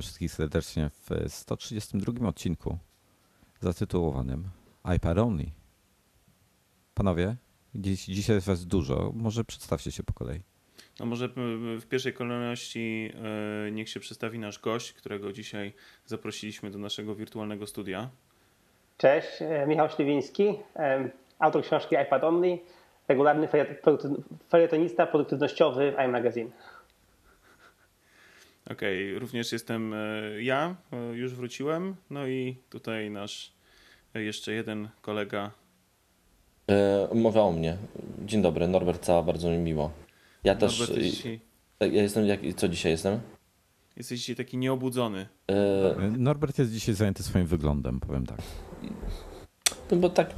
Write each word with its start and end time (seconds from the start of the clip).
Witam 0.00 0.08
wszystkich 0.08 0.32
serdecznie 0.32 0.90
w 0.90 1.32
132 1.32 2.28
odcinku 2.28 2.78
zatytułowanym 3.60 4.44
iPad 4.96 5.18
Only. 5.18 5.44
Panowie, 6.94 7.36
dziś, 7.74 8.04
dzisiaj 8.04 8.36
jest 8.36 8.46
was 8.46 8.66
dużo, 8.66 9.12
może 9.14 9.44
przedstawcie 9.44 9.92
się 9.92 10.02
po 10.02 10.12
kolei. 10.12 10.40
No 11.00 11.06
może 11.06 11.28
w 11.80 11.86
pierwszej 11.88 12.12
kolejności 12.12 13.12
e, 13.66 13.70
niech 13.70 13.88
się 13.88 14.00
przedstawi 14.00 14.38
nasz 14.38 14.58
gość, 14.58 14.92
którego 14.92 15.32
dzisiaj 15.32 15.72
zaprosiliśmy 16.06 16.70
do 16.70 16.78
naszego 16.78 17.14
wirtualnego 17.14 17.66
studia. 17.66 18.10
Cześć, 18.96 19.28
e, 19.42 19.66
Michał 19.66 19.88
Śliwiński, 19.88 20.54
e, 20.76 21.10
autor 21.38 21.62
książki 21.62 21.96
iPad 22.06 22.24
Only, 22.24 22.58
regularny 23.08 23.48
felietonista 24.48 25.06
produktywnościowy 25.06 25.92
w 25.92 26.00
iMagazine. 26.00 26.50
Okej, 28.72 29.08
okay, 29.08 29.18
również 29.18 29.52
jestem 29.52 29.94
ja, 30.40 30.76
już 31.12 31.34
wróciłem, 31.34 31.96
no 32.10 32.26
i 32.26 32.56
tutaj 32.70 33.10
nasz 33.10 33.52
jeszcze 34.14 34.52
jeden 34.52 34.88
kolega. 35.02 35.50
mowa 37.14 37.40
o 37.40 37.52
mnie. 37.52 37.76
Dzień 38.24 38.42
dobry, 38.42 38.68
Norbert 38.68 39.04
Cała, 39.04 39.22
bardzo 39.22 39.50
mi 39.50 39.58
miło. 39.58 39.90
Ja 40.44 40.54
też. 40.54 40.92
Dzisiaj... 41.00 41.40
Ja 41.80 42.02
jestem. 42.02 42.26
Jak, 42.26 42.40
co 42.56 42.68
dzisiaj 42.68 42.92
jestem? 42.92 43.20
Jesteś 43.96 44.20
dzisiaj 44.20 44.36
taki 44.36 44.56
nieobudzony. 44.56 45.28
E... 45.48 46.10
Norbert 46.18 46.58
jest 46.58 46.72
dzisiaj 46.72 46.94
zajęty 46.94 47.22
swoim 47.22 47.46
wyglądem, 47.46 48.00
powiem 48.00 48.26
tak. 48.26 48.38
No 49.90 49.96
bo 49.96 50.08
tak. 50.08 50.34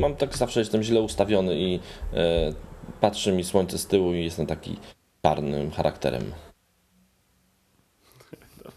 Mam 0.00 0.16
tak 0.16 0.36
zawsze 0.36 0.60
jestem 0.60 0.82
źle 0.82 1.00
ustawiony 1.00 1.58
i 1.58 1.80
e, 2.14 2.52
patrzy 3.00 3.32
mi 3.32 3.44
słońce 3.44 3.78
z 3.78 3.86
tyłu 3.86 4.12
i 4.12 4.24
jestem 4.24 4.46
taki 4.46 4.76
czarnym 5.22 5.70
charakterem. 5.70 6.22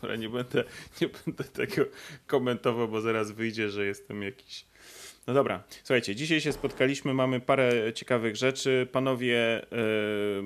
Dobra, 0.02 0.16
nie 0.16 0.30
będę, 0.30 0.64
nie 1.02 1.08
będę 1.08 1.44
tego 1.44 1.86
komentował, 2.28 2.88
bo 2.88 3.02
zaraz 3.02 3.32
wyjdzie, 3.32 3.70
że 3.70 3.86
jestem 3.86 4.24
jakiś 4.24 4.66
no 5.28 5.34
dobra, 5.34 5.64
słuchajcie, 5.84 6.16
dzisiaj 6.16 6.42
się 6.42 6.54
spotkaliśmy, 6.54 7.14
mamy 7.14 7.40
parę 7.40 7.94
ciekawych 7.94 8.36
rzeczy. 8.36 8.88
Panowie, 8.92 9.66
yy, 9.72 10.44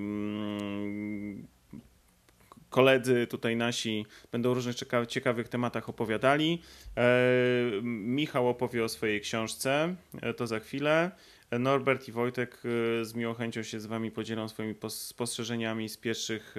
koledzy 2.69 3.27
tutaj 3.27 3.55
nasi 3.55 4.05
będą 4.31 4.51
o 4.51 4.53
różnych 4.53 4.75
ciekawych 5.07 5.49
tematach 5.49 5.89
opowiadali. 5.89 6.51
Yy, 6.51 7.81
Michał 7.83 8.49
opowie 8.49 8.83
o 8.83 8.89
swojej 8.89 9.21
książce, 9.21 9.95
yy, 10.23 10.33
to 10.33 10.47
za 10.47 10.59
chwilę. 10.59 11.11
Norbert 11.59 12.07
i 12.07 12.11
Wojtek 12.11 12.63
e, 13.01 13.05
z 13.05 13.13
miłą 13.13 13.33
chęcią 13.33 13.63
się 13.63 13.79
z 13.79 13.85
wami 13.85 14.11
podzielą 14.11 14.47
swoimi 14.47 14.75
spostrzeżeniami 14.89 15.89
z 15.89 15.97
pierwszych 15.97 16.55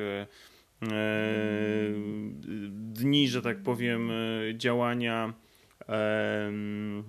dni, 2.73 3.29
że 3.29 3.43
tak 3.43 3.63
powiem, 3.63 4.11
działania 4.55 5.33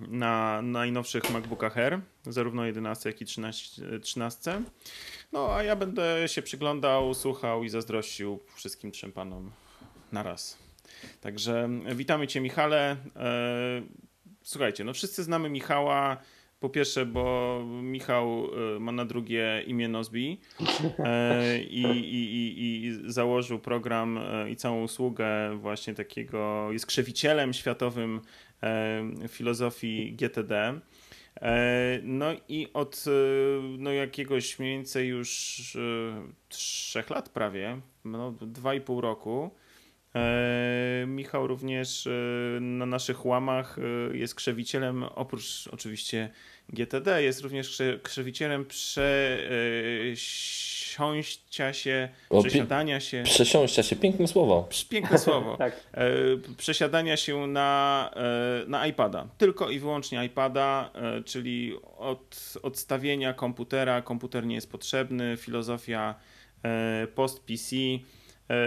na 0.08 0.62
najnowszych 0.62 1.30
MacBookach 1.30 1.78
Air, 1.78 2.00
zarówno 2.26 2.66
11, 2.66 3.10
jak 3.10 3.20
i 3.20 3.24
13, 3.24 4.00
13. 4.00 4.62
No 5.32 5.54
a 5.54 5.62
ja 5.62 5.76
będę 5.76 6.28
się 6.28 6.42
przyglądał, 6.42 7.14
słuchał 7.14 7.64
i 7.64 7.68
zazdrościł 7.68 8.40
wszystkim 8.54 8.90
trzem 8.90 9.12
panom 9.12 9.50
na 10.12 10.22
raz. 10.22 10.58
Także 11.20 11.68
witamy 11.94 12.26
Cię, 12.26 12.40
Michale. 12.40 12.96
E, 13.16 13.82
słuchajcie, 14.42 14.84
no 14.84 14.92
wszyscy 14.92 15.22
znamy 15.22 15.50
Michała. 15.50 16.16
Po 16.64 16.70
pierwsze, 16.70 17.06
bo 17.06 17.60
Michał 17.82 18.48
e, 18.76 18.80
ma 18.80 18.92
na 18.92 19.04
drugie 19.04 19.62
imię 19.66 19.88
Nozbi 19.88 20.40
e, 20.98 21.58
i, 21.58 21.82
i, 21.82 22.34
i, 22.34 22.86
i, 22.86 23.12
założył 23.12 23.58
program 23.58 24.20
i 24.50 24.56
całą 24.56 24.82
usługę 24.82 25.56
właśnie 25.56 25.94
takiego, 25.94 26.72
jest 26.72 26.86
krzewicielem 26.86 27.52
światowym 27.52 28.20
filozofii 29.28 30.12
GTD. 30.12 30.80
E, 31.40 32.00
no 32.02 32.26
i 32.48 32.68
od 32.74 33.04
e, 33.06 33.10
no 33.78 33.92
jakiegoś 33.92 34.58
mniej 34.58 34.76
więcej 34.76 35.08
już 35.08 35.76
e, 35.76 36.32
trzech 36.48 37.10
lat 37.10 37.28
prawie, 37.28 37.80
no 38.04 38.32
dwa 38.32 38.74
i 38.74 38.80
pół 38.80 39.00
roku, 39.00 39.50
Michał 41.06 41.46
również 41.46 42.08
na 42.60 42.86
naszych 42.86 43.26
łamach 43.26 43.76
jest 44.12 44.34
krzewicielem, 44.34 45.02
oprócz 45.02 45.68
oczywiście 45.72 46.30
GTD, 46.68 47.22
jest 47.22 47.40
również 47.40 47.82
krzewicielem 48.02 48.64
prze 48.64 49.38
przesiąścia 50.94 51.72
się, 51.72 52.08
o, 52.30 52.42
przesiadania 52.42 53.00
się. 53.00 53.22
Przesiąścia 53.24 53.82
się, 53.82 53.96
piękne 53.96 54.28
słowo. 54.28 54.68
Piękne 54.88 55.18
słowo. 55.18 55.56
tak. 55.58 55.80
E, 55.92 56.06
przesiadania 56.56 57.16
się 57.16 57.46
na, 57.46 58.10
e, 58.16 58.68
na 58.68 58.86
iPada. 58.86 59.28
Tylko 59.38 59.70
i 59.70 59.78
wyłącznie 59.78 60.24
iPada, 60.24 60.90
e, 60.94 61.22
czyli 61.22 61.72
od 61.98 62.54
odstawienia 62.62 63.32
komputera. 63.32 64.02
Komputer 64.02 64.46
nie 64.46 64.54
jest 64.54 64.70
potrzebny, 64.70 65.36
filozofia 65.36 66.14
post-PC. 67.14 67.76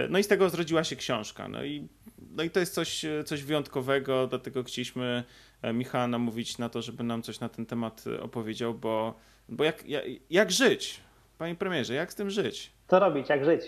No 0.08 0.18
i 0.18 0.24
z 0.24 0.28
tego 0.28 0.50
zrodziła 0.50 0.84
się 0.84 0.96
książka. 0.96 1.48
No 1.48 1.64
i, 1.64 1.88
no 2.30 2.42
i 2.42 2.50
to 2.50 2.60
jest 2.60 2.74
coś, 2.74 3.04
coś 3.26 3.42
wyjątkowego, 3.42 4.26
dlatego 4.26 4.64
chcieliśmy 4.64 5.24
Michała 5.74 6.06
namówić 6.06 6.58
na 6.58 6.68
to, 6.68 6.82
żeby 6.82 7.04
nam 7.04 7.22
coś 7.22 7.40
na 7.40 7.48
ten 7.48 7.66
temat 7.66 8.04
opowiedział, 8.22 8.74
bo, 8.74 9.14
bo 9.48 9.64
jak, 9.64 9.86
jak, 9.86 10.04
jak 10.30 10.50
żyć? 10.50 11.00
Panie 11.38 11.54
premierze, 11.54 11.94
jak 11.94 12.12
z 12.12 12.14
tym 12.14 12.30
żyć? 12.30 12.72
Co 12.88 12.98
robić, 12.98 13.28
jak 13.28 13.44
żyć? 13.44 13.62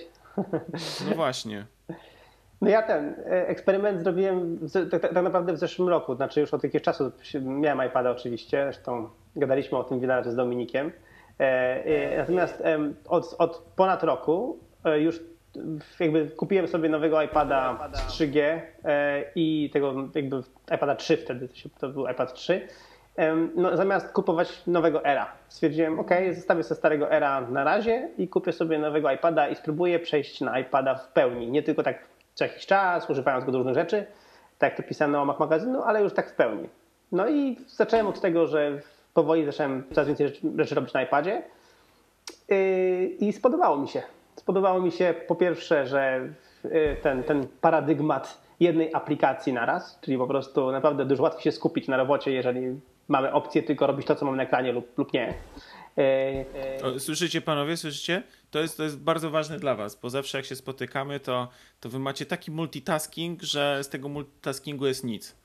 No 1.09 1.15
właśnie. 1.17 1.67
No 2.61 2.69
ja 2.69 2.83
ten 2.83 3.15
e, 3.27 3.49
eksperyment 3.49 4.03
zrobiłem 4.03 4.59
tak, 4.91 5.03
tak, 5.03 5.13
naprawdę 5.13 5.53
w 5.53 5.59
zeszłym 5.59 5.89
roku, 5.89 6.15
znaczy 6.15 6.41
już 6.41 6.55
od 6.55 6.65
jakiegoś 6.65 6.85
czasu 6.85 7.13
miałem 7.41 7.89
iPada 7.89 8.11
oczywiście, 8.11 8.65
zresztą 8.65 9.09
gadaliśmy 9.37 9.79
o 9.79 9.85
tym 9.85 10.01
wiele 10.01 10.17
razy 10.17 10.31
z 10.31 10.37
Dominikiem. 10.37 10.93
E, 11.41 11.45
e, 11.85 12.19
natomiast 12.19 12.63
od, 13.09 13.35
od 13.39 13.59
ponad 13.77 14.03
roku 14.03 14.59
już 14.99 15.21
jakby 16.01 16.27
kupiłem 16.27 16.69
sobie 16.69 16.89
nowego 16.89 17.23
iPada 17.23 17.89
3G 18.09 18.61
i 19.35 19.71
tego 19.73 19.95
jakby 20.15 20.43
iPada 20.75 20.95
3 20.95 21.17
wtedy, 21.17 21.49
to 21.81 21.89
był 21.89 22.09
iPad 22.09 22.35
3 22.35 22.69
no, 23.55 23.77
zamiast 23.77 24.13
kupować 24.13 24.63
nowego 24.67 25.05
Era. 25.05 25.33
Stwierdziłem, 25.49 25.99
ok, 25.99 26.11
zostawię 26.35 26.63
sobie 26.63 26.79
starego 26.79 27.13
Era 27.13 27.41
na 27.41 27.65
razie 27.65 28.09
i 28.19 28.29
kupię 28.29 28.53
sobie 28.53 28.79
nowego 28.79 29.11
iPada 29.11 29.49
i 29.49 29.57
spróbuję 29.57 29.99
przejść 29.99 30.41
na 30.41 30.59
iPada 30.59 30.95
w 30.95 31.09
pełni. 31.09 31.51
Nie 31.51 31.63
tylko 31.63 31.83
tak 31.83 31.99
co 32.35 32.45
jakiś 32.45 32.67
czas, 32.67 33.11
używając 33.11 33.45
go 33.45 33.53
do 33.53 33.59
różnych 33.59 33.75
rzeczy, 33.75 34.07
tak 34.59 34.71
jak 34.71 34.77
to 34.77 34.89
pisano 34.89 35.23
o 35.23 35.25
Mac 35.25 35.39
magazynu, 35.39 35.83
ale 35.83 36.03
już 36.03 36.13
tak 36.13 36.31
w 36.31 36.35
pełni. 36.35 36.69
No 37.13 37.29
i 37.29 37.57
zacząłem 37.69 38.07
od 38.07 38.21
tego, 38.21 38.47
że 38.47 38.81
powoli 39.15 39.45
zacząłem 39.45 39.85
coraz 39.93 40.09
więcej 40.09 40.29
rzeczy, 40.29 40.41
rzeczy 40.57 40.75
robić 40.75 40.95
na 40.95 41.03
iPadzie 41.03 41.43
yy, 42.49 43.05
i 43.07 43.33
spodobało 43.33 43.77
mi 43.77 43.89
się. 43.89 44.03
Spodobało 44.41 44.81
mi 44.81 44.93
się 44.93 45.15
po 45.29 45.37
pierwsze, 45.37 45.87
że 45.87 46.29
yy, 46.65 46.97
ten, 47.03 47.23
ten 47.23 47.47
paradygmat 47.61 48.43
jednej 48.61 48.95
aplikacji 48.95 49.53
na 49.53 49.67
raz, 49.67 49.99
czyli 50.01 50.19
po 50.19 50.27
prostu 50.27 50.73
naprawdę 50.73 51.05
dużo 51.05 51.23
łatwiej 51.23 51.43
się 51.43 51.53
skupić 51.53 51.89
na 51.89 51.97
robocie, 51.97 52.33
jeżeli 52.33 52.81
mamy 53.09 53.33
opcję 53.33 53.63
tylko 53.63 53.87
robić 53.87 54.07
to, 54.07 54.15
co 54.15 54.25
mamy 54.25 54.37
na 54.37 54.43
ekranie 54.43 54.73
lub, 54.73 54.99
lub 54.99 55.13
nie. 55.13 55.35
E, 55.99 56.45
e, 56.95 57.01
słyszycie 57.01 57.41
panowie, 57.41 57.77
słyszycie? 57.77 58.23
To 58.51 58.59
jest, 58.59 58.77
to 58.77 58.83
jest 58.83 58.99
bardzo 58.99 59.31
ważne 59.31 59.59
dla 59.59 59.75
was, 59.75 60.01
bo 60.03 60.11
zawsze 60.11 60.39
jak 60.39 60.45
się 60.45 60.57
spotykamy, 60.57 61.21
to, 61.21 61.49
to 61.81 61.89
wy 61.89 61.99
macie 61.99 62.27
taki 62.27 62.51
multitasking, 62.51 63.43
że 63.43 63.85
z 63.85 63.89
tego 63.89 64.09
multitaskingu 64.09 64.87
jest 64.87 65.05
nic. 65.05 65.37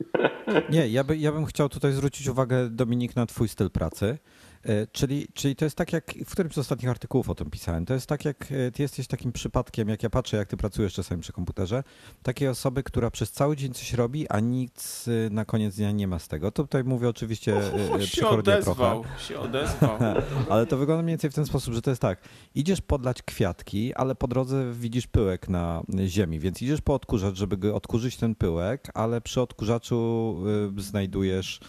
Nie, 0.70 0.88
ja, 0.88 1.04
by, 1.04 1.18
ja 1.18 1.32
bym 1.32 1.46
chciał 1.46 1.70
tutaj 1.70 1.92
zwrócić 1.92 2.28
uwagę, 2.28 2.70
Dominik, 2.70 3.16
na 3.16 3.26
twój 3.26 3.48
styl 3.48 3.70
pracy. 3.70 4.18
E, 4.66 4.88
czyli, 4.88 5.28
czyli 5.34 5.56
to 5.56 5.66
jest 5.66 5.78
tak 5.78 5.94
jak, 5.94 6.14
w 6.26 6.32
którymś 6.32 6.54
z 6.54 6.58
ostatnich 6.58 6.90
artykułów 6.90 7.30
o 7.30 7.36
tym 7.36 7.50
pisałem, 7.50 7.86
to 7.86 7.94
jest 7.94 8.08
tak 8.08 8.26
jak 8.26 8.52
e, 8.52 8.72
ty 8.72 8.84
jesteś 8.84 9.08
takim 9.08 9.32
przypadkiem, 9.32 9.90
jak 9.90 10.04
ja 10.04 10.10
patrzę, 10.10 10.38
jak 10.38 10.48
ty 10.48 10.58
pracujesz 10.58 10.94
czasami 10.94 11.22
przy 11.22 11.34
komputerze, 11.34 11.84
takiej 12.24 12.48
osoby, 12.48 12.84
która 12.84 13.12
przez 13.12 13.32
cały 13.32 13.56
dzień 13.56 13.74
coś 13.74 13.94
robi, 13.94 14.30
a 14.30 14.40
nic 14.40 15.06
e, 15.08 15.30
na 15.30 15.46
koniec 15.46 15.76
dnia 15.76 15.92
nie 15.92 16.08
ma 16.08 16.20
z 16.20 16.28
tego. 16.28 16.52
Tutaj 16.52 16.84
mówię 16.84 17.10
oczywiście 17.10 17.56
Uch, 17.56 18.04
się 18.14 18.28
odezwał, 18.28 19.04
się 19.28 19.40
odezwał. 19.40 19.98
ale 20.50 20.66
to 20.66 20.78
wygląda 20.78 21.04
mniej 21.04 21.14
więcej 21.14 21.30
w 21.30 21.36
ten 21.36 21.46
sposób, 21.46 21.74
że 21.74 21.82
to 21.82 21.90
jest 21.90 22.02
tak, 22.02 22.20
idziesz 22.56 22.82
podlać 22.82 23.22
kwiatki, 23.22 23.94
ale 23.94 24.16
po 24.16 24.28
drodze 24.28 24.74
widzisz 24.74 25.08
pyłek 25.08 25.50
na 25.50 25.84
ziemi, 26.06 26.40
więc 26.40 26.62
idziesz 26.62 26.82
po 26.82 26.94
odkurzacz, 26.94 27.36
żeby 27.36 27.74
odkurzyć 27.74 28.18
ten 28.18 28.36
pyłek, 28.36 28.92
ale 28.94 29.22
przy 29.22 29.42
odkurzaczu 29.42 30.36
znajdujesz 30.78 31.60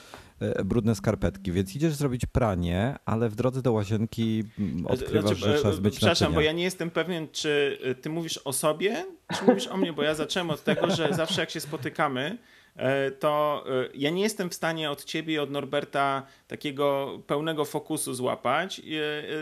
brudne 0.65 0.95
skarpetki, 0.95 1.53
więc 1.53 1.77
idziesz 1.77 1.95
zrobić 1.95 2.27
pranie, 2.27 2.97
ale 3.05 3.29
w 3.29 3.35
drodze 3.35 3.63
do 3.63 3.73
łazienki 3.73 4.45
mm, 4.59 4.87
odkrywasz, 4.87 5.39
znaczy, 5.39 5.53
że 5.53 5.59
trzeba 5.59 5.75
zmyć 5.75 5.97
Przepraszam, 5.97 6.25
naczynia. 6.25 6.35
bo 6.35 6.41
ja 6.41 6.53
nie 6.53 6.63
jestem 6.63 6.91
pewien, 6.91 7.29
czy 7.33 7.79
e, 7.83 7.95
ty 7.95 8.11
mówisz 8.11 8.39
o 8.39 8.53
sobie, 8.53 9.07
czy 9.39 9.45
mówisz 9.45 9.67
o 9.67 9.77
mnie, 9.77 9.93
bo 9.93 10.03
ja 10.03 10.15
zacząłem 10.15 10.51
od 10.51 10.65
tego, 10.65 10.91
że 10.91 11.09
zawsze 11.15 11.41
jak 11.41 11.51
się 11.51 11.61
spotykamy, 11.61 12.39
e, 12.77 13.11
to 13.11 13.65
ja 13.95 14.11
nie 14.11 14.23
jestem 14.23 14.51
w 14.51 14.55
stanie 14.55 14.91
od 14.91 15.05
ciebie 15.05 15.35
i 15.35 15.39
od 15.39 15.51
Norberta 15.51 16.27
takiego 16.49 17.19
pełnego 17.27 17.65
fokusu 17.65 18.15
złapać, 18.15 18.83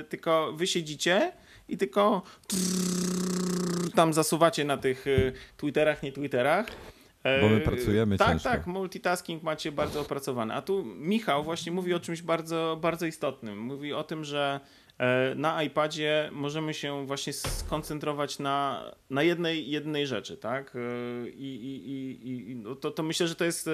tylko 0.08 0.52
wy 0.52 0.66
siedzicie 0.66 1.32
i 1.68 1.76
tylko 1.76 2.22
tam 3.94 4.12
zasuwacie 4.12 4.64
na 4.64 4.76
tych 4.76 5.04
Twitterach, 5.56 6.02
nie 6.02 6.12
Twitterach. 6.12 6.66
Bo 7.40 7.48
my 7.48 7.56
E, 7.56 7.60
pracujemy 7.60 8.18
Tak, 8.18 8.28
ciężko. 8.32 8.48
tak, 8.48 8.66
multitasking 8.66 9.42
macie 9.42 9.72
bardzo 9.72 10.00
opracowany. 10.00 10.54
A 10.54 10.62
tu 10.62 10.84
Michał 10.84 11.44
właśnie 11.44 11.72
mówi 11.72 11.94
o 11.94 12.00
czymś 12.00 12.22
bardzo, 12.22 12.78
bardzo 12.80 13.06
istotnym. 13.06 13.58
Mówi 13.58 13.92
o 13.92 14.04
tym, 14.04 14.24
że 14.24 14.60
e, 14.98 15.34
na 15.34 15.62
iPadzie 15.62 16.28
możemy 16.32 16.74
się 16.74 17.06
właśnie 17.06 17.32
skoncentrować 17.32 18.38
na, 18.38 18.84
na 19.10 19.22
jednej, 19.22 19.70
jednej 19.70 20.06
rzeczy, 20.06 20.36
tak? 20.36 20.76
E, 20.76 21.28
I, 21.28 21.54
i, 21.54 21.90
i, 22.28 22.50
i 22.50 22.56
no 22.56 22.74
to, 22.74 22.90
to 22.90 23.02
myślę, 23.02 23.28
że 23.28 23.34
to 23.34 23.44
jest 23.44 23.70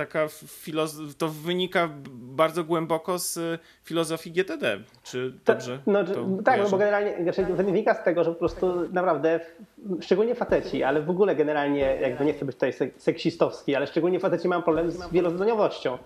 taka 0.00 0.26
filoz- 0.26 1.14
to 1.18 1.28
wynika 1.28 1.88
bardzo 2.12 2.64
głęboko 2.64 3.18
z 3.18 3.36
e, 3.36 3.58
filozofii 3.84 4.30
GTD. 4.32 4.78
Czy 5.02 5.32
dobrze? 5.46 5.78
No, 5.86 6.04
to 6.04 6.26
tak, 6.44 6.60
no 6.62 6.68
bo 6.70 6.78
generalnie 6.78 7.22
znaczy, 7.22 7.44
wynika 7.44 7.94
z 7.94 8.04
tego, 8.04 8.24
że 8.24 8.30
po 8.30 8.36
prostu 8.38 8.88
naprawdę, 8.92 9.40
szczególnie 10.00 10.34
faceci, 10.34 10.82
ale 10.82 11.02
w 11.02 11.10
ogóle 11.10 11.36
generalnie, 11.36 11.98
jakby 12.00 12.24
nie 12.24 12.32
chcę 12.32 12.44
być 12.44 12.56
tutaj 12.56 12.72
sek- 12.72 12.90
seksistowski, 12.98 13.74
ale 13.74 13.86
szczególnie 13.86 14.20
faceci 14.20 14.48
mają 14.48 14.62
problem 14.62 14.90
z 14.90 15.12
wielozdaniowością. 15.12 15.98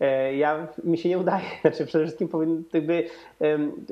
E, 0.00 0.36
Ja, 0.36 0.66
mi 0.84 0.98
się 0.98 1.08
nie 1.08 1.18
udaje, 1.18 1.44
znaczy 1.62 1.86
przede 1.86 2.04
wszystkim 2.04 2.28
powinien, 2.28 2.62
jakby, 2.72 3.04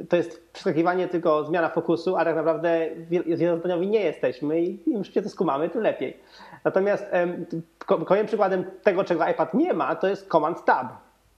to 0.09 0.17
jest 0.17 0.51
przeskakiwanie 0.53 1.09
tylko 1.09 1.45
zmiana 1.45 1.69
fokusu, 1.69 2.17
a 2.17 2.25
tak 2.25 2.37
naprawdę 2.37 2.89
wiel- 3.11 3.37
wielozdaniowi 3.37 3.87
nie 3.87 4.01
jesteśmy 4.01 4.61
i 4.61 4.91
im 4.91 5.05
szybciej 5.05 5.23
to 5.23 5.29
skumamy, 5.29 5.69
tym 5.69 5.83
lepiej. 5.83 6.17
Natomiast 6.65 7.07
kolejnym 7.87 8.27
przykładem 8.27 8.65
tego, 8.83 9.05
czego 9.05 9.29
iPad 9.29 9.55
nie 9.55 9.73
ma, 9.73 9.97
to 9.97 10.09
jest 10.09 10.29
Command 10.29 10.65
Tab. 10.65 10.87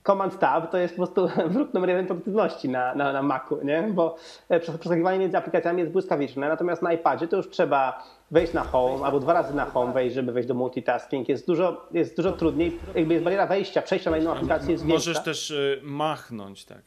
Command 0.07 0.39
Tab 0.39 0.71
to 0.71 0.77
jest 0.77 0.95
po 0.95 0.97
prostu 0.97 1.29
wróg 1.53 1.73
numer 1.73 1.89
jeden 1.89 2.05
produktywności 2.05 2.69
na, 2.69 2.95
na, 2.95 3.13
na 3.13 3.21
Macu, 3.21 3.59
nie? 3.63 3.89
bo 3.93 4.15
e, 4.49 4.59
przes- 4.59 4.77
przeskakiwanie 4.77 5.19
między 5.19 5.37
aplikacjami 5.37 5.79
jest 5.79 5.91
błyskawiczne, 5.91 6.49
natomiast 6.49 6.81
na 6.81 6.93
iPadzie 6.93 7.27
to 7.27 7.37
już 7.37 7.49
trzeba 7.49 8.03
wejść 8.31 8.53
na 8.53 8.63
Home 8.63 9.05
albo 9.05 9.19
dwa 9.19 9.33
razy 9.33 9.55
na 9.55 9.65
Home 9.65 9.93
wejść, 9.93 10.15
żeby 10.15 10.31
wejść 10.31 10.47
do 10.47 10.53
multitasking. 10.53 11.29
Jest 11.29 11.47
dużo, 11.47 11.87
jest 11.91 12.17
dużo 12.17 12.31
trudniej, 12.31 12.79
jakby 12.95 13.13
jest 13.13 13.23
bariera 13.23 13.47
wejścia, 13.47 13.81
przejścia 13.81 14.11
na 14.11 14.17
inną 14.17 14.31
aplikację 14.31 14.71
jest 14.71 14.85
większa. 14.85 15.09
Możesz 15.09 15.23
też 15.23 15.51
y, 15.51 15.79
machnąć, 15.83 16.65
tak. 16.65 16.81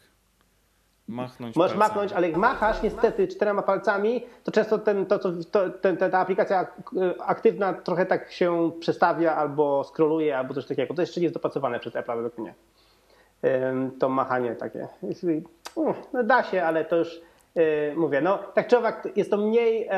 Machnąć 1.08 1.56
Możesz 1.56 1.76
palcami. 1.76 1.88
machnąć, 1.88 2.12
ale 2.12 2.28
jak 2.28 2.36
machasz 2.36 2.82
niestety 2.82 3.28
czterema 3.28 3.62
palcami, 3.62 4.26
to 4.44 4.52
często 4.52 4.78
ten, 4.78 5.06
to, 5.06 5.18
co, 5.18 5.32
to, 5.50 5.70
ten, 5.70 5.96
ta 5.96 6.18
aplikacja 6.18 6.60
e, 6.62 7.22
aktywna 7.22 7.72
trochę 7.72 8.06
tak 8.06 8.32
się 8.32 8.70
przestawia 8.80 9.36
albo 9.36 9.84
scrolluje, 9.84 10.38
albo 10.38 10.54
coś 10.54 10.66
takiego. 10.66 10.94
To 10.94 11.02
jeszcze 11.02 11.20
nie 11.20 11.24
jest 11.24 11.34
dopracowane 11.34 11.80
przez 11.80 11.96
Apple 11.96 12.14
według 12.14 12.38
mnie. 12.38 12.54
To 13.98 14.08
machanie 14.08 14.54
takie. 14.54 14.88
No 16.12 16.22
da 16.22 16.42
się, 16.42 16.64
ale 16.64 16.84
to 16.84 16.96
już 16.96 17.20
yy, 17.54 17.94
mówię. 17.96 18.20
No 18.20 18.38
tak 18.38 18.66
czy 18.66 18.78
owak 18.78 19.08
jest 19.16 19.30
to 19.30 19.36
mniej 19.36 19.88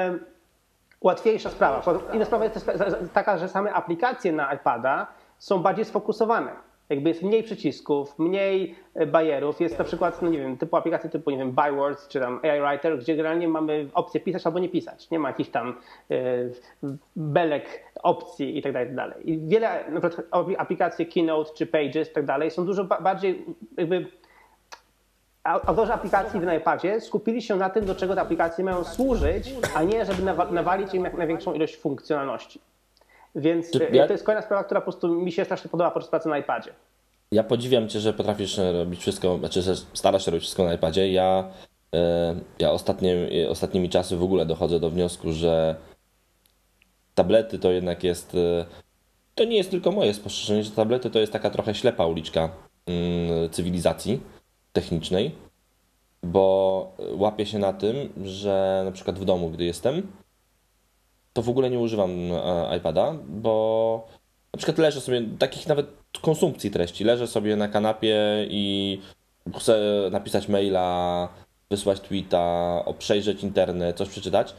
łatwiejsza 1.00 1.50
sprawa. 1.50 1.82
Inna 2.12 2.25
sprawa 2.25 2.44
jest 2.44 2.66
też 2.66 2.76
taka, 3.12 3.38
że 3.38 3.49
same 3.49 3.72
aplikacje 3.72 4.32
na 4.32 4.54
iPada 4.54 5.06
są 5.38 5.62
bardziej 5.62 5.84
sfokusowane. 5.84 6.52
Jakby 6.90 7.08
jest 7.08 7.23
mniej 7.23 7.43
przycisków, 7.43 8.19
mniej 8.19 8.75
e, 8.94 9.06
bajerów. 9.06 9.61
Jest 9.61 9.79
na 9.79 9.85
przykład, 9.85 10.23
no 10.23 10.29
nie 10.31 10.38
wiem, 10.38 10.56
typu 10.56 10.76
aplikacje 10.76 11.11
typu, 11.11 11.31
nie 11.31 11.37
wiem, 11.38 11.52
Bywords 11.52 12.08
czy 12.08 12.20
tam 12.20 12.40
AI 12.43 12.61
Writer, 12.61 12.99
gdzie 12.99 13.17
generalnie 13.17 13.49
mamy 13.49 13.88
opcję 13.94 14.20
pisać 14.20 14.46
albo 14.46 14.58
nie 14.58 14.69
pisać. 14.69 15.11
Nie 15.11 15.19
ma 15.19 15.29
jakichś 15.29 15.50
tam 15.50 15.75
e, 16.11 16.14
belek 17.17 17.64
opcji 18.02 18.58
i 18.58 18.62
tak 18.62 18.73
dalej, 18.73 18.87
i 18.87 18.88
tak 18.90 18.96
dalej. 18.96 19.31
I 19.31 19.38
wiele 19.49 19.85
na 19.90 20.00
przykład 20.00 20.26
aplikacje 20.58 21.06
Keynote 21.06 21.50
czy 21.55 21.67
Pages 21.67 22.11
i 22.11 22.14
tak 22.14 22.25
dalej 22.25 22.50
są 22.50 22.67
dużo 22.67 22.85
ba- 22.85 23.00
bardziej 23.00 23.44
jakby 23.76 24.06
autorzy 25.44 25.93
aplikacji 25.93 26.40
na 26.40 26.55
iPadzie 26.55 27.00
skupili 27.00 27.43
się 27.43 27.56
na 27.56 27.70
tym, 27.70 27.85
do 27.85 27.94
czego 27.94 28.14
te 28.14 28.20
aplikacje 28.20 28.64
mają 28.64 28.85
służyć, 28.85 29.55
a 29.75 29.82
nie 29.82 30.05
żeby 30.05 30.23
nawa- 30.23 30.50
nawalić 30.52 30.94
im 30.94 31.05
jak 31.05 31.14
największą 31.14 31.52
ilość 31.55 31.76
funkcjonalności. 31.76 32.61
Więc 33.34 33.76
e, 33.76 33.96
ja- 33.96 34.06
to 34.06 34.12
jest 34.12 34.25
kolejna 34.25 34.46
sprawa, 34.46 34.64
która 34.64 34.80
po 34.80 34.84
prostu 34.84 35.08
mi 35.08 35.32
się 35.32 35.44
strasznie 35.44 35.70
podoba 35.70 35.90
podczas 35.90 36.10
pracy 36.10 36.28
na 36.28 36.38
iPadzie. 36.38 36.70
Ja 37.32 37.44
podziwiam 37.44 37.88
cię, 37.88 38.00
że 38.00 38.12
potrafisz 38.12 38.58
e, 38.58 38.72
robić 38.72 39.00
wszystko, 39.00 39.38
znaczy 39.38 39.62
że 39.62 39.76
starasz 39.76 40.25
się 40.25 40.30
robić 40.30 40.42
wszystko 40.44 40.64
na 40.64 40.75
iPadzie. 40.75 41.12
Ja, 41.12 41.48
e, 41.94 42.34
ja 42.58 42.70
ostatnie, 42.70 43.14
ostatnimi 43.48 43.88
czasy 43.88 44.16
w 44.16 44.22
ogóle 44.22 44.46
dochodzę 44.46 44.80
do 44.80 44.90
wniosku, 44.90 45.32
że 45.32 45.76
tablety 47.14 47.58
to 47.58 47.70
jednak 47.70 48.04
jest. 48.04 48.36
To 49.34 49.44
nie 49.44 49.56
jest 49.56 49.70
tylko 49.70 49.92
moje 49.92 50.14
spostrzeżenie, 50.14 50.62
że 50.64 50.70
tablety 50.70 51.10
to 51.10 51.19
jest 51.19 51.32
taka 51.32 51.50
trochę 51.50 51.75
ślepa 51.75 52.06
uliczka 52.06 52.48
mm, 52.86 53.50
cywilizacji 53.50 54.20
technicznej, 54.72 55.34
bo 56.22 56.92
łapię 57.12 57.46
się 57.46 57.58
na 57.58 57.72
tym, 57.72 58.12
że 58.25 58.82
na 58.84 58.92
przykład 58.92 59.19
w 59.19 59.25
domu, 59.25 59.50
gdy 59.50 59.64
jestem, 59.64 60.12
to 61.38 61.43
w 61.43 61.49
ogóle 61.49 61.70
nie 61.70 61.79
używam 61.79 62.11
e, 62.11 62.76
iPada, 62.76 63.14
bo 63.29 64.06
na 64.52 64.56
przykład 64.56 64.79
leżę 64.79 65.00
sobie, 65.00 65.23
takich 65.38 65.67
nawet 65.67 65.87
konsumpcji 66.23 66.70
treści, 66.70 67.05
leżę 67.05 67.26
sobie 67.26 67.56
na 67.56 67.69
kanapie 67.69 68.46
i 68.50 69.00
chcę 69.58 69.81
napisać 70.11 70.49
maila, 70.49 71.29
wysłać 71.70 72.00
tweeta, 72.00 72.85
przejrzeć 72.99 73.43
internet, 73.43 73.96
coś 73.96 74.08
przeczytać. 74.08 74.55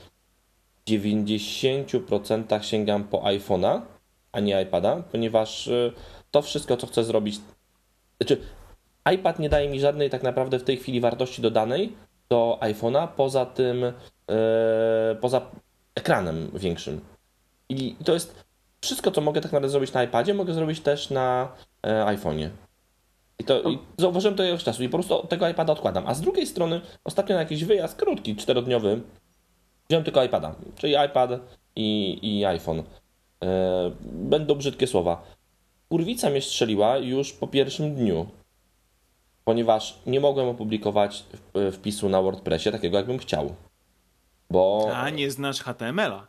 W 0.85 0.89
90% 0.89 2.61
sięgam 2.61 3.03
po 3.03 3.17
iPhone'a, 3.17 3.81
a 4.31 4.39
nie 4.39 4.61
iPada, 4.61 5.03
ponieważ 5.11 5.67
y, 5.67 5.93
to 6.31 6.41
wszystko, 6.41 6.77
co 6.77 6.87
chcę 6.87 7.03
zrobić, 7.03 7.39
znaczy 8.21 8.41
iPad 9.13 9.39
nie 9.39 9.49
daje 9.49 9.69
mi 9.69 9.79
żadnej 9.79 10.09
tak 10.09 10.23
naprawdę 10.23 10.59
w 10.59 10.63
tej 10.63 10.77
chwili 10.77 11.01
wartości 11.01 11.41
dodanej 11.41 11.93
do 12.29 12.57
iPhone'a, 12.61 13.07
poza 13.07 13.45
tym, 13.45 13.83
y, 13.83 13.93
poza 15.21 15.41
ekranem 15.99 16.51
większym. 16.53 17.01
I 17.69 17.95
to 18.05 18.13
jest 18.13 18.43
wszystko, 18.81 19.11
co 19.11 19.21
mogę 19.21 19.41
tak 19.41 19.51
naprawdę 19.51 19.69
zrobić 19.69 19.93
na 19.93 20.03
iPadzie, 20.03 20.33
mogę 20.33 20.53
zrobić 20.53 20.79
też 20.79 21.09
na 21.09 21.51
e, 21.83 22.05
iPhone'ie. 22.05 22.49
I 23.39 23.43
to 23.43 23.69
i 23.69 23.79
zauważyłem 23.97 24.37
to 24.37 24.43
już 24.43 24.63
czasu 24.63 24.83
i 24.83 24.89
po 24.89 24.97
prostu 24.97 25.27
tego 25.27 25.49
iPada 25.49 25.73
odkładam. 25.73 26.03
A 26.07 26.13
z 26.13 26.21
drugiej 26.21 26.47
strony, 26.47 26.81
ostatnio 27.03 27.35
na 27.35 27.41
jakiś 27.41 27.63
wyjazd 27.65 27.95
krótki, 27.95 28.35
czterodniowy, 28.35 29.01
wziąłem 29.89 30.03
tylko 30.03 30.23
iPada, 30.23 30.55
czyli 30.75 30.93
iPad 31.05 31.31
i, 31.75 32.19
i 32.21 32.45
iPhone. 32.45 32.83
E, 33.43 33.91
będą 34.03 34.55
brzydkie 34.55 34.87
słowa. 34.87 35.23
Kurwica 35.89 36.29
mnie 36.29 36.41
strzeliła 36.41 36.97
już 36.97 37.33
po 37.33 37.47
pierwszym 37.47 37.95
dniu, 37.95 38.25
ponieważ 39.43 39.99
nie 40.05 40.19
mogłem 40.19 40.47
opublikować 40.47 41.23
w- 41.53 41.71
wpisu 41.75 42.09
na 42.09 42.21
WordPressie 42.21 42.71
takiego, 42.71 42.97
jakbym 42.97 43.17
chciał. 43.17 43.55
Bo 44.49 44.89
A 44.95 45.09
nie 45.09 45.31
znasz 45.31 45.61
HTML-a. 45.61 46.27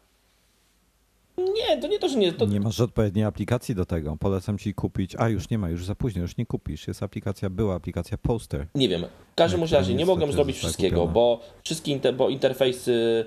nie, 1.39 1.81
to 1.81 1.87
nie 1.89 1.99
to, 1.99 2.09
że 2.09 2.19
nie. 2.19 2.33
To, 2.33 2.47
Nie 2.47 2.61
masz 2.61 2.81
odpowiedniej 2.81 3.25
aplikacji 3.25 3.75
do 3.75 3.87
tego. 3.87 4.17
Polecam 4.17 4.59
ci 4.59 4.75
kupić. 4.75 5.17
A 5.19 5.29
już 5.29 5.51
nie 5.51 5.59
ma, 5.59 5.71
już 5.71 5.85
za 5.85 5.95
późno, 5.95 6.23
już 6.23 6.37
nie 6.37 6.47
kupisz. 6.47 6.89
Jest 6.89 7.03
aplikacja, 7.03 7.51
była 7.51 7.75
aplikacja 7.75 8.19
Poster. 8.19 8.67
Nie 8.75 8.89
wiem. 8.89 9.05
W 9.33 9.35
każdym 9.35 9.61
razie 9.61 9.77
nie 9.77 9.81
niestety 9.81 10.07
mogłem 10.07 10.33
zrobić 10.33 10.57
zostały 10.57 10.71
wszystkiego, 10.73 10.97
kupione. 10.97 11.15
bo 11.15 11.41
wszystkie 11.65 11.93
inter, 11.93 12.15
bo 12.15 12.29
interfejsy 12.29 13.25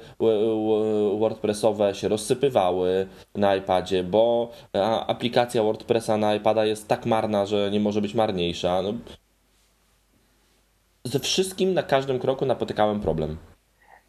WordPressowe 1.19 1.95
się 1.95 2.07
rozsypywały 2.07 3.07
na 3.35 3.55
iPadzie, 3.55 4.03
bo 4.03 4.51
aplikacja 5.07 5.63
WordPressa 5.63 6.17
na 6.17 6.35
iPada 6.35 6.65
jest 6.65 6.87
tak 6.87 7.05
marna, 7.05 7.45
że 7.45 7.71
nie 7.71 7.79
może 7.79 8.01
być 8.01 8.13
marniejsza. 8.13 8.81
No. 8.81 8.93
Ze 11.05 11.19
wszystkim 11.19 11.73
na 11.73 11.83
każdym 11.83 12.19
kroku 12.19 12.45
napotykałem 12.45 12.99
problem. 12.99 13.37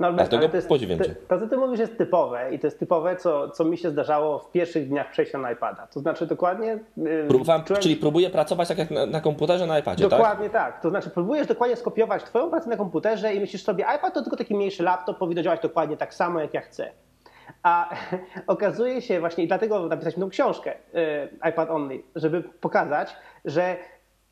No, 0.01 0.07
ale- 0.07 0.17
Dlatego 0.17 0.37
ale 0.37 0.49
to, 0.49 0.57
jest, 0.57 0.69
podziwiam 0.69 0.99
to, 1.29 1.39
co 1.41 1.47
ty 1.49 1.57
mówisz, 1.57 1.81
jest 1.81 1.99
typowe 1.99 2.55
i 2.55 2.59
to 2.59 2.67
jest 2.67 2.79
typowe, 2.79 3.17
co, 3.17 3.51
co 3.51 3.65
mi 3.65 3.79
się 3.79 3.91
zdarzało 3.91 4.39
w 4.39 4.51
pierwszych 4.51 4.89
dniach 4.89 5.11
przejścia 5.11 5.39
na 5.39 5.53
iPada. 5.53 5.87
To 5.87 6.01
znaczy 6.01 6.27
dokładnie... 6.27 6.79
yy, 6.97 7.25
Próbowałem, 7.29 7.63
czułem- 7.63 7.83
Czyli 7.83 7.97
próbuję 7.97 8.31
pracować 8.31 8.69
tak 8.69 8.79
jak 8.79 8.91
na, 8.91 9.07
na 9.07 9.21
komputerze 9.21 9.67
na 9.67 9.79
iPadzie, 9.79 10.05
tak? 10.09 10.19
Dokładnie 10.19 10.51
tak? 10.51 10.81
To 10.81 10.91
znaczy 10.91 11.11
próbujesz 11.11 11.47
dokładnie 11.47 11.77
skopiować 11.77 12.25
twoją 12.25 12.51
pracę 12.51 12.71
na 12.71 12.77
komputerze 12.77 13.35
i 13.35 13.41
myślisz 13.41 13.63
sobie, 13.63 13.85
iPad 13.97 14.15
to 14.15 14.23
tylko 14.23 14.37
taki 14.37 14.55
mniejszy 14.55 14.83
laptop, 14.83 15.19
powinno 15.19 15.43
działać 15.43 15.61
dokładnie 15.61 15.97
tak 15.97 16.15
samo, 16.15 16.41
jak 16.41 16.55
ja 16.55 16.61
chcę. 16.61 16.91
A 17.63 17.91
okazuje 18.47 19.03
się 19.03 19.21
właśnie, 19.21 19.45
i 19.45 19.49
dlatego 19.49 19.87
napisaliśmy 19.87 20.21
tą 20.23 20.31
książkę 20.31 20.73
y, 20.95 21.49
iPad 21.51 21.71
Only, 21.71 22.03
żeby 22.17 22.43
pokazać, 22.43 23.17
że 23.45 23.77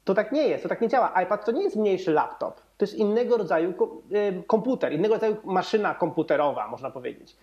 to 0.05 0.15
tak 0.15 0.33
nie 0.33 0.49
jest, 0.49 0.63
to 0.63 0.69
tak 0.69 0.81
nie 0.81 0.89
działa. 0.89 1.23
iPad 1.23 1.45
to 1.45 1.53
nie 1.53 1.63
jest 1.63 1.77
mniejszy 1.77 2.11
laptop, 2.13 2.61
to 2.83 2.87
jest 2.87 2.99
innego 2.99 3.37
rodzaju 3.37 3.75
y, 4.13 4.43
komputer, 4.47 4.93
innego 4.93 5.15
rodzaju 5.15 5.37
maszyna 5.45 5.95
komputerowa, 5.95 6.69
można 6.69 6.91
powiedzieć. 6.91 7.37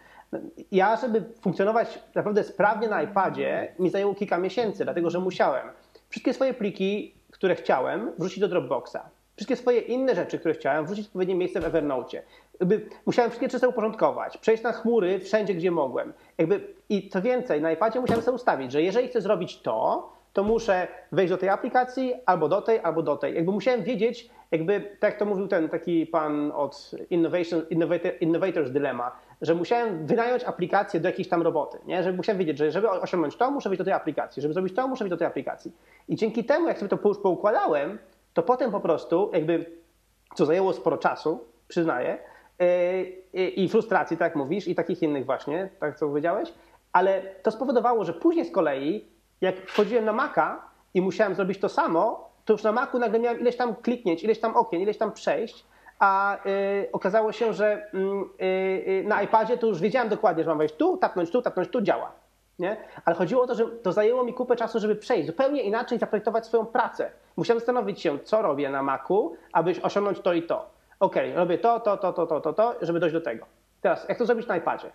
Ja, 0.72 0.96
żeby 0.96 1.24
funkcjonować 1.42 2.00
naprawdę 2.16 2.44
sprawnie 2.44 2.88
na 2.88 3.04
iPadzie, 3.04 3.74
mi 3.80 3.90
zajęło 3.90 4.16
kilka 4.16 4.38
miesięcy, 4.38 4.84
dlatego 4.84 5.10
że 5.10 5.20
musiałem 5.20 5.68
wszystkie 6.10 6.34
swoje 6.34 6.54
pliki, 6.54 7.14
które 7.32 7.56
chciałem, 7.56 8.12
wrzucić 8.18 8.40
do 8.40 8.48
Dropboxa. 8.48 8.98
Wszystkie 9.36 9.56
swoje 9.56 9.80
inne 9.80 10.16
rzeczy, 10.16 10.40
które 10.40 10.54
chciałem, 10.54 10.86
wrzucić 10.86 11.06
w 11.06 11.10
odpowiednie 11.10 11.36
miejsce 11.36 11.60
w 11.60 11.66
Evernote. 11.66 12.22
Jakby 12.60 12.90
musiałem 13.06 13.32
wszystkie 13.32 13.60
sobie 13.60 13.70
uporządkować, 13.70 14.38
przejść 14.38 14.64
na 14.64 14.72
chmury 14.72 15.20
wszędzie, 15.20 15.54
gdzie 15.54 15.72
mogłem. 15.72 16.14
Jakby, 16.38 16.74
I 16.90 17.10
co 17.10 17.22
więcej, 17.22 17.62
na 17.62 17.72
iPadzie 17.72 18.00
musiałem 18.00 18.24
sobie 18.24 18.36
ustawić, 18.36 18.72
że 18.72 18.82
jeżeli 18.82 19.08
chcę 19.08 19.22
zrobić 19.22 19.62
to, 19.62 20.10
to 20.34 20.44
muszę 20.44 20.88
wejść 21.12 21.32
do 21.32 21.38
tej 21.38 21.50
aplikacji, 21.50 22.14
albo 22.26 22.50
do 22.50 22.62
tej, 22.62 22.80
albo 22.80 23.02
do 23.02 23.18
tej. 23.18 23.36
Jakby 23.36 23.52
musiałem 23.52 23.84
wiedzieć, 23.84 24.30
jakby, 24.52 24.98
tak 25.00 25.18
to 25.18 25.26
mówił 25.26 25.48
ten 25.48 25.70
taki 25.70 26.06
pan 26.06 26.52
od 26.56 26.92
Innovation, 27.10 27.62
Innovator, 27.70 28.12
Innovators 28.22 28.72
Dilemma, 28.72 29.12
że 29.42 29.56
musiałem 29.56 30.06
wynająć 30.06 30.44
aplikację 30.44 31.00
do 31.00 31.10
jakiejś 31.10 31.28
tam 31.28 31.42
roboty, 31.42 31.78
nie? 31.86 32.04
Żeby 32.04 32.18
musiałem 32.18 32.40
wiedzieć, 32.40 32.58
że 32.58 32.72
żeby 32.72 32.90
osiągnąć 32.90 33.36
to, 33.36 33.52
muszę 33.52 33.70
być 33.70 33.78
do 33.78 33.84
tej 33.86 33.94
aplikacji, 33.94 34.42
żeby 34.42 34.54
zrobić 34.54 34.76
to, 34.76 34.88
muszę 34.88 35.04
być 35.04 35.10
do 35.10 35.18
tej 35.18 35.28
aplikacji. 35.28 35.72
I 36.08 36.16
dzięki 36.16 36.44
temu, 36.44 36.68
jak 36.68 36.78
sobie 36.78 36.90
to 36.90 37.08
już 37.08 37.18
poukładałem, 37.18 38.00
to 38.34 38.44
potem 38.44 38.72
po 38.72 38.80
prostu 38.80 39.30
jakby, 39.34 39.66
co 40.36 40.46
zajęło 40.46 40.74
sporo 40.74 40.98
czasu, 40.98 41.44
przyznaję, 41.68 42.18
yy, 43.34 43.50
i 43.50 43.70
frustracji, 43.70 44.18
tak 44.18 44.36
mówisz, 44.36 44.68
i 44.68 44.76
takich 44.76 45.02
innych 45.02 45.26
właśnie, 45.26 45.70
tak 45.80 46.00
co 46.00 46.08
powiedziałeś, 46.08 46.54
ale 46.92 47.22
to 47.44 47.52
spowodowało, 47.52 48.06
że 48.06 48.14
później 48.14 48.46
z 48.46 48.52
kolei, 48.52 49.06
jak 49.42 49.56
wchodziłem 49.56 50.06
na 50.06 50.14
Maca 50.14 50.62
i 50.94 51.02
musiałem 51.02 51.36
zrobić 51.36 51.60
to 51.60 51.70
samo, 51.70 52.29
to 52.50 52.54
już 52.54 52.64
na 52.64 52.72
Macu 52.72 53.00
nagle 53.00 53.20
miałem 53.20 53.40
ileś 53.40 53.58
tam 53.58 53.76
kliknięć, 53.76 54.24
ileś 54.24 54.40
tam 54.40 54.56
okien, 54.56 54.82
ileś 54.82 54.98
tam 54.98 55.12
przejść, 55.12 55.66
a 56.00 56.38
y, 56.46 56.90
okazało 56.92 57.32
się, 57.32 57.54
że 57.54 57.92
y, 58.42 58.46
y, 58.46 59.04
na 59.08 59.22
iPadzie 59.22 59.58
to 59.58 59.68
już 59.68 59.80
wiedziałem 59.80 60.10
dokładnie, 60.10 60.44
że 60.44 60.50
mam 60.50 60.58
wejść 60.58 60.76
tu, 60.76 60.98
tapnąć 60.98 61.32
tu, 61.32 61.42
tapnąć 61.42 61.70
tu, 61.70 61.82
działa. 61.82 62.12
Nie? 62.60 62.78
Ale 63.06 63.16
chodziło 63.16 63.44
o 63.44 63.48
to, 63.48 63.56
że 63.56 63.66
to 63.66 63.92
zajęło 63.92 64.24
mi 64.24 64.34
kupę 64.34 64.56
czasu, 64.56 64.80
żeby 64.80 64.96
przejść, 64.96 65.28
zupełnie 65.28 65.62
inaczej 65.62 66.00
zaprojektować 66.00 66.46
swoją 66.46 66.66
pracę. 66.66 67.12
Musiałem 67.38 67.60
zastanowić 67.60 68.02
się, 68.02 68.20
co 68.20 68.42
robię 68.42 68.70
na 68.70 68.84
Macu, 68.84 69.36
aby 69.54 69.74
osiągnąć 69.82 70.20
to 70.20 70.34
i 70.34 70.44
to. 70.44 70.70
OK, 71.00 71.16
robię 71.36 71.58
to, 71.58 71.80
to, 71.80 71.98
to, 71.98 72.14
to, 72.14 72.28
to, 72.28 72.42
to, 72.42 72.54
to, 72.54 72.76
żeby 72.82 73.00
dojść 73.00 73.14
do 73.14 73.22
tego. 73.22 73.46
Teraz, 73.82 74.10
jak 74.10 74.18
to 74.18 74.26
zrobić 74.26 74.48
na 74.48 74.58
iPadzie? 74.58 74.92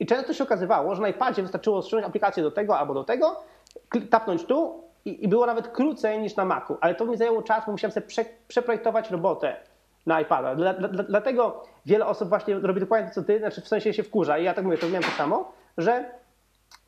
I 0.00 0.06
często 0.06 0.32
się 0.32 0.44
okazywało, 0.44 0.94
że 0.94 1.02
na 1.02 1.08
iPadzie 1.08 1.42
wystarczyło 1.42 1.82
ściągnąć 1.82 2.08
aplikację 2.08 2.42
do 2.42 2.50
tego 2.50 2.78
albo 2.78 2.94
do 2.94 3.04
tego, 3.04 3.42
tapnąć 4.10 4.44
tu 4.44 4.87
i, 5.04 5.24
i 5.24 5.28
było 5.28 5.46
nawet 5.46 5.68
krócej 5.68 6.18
niż 6.18 6.36
na 6.36 6.44
Macu. 6.44 6.76
Ale 6.80 6.94
to 6.94 7.06
mi 7.06 7.16
zajęło 7.16 7.42
czas, 7.42 7.66
bo 7.66 7.72
musiałem 7.72 7.92
sobie 7.92 8.06
prze, 8.06 8.24
przeprojektować 8.48 9.10
robotę 9.10 9.56
na 10.06 10.20
iPada. 10.20 10.54
Dla, 10.54 10.74
dla, 10.74 10.88
dlatego 10.88 11.64
wiele 11.86 12.06
osób 12.06 12.28
właśnie 12.28 12.54
robi 12.54 12.80
dokładnie 12.80 13.08
to, 13.08 13.14
co 13.14 13.22
ty, 13.22 13.38
znaczy 13.38 13.60
w 13.60 13.68
sensie 13.68 13.94
się 13.94 14.02
wkurza 14.02 14.38
i 14.38 14.44
ja 14.44 14.54
tak 14.54 14.64
mówię, 14.64 14.78
to 14.78 14.88
miałem 14.88 15.02
to 15.02 15.10
samo, 15.10 15.52
że 15.78 16.04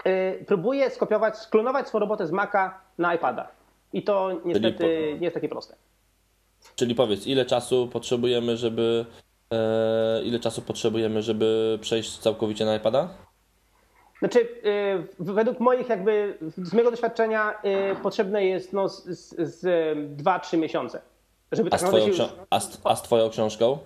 y, 0.07 0.45
próbuje 0.47 0.91
skopiować, 0.91 1.39
sklonować 1.39 1.89
swoją 1.89 2.01
robotę 2.01 2.27
z 2.27 2.31
Maca 2.31 2.81
na 2.99 3.15
iPada. 3.15 3.49
I 3.93 4.03
to 4.03 4.41
niestety 4.45 5.17
nie 5.21 5.25
jest 5.25 5.35
takie 5.35 5.49
proste. 5.49 5.77
Czyli 6.77 6.95
powiedz, 6.95 7.27
ile 7.27 7.47
czasu 7.47 7.89
potrzebujemy, 7.93 8.57
żeby 8.57 9.07
e, 9.53 10.23
ile 10.23 10.41
czasu 10.41 10.63
potrzebujemy, 10.63 11.23
żeby 11.23 11.79
przejść 11.81 12.19
całkowicie 12.19 12.65
na 12.65 12.77
iPada? 12.77 13.09
Znaczy, 14.21 14.41
y, 14.41 15.07
według 15.19 15.61
moich 15.61 15.89
jakby, 15.89 16.39
z 16.57 16.73
mojego 16.73 16.91
doświadczenia 16.91 17.55
y, 17.93 17.97
potrzebne 18.03 18.45
jest 18.45 18.73
no, 18.73 18.89
z, 18.89 19.05
z, 19.05 19.51
z 19.51 19.65
2-3 20.23 20.59
miesiące. 20.59 21.01
Żeby 21.53 21.69
a, 21.69 21.71
tak 21.71 21.81
z 21.81 21.85
twoją, 21.85 22.07
już... 22.07 22.21
a, 22.51 22.61
z, 22.61 22.81
a 22.85 22.97
z 22.97 23.03
twoją 23.03 23.31
książką? 23.31 23.79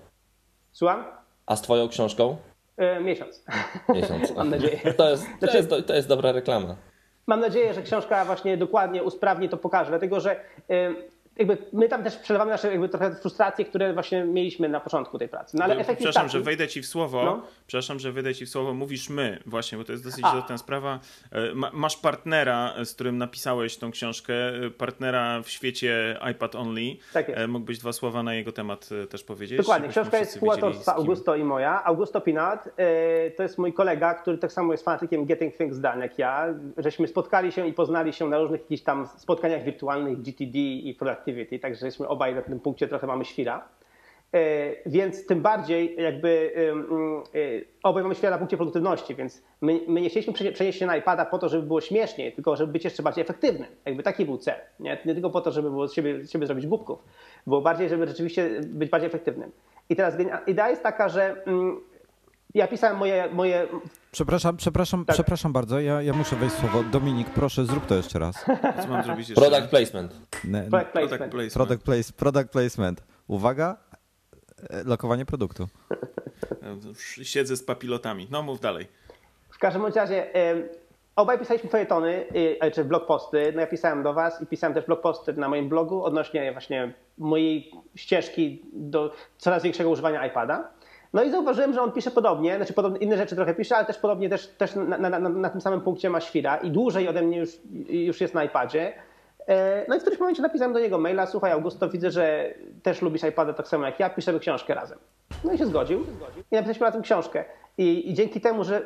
Słucham? 0.73 1.05
A 1.47 1.57
z 1.57 1.63
twoją 1.63 1.89
książką? 1.89 2.37
E, 2.77 3.01
miesiąc. 3.01 3.45
Miesiąc. 3.89 4.31
Mam 4.37 4.51
nadzieję. 4.51 4.81
To 4.97 5.11
jest, 5.11 5.25
to, 5.25 5.39
znaczy, 5.39 5.57
jest, 5.57 5.87
to 5.87 5.95
jest 5.95 6.09
dobra 6.09 6.33
reklama. 6.33 6.77
Mam 7.27 7.41
nadzieję, 7.41 7.75
że 7.75 7.83
książka 7.83 8.25
właśnie 8.25 8.57
dokładnie 8.57 9.03
usprawni 9.03 9.49
to 9.49 9.57
pokaże, 9.57 9.91
dlatego 9.91 10.21
że 10.21 10.41
jakby 11.37 11.59
my 11.73 11.89
tam 11.89 12.05
też 12.05 12.17
przelewamy 12.17 12.51
nasze 12.51 12.71
jakby 12.71 12.89
trochę 12.89 13.15
frustracje, 13.15 13.65
które 13.65 13.93
właśnie 13.93 14.25
mieliśmy 14.25 14.69
na 14.69 14.81
początku 14.81 15.19
tej 15.19 15.29
pracy. 15.29 15.57
No, 15.57 15.65
ale 15.65 15.77
efekt 15.77 15.99
przepraszam, 15.99 16.23
taki, 16.23 16.33
że 16.33 16.41
wejdę 16.41 16.69
ci 16.69 16.83
w 16.83 16.87
słowo. 16.87 17.25
No. 17.25 17.43
Przepraszam, 17.67 17.99
że 17.99 18.13
wejdę 18.13 18.35
ci 18.35 18.47
w 18.47 18.49
słowo. 18.49 18.75
Mówisz 18.75 19.09
my, 19.09 19.39
właśnie, 19.47 19.79
bo 19.79 19.85
to 19.85 19.93
jest 19.93 20.05
dosyć 20.05 20.25
istotna 20.25 20.59
sprawa. 20.59 21.01
E, 21.33 21.55
masz 21.73 21.97
partnera, 21.97 22.75
z 22.85 22.95
którym 22.95 23.19
napisałeś 23.19 23.77
tą 23.77 23.91
książkę, 23.91 24.35
e, 24.35 24.71
partnera 24.71 25.43
w 25.43 25.49
świecie 25.49 26.19
iPad 26.31 26.55
Only. 26.55 26.97
Tak 27.13 27.29
jest. 27.29 27.41
E, 27.41 27.47
mógłbyś 27.47 27.79
dwa 27.79 27.93
słowa 27.93 28.23
na 28.23 28.35
jego 28.35 28.53
temat 28.53 28.89
też 29.11 29.25
powiedzieć? 29.25 29.59
Dokładnie. 29.59 29.89
Książka 29.89 30.19
jest 30.19 30.33
współautorstwa 30.33 30.95
Augusto 30.95 31.37
i 31.37 31.45
moja. 31.45 31.85
Augusto 31.85 32.21
Pinat 32.21 32.69
to 33.37 33.43
jest 33.43 33.59
mój 33.59 33.73
kolega, 33.73 34.15
który 34.15 34.39
tak 34.39 34.53
samo 34.53 34.73
jest 34.73 34.85
fanatykiem 34.85 35.25
Getting 35.25 35.57
Things 35.57 35.79
Done 35.79 35.99
jak 36.01 36.19
ja. 36.19 36.47
Żeśmy 36.77 37.09
spotkali 37.09 37.53
się 37.53 37.69
i 37.69 37.73
poznali 37.73 38.13
się 38.13 38.29
na 38.29 38.39
różnych 38.39 38.61
jakichś 38.61 38.83
tam 38.83 39.09
spotkaniach 39.17 39.65
wirtualnych 39.65 40.23
GTD 40.23 40.59
i 40.59 40.95
Productivity, 41.25 41.59
także 41.59 41.87
jesteśmy 41.87 42.09
obaj 42.09 42.35
na 42.35 42.43
tym 42.43 42.61
punkcie 42.61 42.89
trochę 42.89 43.07
mamy 43.07 43.25
świra. 43.25 43.69
Więc 44.87 45.27
tym 45.27 45.41
bardziej 45.43 45.97
jakby 45.97 46.53
obaj 47.83 48.03
mamy 48.03 48.15
świra 48.15 48.31
na 48.31 48.39
punkcie 48.39 48.57
produktywności, 48.57 49.15
więc 49.15 49.43
my, 49.61 49.81
my 49.89 50.01
nie 50.01 50.11
chcieliśmy 50.11 50.53
przenieść 50.53 50.79
się 50.79 50.87
na 50.87 50.97
iPada 50.97 51.25
po 51.25 51.39
to, 51.39 51.49
żeby 51.49 51.67
było 51.67 51.81
śmieszniej, 51.81 52.33
tylko 52.33 52.57
żeby 52.57 52.73
być 52.73 52.85
jeszcze 52.85 53.03
bardziej 53.03 53.23
efektywnym. 53.23 53.69
Jakby 53.85 54.03
taki 54.03 54.25
był 54.25 54.39
cel. 54.39 54.57
Nie, 54.81 54.99
nie 55.05 55.15
tylko 55.15 55.31
po 55.31 55.41
to, 55.41 55.51
żeby 55.51 55.71
było 55.71 55.89
z 55.89 55.95
siebie, 55.95 56.25
z 56.25 56.31
siebie 56.31 56.47
zrobić 56.47 56.67
głupków, 56.67 56.99
było 57.47 57.61
bardziej, 57.61 57.89
żeby 57.89 58.07
rzeczywiście 58.07 58.51
być 58.63 58.91
bardziej 58.91 59.09
efektywnym. 59.09 59.51
I 59.89 59.97
teraz 59.97 60.17
idea 60.47 60.71
jest 60.71 60.83
taka, 60.83 61.09
że 61.09 61.45
ja 62.55 62.67
pisałem 62.69 62.97
moje. 62.97 63.29
moje... 63.33 63.67
Przepraszam, 64.15 64.57
przepraszam, 64.57 65.05
tak. 65.05 65.15
przepraszam 65.15 65.53
bardzo. 65.53 65.81
Ja, 65.81 66.03
ja 66.03 66.13
muszę 66.13 66.37
wejść 66.37 66.57
słowo. 66.57 66.83
Dominik, 66.83 67.31
proszę, 67.31 67.65
zrób 67.65 67.87
to 67.87 67.95
jeszcze 67.95 68.19
raz. 68.19 68.45
Co 68.83 68.89
mam 68.89 69.05
zrobić 69.05 69.29
jeszcze? 69.29 69.51
Product 69.51 69.71
placement. 69.71 70.21
Ne, 70.45 70.63
product 70.63 70.93
placement. 70.93 71.09
Product 71.09 71.31
placement. 71.31 71.55
Product, 71.55 71.85
place, 71.85 72.13
product 72.13 72.53
placement. 72.53 73.03
Uwaga, 73.27 73.77
lokowanie 74.85 75.27
produktu. 75.27 75.69
Siedzę 77.23 77.57
z 77.57 77.65
papilotami. 77.65 78.29
No, 78.31 78.43
mów 78.43 78.61
dalej. 78.61 78.87
W 79.51 79.59
każdym 79.59 79.87
razie 79.87 80.27
obaj 81.17 81.39
pisaliśmy 81.39 81.71
fejetony, 81.71 82.27
czy 82.75 82.85
blog 82.85 83.07
posty. 83.07 83.53
No 83.55 83.61
ja 83.61 83.67
pisałem 83.67 84.03
do 84.03 84.15
was 84.15 84.43
i 84.43 84.47
pisałem 84.47 84.75
też 84.75 84.87
blog 84.87 85.01
posty 85.01 85.33
na 85.33 85.49
moim 85.49 85.69
blogu 85.69 86.05
odnośnie 86.05 86.53
właśnie 86.53 86.95
mojej 87.19 87.73
ścieżki 87.95 88.63
do 88.73 89.13
coraz 89.39 89.63
większego 89.63 89.91
używania 89.91 90.27
iPada. 90.27 90.71
No 91.15 91.23
i 91.23 91.31
zauważyłem, 91.31 91.73
że 91.75 91.83
on 91.83 91.93
pisze 91.93 92.11
podobnie, 92.11 92.57
znaczy 92.57 92.73
podobne, 92.73 92.99
inne 92.99 93.17
rzeczy 93.17 93.37
trochę 93.37 93.55
pisze, 93.55 93.77
ale 93.77 93.87
też 93.87 93.99
podobnie 93.99 94.29
też, 94.29 94.47
też 94.47 94.75
na, 94.75 94.99
na, 94.99 95.19
na, 95.19 95.29
na 95.29 95.51
tym 95.51 95.61
samym 95.61 95.81
punkcie 95.81 96.11
ma 96.11 96.21
świra 96.21 96.57
i 96.57 96.71
dłużej 96.71 97.09
ode 97.09 97.23
mnie 97.23 97.39
już, 97.39 97.51
już 97.89 98.21
jest 98.21 98.35
na 98.35 98.45
iPadzie. 98.45 98.93
No 99.89 99.95
i 99.95 99.99
w 99.99 100.01
którymś 100.01 100.21
momencie 100.21 100.43
napisałem 100.43 100.73
do 100.73 100.81
niego 100.81 100.99
maila, 100.99 101.27
słuchaj 101.27 101.53
Augusto, 101.53 101.89
widzę, 101.89 102.11
że 102.11 102.55
też 102.83 103.03
lubisz 103.03 103.23
iPada 103.23 103.53
tak 103.53 103.69
samo 103.69 103.87
jak 103.87 104.01
ja, 104.01 104.11
piszemy 104.11 104.41
książkę 104.41 104.75
razem. 104.75 104.99
No 105.45 105.53
i 105.53 105.59
się 105.59 105.67
zgodził 105.67 106.01
i 106.51 106.55
napisaliśmy 106.55 106.87
razem 106.87 107.03
książkę. 107.03 107.45
I, 107.79 108.11
i 108.11 108.15
dzięki 108.15 108.41
temu, 108.41 108.65
że 108.65 108.83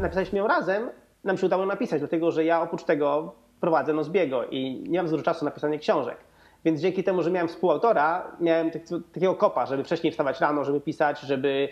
napisaliśmy 0.00 0.38
ją 0.38 0.46
razem, 0.46 0.90
nam 1.24 1.38
się 1.38 1.46
udało 1.46 1.66
napisać, 1.66 2.00
dlatego 2.00 2.30
że 2.30 2.44
ja 2.44 2.62
oprócz 2.62 2.84
tego 2.84 3.34
prowadzę 3.60 3.92
Nozbiego 3.92 4.44
i 4.50 4.84
nie 4.88 4.98
mam 5.02 5.10
dużo 5.10 5.22
czasu 5.22 5.44
na 5.44 5.50
pisanie 5.50 5.78
książek. 5.78 6.16
Więc 6.64 6.80
dzięki 6.80 7.04
temu, 7.04 7.22
że 7.22 7.30
miałem 7.30 7.48
współautora, 7.48 8.36
miałem 8.40 8.70
takiego 9.12 9.34
kopa, 9.34 9.66
żeby 9.66 9.84
wcześniej 9.84 10.10
wstawać 10.10 10.40
rano, 10.40 10.64
żeby 10.64 10.80
pisać, 10.80 11.20
żeby 11.20 11.68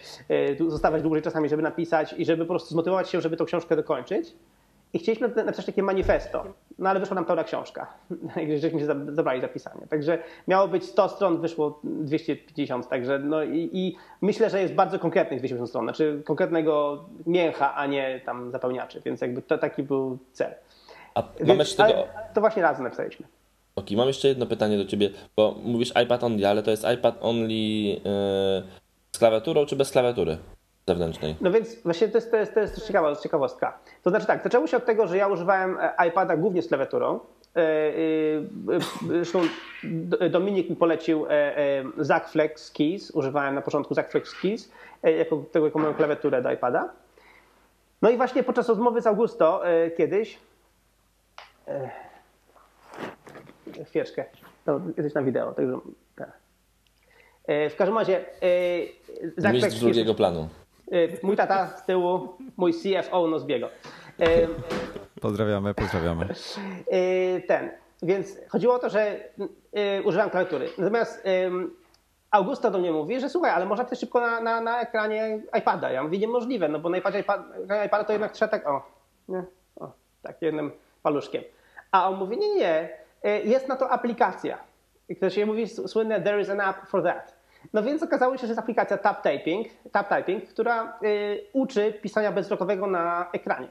zostawać 0.69 1.03
dłużej 1.03 1.23
czasami, 1.23 1.49
żeby 1.49 1.63
napisać 1.63 2.15
i 2.19 2.25
żeby 2.25 2.45
po 2.45 2.49
prostu 2.49 2.69
zmotywować 2.69 3.11
się, 3.11 3.21
żeby 3.21 3.37
tą 3.37 3.45
książkę 3.45 3.77
dokończyć. 3.77 4.35
I 4.95 4.99
chcieliśmy 4.99 5.29
napisać 5.29 5.67
takie 5.67 5.83
manifesto, 5.83 6.45
no 6.79 6.91
ale 6.91 7.01
wyszła 7.01 7.15
nam 7.15 7.25
pełna 7.25 7.45
książka, 7.45 7.87
żeśmy 8.61 8.81
się 8.81 8.87
zabrali 8.87 9.41
za 9.41 9.49
pisanie. 9.49 9.87
Także 9.91 10.19
miało 10.49 10.69
być 10.69 10.85
100 10.85 11.09
stron, 11.09 11.41
wyszło 11.41 11.81
250, 11.85 12.89
także 12.89 13.19
no 13.19 13.43
i, 13.43 13.71
i 13.73 13.97
myślę, 14.21 14.51
że 14.51 14.63
jest 14.63 14.75
bardzo 14.75 14.99
konkretnych 14.99 15.41
250 15.41 15.69
stron, 15.69 15.85
znaczy 15.85 16.23
konkretnego 16.25 17.05
mięcha, 17.27 17.75
a 17.75 17.87
nie 17.87 18.21
tam 18.25 18.51
zapełniaczy, 18.51 19.03
więc 19.05 19.21
jakby 19.21 19.43
to 19.43 19.59
taki 19.59 19.83
był 19.83 20.19
cel. 20.33 20.55
A 21.15 21.23
mam 21.47 21.59
jeszcze 21.59 21.87
tego... 21.87 22.05
To 22.35 22.41
właśnie 22.41 22.63
razem 22.63 22.85
napisaliśmy. 22.85 23.27
Ok, 23.77 23.91
mam 23.91 24.09
jeszcze 24.09 24.29
jedno 24.29 24.47
pytanie 24.47 24.79
do 24.79 24.85
ciebie, 24.85 25.11
bo 25.37 25.55
mówisz 25.63 25.93
iPad 26.05 26.25
only, 26.25 26.49
ale 26.49 26.63
to 26.63 26.71
jest 26.71 26.87
iPad 26.95 27.19
only 27.21 27.53
yy, 27.53 28.01
z 29.13 29.19
klawiaturą 29.19 29.67
czy 29.67 29.77
bez 29.77 29.91
klawiatury 29.91 30.39
zewnętrznej? 30.89 31.37
No 31.41 31.51
więc 31.51 31.83
właśnie 31.83 32.09
to 32.09 32.19
jest, 32.19 32.31
to 32.31 32.37
jest, 32.37 32.55
to 32.55 32.61
jest 32.61 32.87
ciekawa, 32.87 33.17
ciekawostka. 33.17 33.79
To 34.03 34.11
znaczy 34.11 34.27
tak, 34.27 34.43
zaczęło 34.43 34.67
się 34.67 34.77
od 34.77 34.85
tego, 34.85 35.07
że 35.07 35.17
ja 35.17 35.29
używałem 35.29 35.79
iPada 36.09 36.37
głównie 36.37 36.63
z 36.63 36.69
klawiaturą. 36.69 37.21
Zresztą 39.09 39.41
Dominik 40.31 40.71
mi 40.71 40.77
polecił 40.77 41.27
Flex 42.31 42.71
Keys, 42.71 43.11
używałem 43.11 43.55
na 43.55 43.63
początku 43.63 43.95
Flex 43.95 44.41
Keys 44.41 44.73
jako 45.03 45.45
tego 45.53 45.67
jako 45.67 45.79
moją 45.79 45.95
klawiaturę 45.95 46.43
do 46.43 46.53
iPada. 46.53 46.89
No 48.03 48.11
i 48.11 48.17
właśnie 48.17 48.43
podczas 48.43 48.69
rozmowy 48.69 49.03
z 49.03 49.07
Augusto 49.07 49.63
kiedyś 49.97 50.39
chwileczkę. 53.87 54.25
No, 54.67 54.81
jesteś 54.97 55.15
na 55.15 55.23
wideo, 55.23 55.53
także 55.53 55.79
tak. 56.17 56.33
W 57.49 57.75
każdym 57.79 57.99
razie... 57.99 58.25
Zach 59.37 59.53
Mistrz 59.53 59.81
drugiego 59.81 60.15
planu. 60.15 60.49
Mój 61.23 61.37
tata 61.37 61.67
z 61.67 61.87
tyłu, 61.87 62.29
mój 62.57 62.73
CFO 62.73 63.27
Nozbiego. 63.27 63.69
Pozdrawiamy, 65.21 65.75
pozdrawiamy. 65.75 66.29
Ten, 67.49 67.71
więc 68.03 68.39
chodziło 68.49 68.75
o 68.75 68.79
to, 68.79 68.91
że 68.91 69.21
używam 70.05 70.31
klawiatury. 70.31 70.69
Natomiast 70.79 71.25
Augusto 72.31 72.71
do 72.71 72.79
mnie 72.79 72.93
mówi, 72.93 73.21
że 73.21 73.29
słuchaj, 73.29 73.51
ale 73.51 73.67
można 73.67 73.85
pisać 73.85 74.01
szybko 74.01 74.21
na, 74.21 74.41
na, 74.41 74.61
na 74.61 74.81
ekranie 74.81 75.41
iPada. 75.59 75.91
Ja 75.91 76.03
mówię, 76.03 76.19
niemożliwe, 76.19 76.69
no 76.69 76.79
bo 76.79 76.89
na 76.89 76.97
iPadzie 76.97 77.21
iPad, 77.21 77.47
iPada 77.87 78.05
to 78.05 78.13
jednak 78.13 78.33
trzeba 78.33 78.51
tak, 78.51 78.67
o, 78.67 78.83
nie, 79.29 79.45
o, 79.77 79.93
tak 80.23 80.43
jednym 80.43 80.73
paluszkiem. 81.03 81.43
A 81.91 82.09
on 82.09 82.19
mówi, 82.19 82.39
nie, 82.39 82.55
nie, 82.55 82.89
jest 83.45 83.69
na 83.69 83.77
to 83.77 83.91
aplikacja. 83.91 84.59
Ktoś 85.17 85.35
się 85.35 85.47
mówi 85.47 85.69
słynne 85.69 86.21
there 86.21 86.41
is 86.41 86.51
an 86.51 86.61
app 86.61 86.87
for 86.87 87.03
that. 87.03 87.43
No 87.73 87.83
więc 87.83 88.03
okazało 88.03 88.37
się, 88.37 88.41
że 88.41 88.47
jest 88.47 88.59
aplikacja 88.59 88.99
Tap 88.99 89.23
Typing, 89.23 89.69
Tap 89.93 90.09
Typing 90.09 90.49
która 90.49 90.99
y, 91.03 91.45
uczy 91.53 91.93
pisania 91.93 92.33
bezwzrokowego 92.33 92.87
na 92.87 93.31
ekranie. 93.33 93.69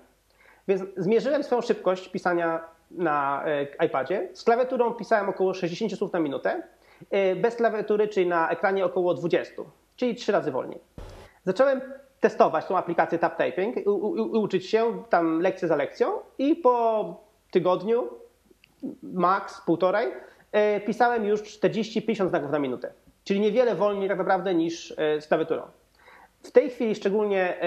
Więc 0.68 0.82
zmierzyłem 0.98 1.44
swoją 1.44 1.62
szybkość 1.62 2.10
pisania 2.10 2.60
na 2.92 3.44
y, 3.82 3.86
iPadzie. 3.86 4.30
Z 4.34 4.44
klawiaturą 4.44 4.94
pisałem 4.94 5.30
około 5.30 5.54
60 5.54 5.98
słów 5.98 6.14
na 6.14 6.20
minutę, 6.20 6.64
bez 7.42 7.56
klawiatury, 7.56 8.08
czyli 8.08 8.28
na 8.28 8.50
ekranie 8.50 8.86
około 8.86 9.14
20, 9.14 9.62
czyli 9.96 10.16
trzy 10.16 10.32
razy 10.32 10.52
wolniej. 10.52 10.80
Zacząłem 11.46 11.82
testować 12.20 12.66
tą 12.66 12.78
aplikację 12.78 13.20
Tap 13.20 13.38
Typing 13.38 13.76
uczyć 14.34 14.70
się 14.70 15.04
tam 15.10 15.40
lekcję 15.40 15.68
za 15.68 15.76
lekcją 15.76 16.12
i 16.38 16.56
po 16.56 17.06
tygodniu, 17.52 18.10
max 19.04 19.62
półtorej, 19.66 20.08
e, 20.52 20.80
pisałem 20.80 21.26
już 21.26 21.42
40-50 21.42 22.30
znaków 22.30 22.52
na 22.52 22.60
minutę. 22.60 22.94
Czyli 23.24 23.40
niewiele 23.40 23.76
wolniej 23.76 24.10
tak 24.10 24.18
naprawdę 24.18 24.56
niż 24.56 24.94
e, 24.98 25.22
z 25.22 25.28
klawiaturą. 25.28 25.64
W 26.44 26.52
tej 26.52 26.70
chwili 26.70 26.96
szczególnie 26.96 27.58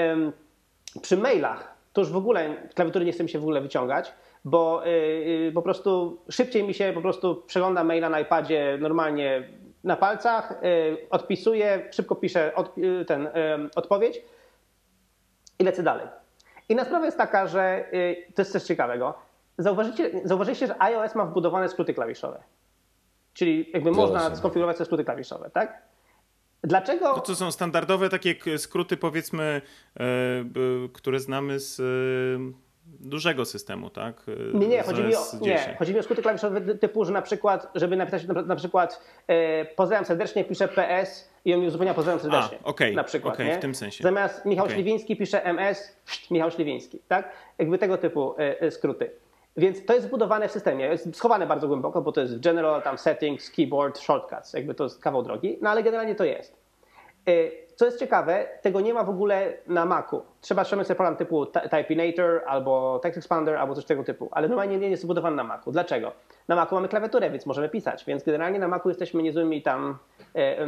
przy 1.03 1.17
mailach 1.17 1.75
to 1.93 2.01
już 2.01 2.11
w 2.11 2.17
ogóle 2.17 2.57
klawiatury 2.75 3.05
nie 3.05 3.13
chcę 3.13 3.23
mi 3.23 3.29
się 3.29 3.39
w 3.39 3.43
ogóle 3.43 3.61
wyciągać, 3.61 4.13
bo 4.45 4.83
e, 4.87 5.53
po 5.53 5.63
prostu 5.63 6.19
szybciej 6.31 6.65
mi 6.65 6.75
się 6.75 6.93
po 6.95 7.01
prostu 7.01 7.43
przegląda 7.47 7.85
maila 7.85 8.09
na 8.09 8.21
iPadzie 8.21 8.79
normalnie 8.81 9.49
na 9.85 9.97
palcach, 9.97 10.61
odpisuję, 11.11 11.89
szybko 11.91 12.15
piszę 12.15 12.53
ten, 13.07 13.29
odpowiedź 13.77 14.23
i 15.59 15.65
lecę 15.65 15.83
dalej. 15.83 16.07
Inna 16.69 16.85
sprawa 16.85 17.05
jest 17.05 17.19
taka, 17.19 17.47
że 17.47 17.85
to 18.35 18.43
jest 18.43 18.53
coś 18.53 18.63
ciekawego. 18.63 19.15
Zauważycie, 19.59 20.11
zauważyliście, 20.25 20.67
że 20.67 20.83
iOS 20.83 21.15
ma 21.15 21.25
wbudowane 21.25 21.69
skróty 21.69 21.95
klawiszowe. 21.95 22.43
Czyli 23.35 23.71
jakby 23.75 23.91
można 23.91 24.37
skonfigurować 24.37 24.79
te 24.79 24.85
skróty 24.85 25.05
klawiszowe, 25.05 25.51
tak? 25.51 25.83
Dlaczego? 26.63 27.15
To, 27.15 27.21
to 27.21 27.35
są 27.35 27.53
standardowe 27.53 28.09
takie 28.09 28.59
skróty, 28.59 28.97
powiedzmy, 28.97 29.63
e, 30.01 30.05
które 30.93 31.21
znamy 31.21 31.61
z 31.61 31.81
e, 31.81 31.85
dużego 33.01 33.45
systemu, 33.45 33.91
tak? 33.91 34.23
E, 34.55 34.59
nie, 34.59 34.69
nie, 34.69 34.83
chodzi 34.83 35.03
mi, 35.03 35.17
o, 35.17 35.21
nie 35.41 35.77
chodzi 35.79 35.95
mi 35.95 35.99
o 35.99 36.03
skróty 36.03 36.23
klawiszowe 36.23 36.61
typu, 36.75 37.05
że 37.05 37.13
na 37.13 37.23
przykład, 37.23 37.71
żeby 37.75 37.97
napisać 37.97 38.27
na, 38.27 38.43
na 38.43 38.57
przykład 38.57 39.01
e, 39.27 39.65
pozdrawiam 39.65 40.05
serdecznie, 40.05 40.45
piszę 40.45 40.69
PS 40.69 41.31
i 41.45 41.55
on 41.55 41.61
mi 41.61 41.67
uzupełnia 41.67 41.95
pozdrawiam 41.95 42.21
serdecznie. 42.21 42.59
A, 42.65 42.67
okay, 42.67 42.93
na 42.93 43.05
przykład, 43.05 43.35
okay, 43.35 43.57
w 43.57 43.61
tym 43.61 43.75
sensie. 43.75 44.03
Zamiast 44.03 44.45
Michał 44.45 44.65
okay. 44.65 44.77
Śliwiński 44.77 45.17
pisze 45.17 45.45
MS, 45.45 45.97
Michał 46.31 46.51
Śliwiński, 46.51 46.99
tak? 47.09 47.33
Jakby 47.59 47.79
tego 47.79 47.99
typu 47.99 48.35
e, 48.39 48.71
skróty. 48.71 49.11
Więc 49.57 49.85
to 49.87 49.95
jest 49.95 50.07
zbudowane 50.07 50.49
w 50.49 50.53
systemie, 50.53 50.85
jest 50.85 51.17
schowane 51.17 51.47
bardzo 51.47 51.69
głęboko, 51.69 52.03
bo 52.03 52.13
to 52.13 52.21
jest 52.21 52.41
general, 52.41 52.83
tam 52.83 52.99
settings, 52.99 53.51
keyboard, 53.51 53.99
shortcuts, 53.99 54.53
jakby 54.53 54.75
to 54.75 54.85
jest 54.85 55.03
kawał 55.03 55.23
drogi, 55.23 55.59
no 55.63 55.71
ale 55.71 55.83
generalnie 55.83 56.15
to 56.15 56.25
jest. 56.25 56.57
Y, 57.29 57.65
co 57.77 57.85
jest 57.85 57.99
ciekawe, 57.99 58.47
tego 58.63 58.81
nie 58.81 58.95
ma 58.95 59.05
w 59.05 59.09
ogóle 59.09 59.53
na 59.67 59.87
Macu. 59.87 60.23
Trzeba 60.41 60.65
ściągnąć 60.65 60.89
sobie 60.89 60.97
program 60.97 61.17
typu 61.17 61.47
Typinator 61.47 62.43
albo 62.47 63.01
Text 63.03 63.19
Expander 63.19 63.57
albo 63.57 63.75
coś 63.75 63.85
tego 63.85 64.05
typu, 64.05 64.29
ale 64.33 64.49
normalnie 64.49 64.79
nie 64.79 64.91
jest 64.91 65.03
zbudowany 65.03 65.37
na 65.37 65.45
Macu. 65.45 65.73
Dlaczego? 65.73 66.13
Na 66.49 66.57
Macu 66.57 66.75
mamy 66.75 66.89
klawiaturę, 66.89 67.31
więc 67.31 67.47
możemy 67.47 67.69
pisać, 67.69 68.05
więc 68.05 68.25
generalnie 68.25 68.59
na 68.59 68.69
Macu 68.69 68.89
jesteśmy 68.89 69.23
niezłymi 69.23 69.63
tam 69.63 69.99
e, 70.35 70.59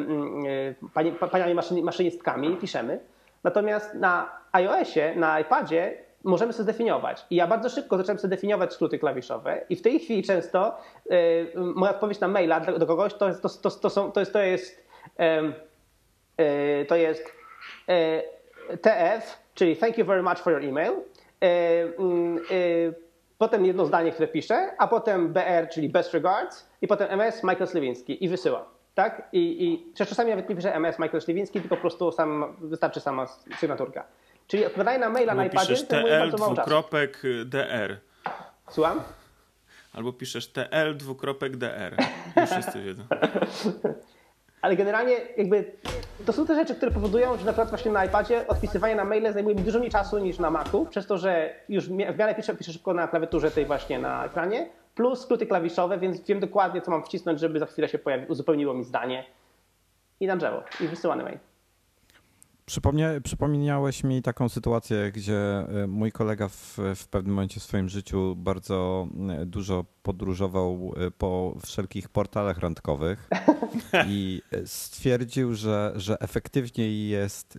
e, 1.21 1.29
paniami 1.31 1.55
maszynistkami 1.83 2.53
i 2.53 2.57
piszemy. 2.57 3.01
Natomiast 3.45 3.95
na 3.95 4.31
iOSie, 4.53 5.15
na 5.17 5.41
iPadzie 5.41 6.06
możemy 6.27 6.53
sobie 6.53 6.63
zdefiniować. 6.63 7.27
I 7.31 7.37
ja 7.37 7.47
bardzo 7.47 7.69
szybko 7.69 7.97
zacząłem 7.97 8.19
sobie 8.19 8.31
definiować 8.31 8.73
skróty 8.73 8.99
klawiszowe 8.99 9.61
i 9.69 9.77
w 9.77 9.83
tej 9.83 10.01
chwili 10.01 10.23
często 10.23 10.79
y, 11.11 11.53
moja 11.55 11.93
odpowiedź 11.93 12.21
na 12.21 12.29
maila 12.29 12.61
do, 12.61 12.79
do 12.79 12.87
kogoś 12.87 13.15
to, 13.15 13.35
to, 13.35 13.49
to, 13.49 13.71
to, 13.71 13.91
są, 13.91 14.13
to 14.13 14.21
jest, 14.21 14.33
to 14.33 14.43
jest, 14.43 14.87
y, 16.41 16.87
to 16.89 16.97
jest 16.97 17.33
y, 17.89 18.79
TF, 18.79 19.39
czyli 19.55 19.77
thank 19.77 19.99
you 19.99 20.05
very 20.05 20.23
much 20.23 20.39
for 20.39 20.53
your 20.53 20.65
email. 20.65 20.93
Mm, 21.99 22.41
potem 23.39 23.67
jedno 23.67 23.87
zdanie, 23.87 24.13
które 24.13 24.29
piszę, 24.29 24.71
a 24.79 24.89
potem 24.89 25.33
BR, 25.33 25.69
czyli 25.73 25.89
best 25.89 26.15
regards 26.15 26.71
i 26.83 26.89
potem 26.89 27.21
MS 27.21 27.45
Michael 27.45 27.67
Sliwiński 27.67 28.25
i 28.25 28.29
wysyłam. 28.29 28.65
Tak? 28.95 29.29
I, 29.33 29.65
i 29.65 29.93
czasami 29.95 30.31
nawet 30.31 30.49
nie 30.49 30.57
piszę 30.57 30.75
MS 30.75 30.99
Michael 30.99 31.21
Sliwiński, 31.21 31.61
tylko 31.61 31.77
po 31.77 31.81
prostu 31.81 32.13
sam, 32.13 32.57
wystarczy 32.61 33.01
sama 33.01 33.27
sygnaturka. 33.59 34.05
Czyli 34.47 34.67
odpowiadanie 34.67 34.99
na 34.99 35.09
maila 35.09 35.33
Albo 35.33 35.43
na 35.43 35.47
iPadzie 35.47 35.75
piszesz 35.75 35.89
TL 35.89 36.31
dwukropek 36.37 37.23
DR. 37.45 37.97
Słucham? 38.71 39.03
Albo 39.95 40.13
piszesz 40.13 40.47
TL 40.53 40.97
dwukropek 40.97 41.57
DR. 41.57 41.97
Już 42.37 42.51
wszyscy 42.51 42.83
wiedzą. 42.83 43.03
Ale 44.63 44.77
generalnie 44.77 45.15
jakby 45.37 45.73
to 46.27 46.33
są 46.33 46.47
te 46.47 46.55
rzeczy, 46.55 46.75
które 46.75 46.93
powodują, 46.93 47.39
że 47.39 47.45
na 47.45 47.53
przykład 47.53 47.69
właśnie 47.69 47.93
na 47.93 48.05
iPadzie 48.05 48.49
odpisywanie 48.49 48.97
na 48.97 49.05
maile 49.05 49.33
zajmuje 49.33 49.57
mi 49.57 49.63
dużo 49.63 49.79
mniej 49.79 49.91
czasu 49.91 50.19
niż 50.19 50.39
na 50.39 50.51
Macu, 50.51 50.87
przez 50.87 51.07
to, 51.07 51.19
że 51.19 51.55
już 51.69 51.89
w 51.89 51.91
miarę 51.91 52.35
piszę, 52.35 52.55
piszę 52.57 52.73
szybko 52.73 52.95
na 52.95 53.09
klawiaturze 53.09 53.51
tej 53.51 53.67
właśnie 53.67 53.99
na 53.99 54.25
ekranie, 54.25 54.71
plus 54.95 55.21
skróty 55.21 55.47
klawiszowe, 55.47 55.99
więc 55.99 56.27
wiem 56.27 56.41
dokładnie, 56.41 56.83
co 56.83 56.91
mam 56.91 57.05
wcisnąć, 57.05 57.41
żeby 57.41 57.59
za 57.59 57.67
chwilę 57.67 57.89
się 57.89 57.99
pojawi, 57.99 58.27
uzupełniło 58.27 58.75
mi 58.75 58.85
zdanie 58.85 59.25
i 60.21 60.27
na 60.27 60.37
drzewo, 60.37 60.63
i 60.81 60.89
wysyłany 60.89 61.25
mail. 61.25 61.39
Przypomnia, 62.67 63.21
przypomniałeś 63.25 64.05
mi 64.05 64.23
taką 64.23 64.49
sytuację, 64.49 65.13
gdzie 65.13 65.39
e, 65.39 65.87
mój 65.87 66.13
kolega 66.13 66.49
w, 66.49 66.79
w 66.97 67.09
pewnym 67.09 67.35
momencie 67.35 67.61
w 67.61 67.63
swoim 67.63 67.89
życiu 67.89 68.37
bardzo 68.37 69.09
e, 69.31 69.47
dużo 69.47 69.85
podróżował 70.03 70.95
e, 70.97 71.11
po 71.11 71.57
wszelkich 71.67 72.09
portalach 72.09 72.59
randkowych 72.59 73.29
i 74.09 74.43
stwierdził, 74.65 75.55
że, 75.55 75.93
że 75.97 76.21
efektywniej 76.21 77.09
jest, 77.09 77.59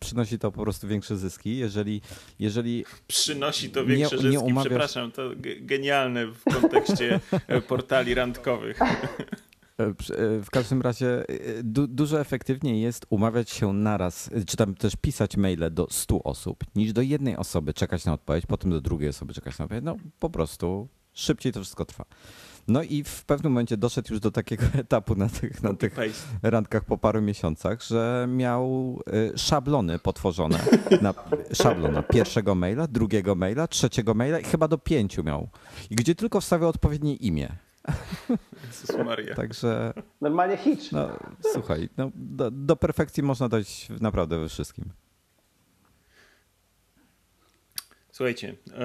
przynosi 0.00 0.38
to 0.38 0.52
po 0.52 0.62
prostu 0.62 0.88
większe 0.88 1.16
zyski, 1.16 1.56
jeżeli, 1.56 2.00
jeżeli 2.38 2.84
Przynosi 3.06 3.70
to 3.70 3.84
większe 3.84 4.16
nie, 4.16 4.22
nie 4.22 4.30
zyski, 4.30 4.46
umawiasz... 4.46 4.68
przepraszam, 4.68 5.12
to 5.12 5.30
genialne 5.60 6.26
w 6.26 6.44
kontekście 6.44 7.20
portali 7.68 8.14
randkowych. 8.14 8.78
E, 9.80 9.84
e, 9.84 10.42
w 10.42 10.50
każdym 10.50 10.82
razie 10.82 11.28
e, 11.28 11.62
du 11.62 11.86
dużo 11.86 12.20
efektywniej 12.20 12.80
jest 12.80 13.06
umawiać 13.10 13.50
się 13.50 13.72
naraz, 13.72 14.30
czy 14.46 14.56
tam 14.56 14.74
też 14.74 14.96
pisać 14.96 15.36
maile 15.36 15.70
do 15.70 15.86
100 15.90 16.22
osób, 16.22 16.64
niż 16.74 16.92
do 16.92 17.02
jednej 17.02 17.36
osoby 17.36 17.74
czekać 17.74 18.04
na 18.04 18.12
odpowiedź, 18.12 18.46
potem 18.46 18.70
do 18.70 18.80
drugiej 18.80 19.08
osoby 19.08 19.34
czekać 19.34 19.58
na 19.58 19.64
odpowiedź. 19.64 19.84
No 19.84 19.96
po 20.18 20.30
prostu 20.30 20.88
szybciej 21.12 21.52
to 21.52 21.60
wszystko 21.60 21.84
trwa. 21.84 22.04
No 22.68 22.82
i 22.82 23.04
w 23.04 23.24
pewnym 23.24 23.52
momencie 23.52 23.76
doszedł 23.76 24.12
już 24.12 24.20
do 24.20 24.30
takiego 24.30 24.64
etapu 24.82 25.14
na 25.14 25.28
tych, 25.28 25.62
na 25.62 25.74
tych 25.74 25.96
randkach 26.42 26.84
po 26.84 26.98
paru 26.98 27.22
miesiącach, 27.22 27.82
że 27.82 28.26
miał 28.28 28.98
szablony 29.36 29.98
potworzone. 29.98 30.58
Na, 31.02 31.14
szablona 31.52 32.02
pierwszego 32.02 32.54
maila, 32.54 32.86
drugiego 32.86 33.34
maila, 33.34 33.68
trzeciego 33.68 34.14
maila 34.14 34.38
i 34.38 34.44
chyba 34.44 34.68
do 34.68 34.78
pięciu 34.78 35.24
miał. 35.24 35.48
I 35.90 35.94
gdzie 35.96 36.14
tylko 36.14 36.40
wstawiał 36.40 36.68
odpowiednie 36.68 37.14
imię. 37.14 37.56
Jezus 38.66 38.96
Maria. 39.04 39.34
Także. 39.34 39.92
Normalnie 40.20 40.56
hitch. 40.56 40.92
No, 40.92 41.18
słuchaj, 41.52 41.88
no, 41.96 42.10
do, 42.14 42.50
do 42.50 42.76
perfekcji 42.76 43.22
można 43.22 43.48
dojść 43.48 43.88
naprawdę 44.00 44.38
we 44.38 44.48
wszystkim. 44.48 44.92
Słuchajcie, 48.12 48.54
e, 48.68 48.82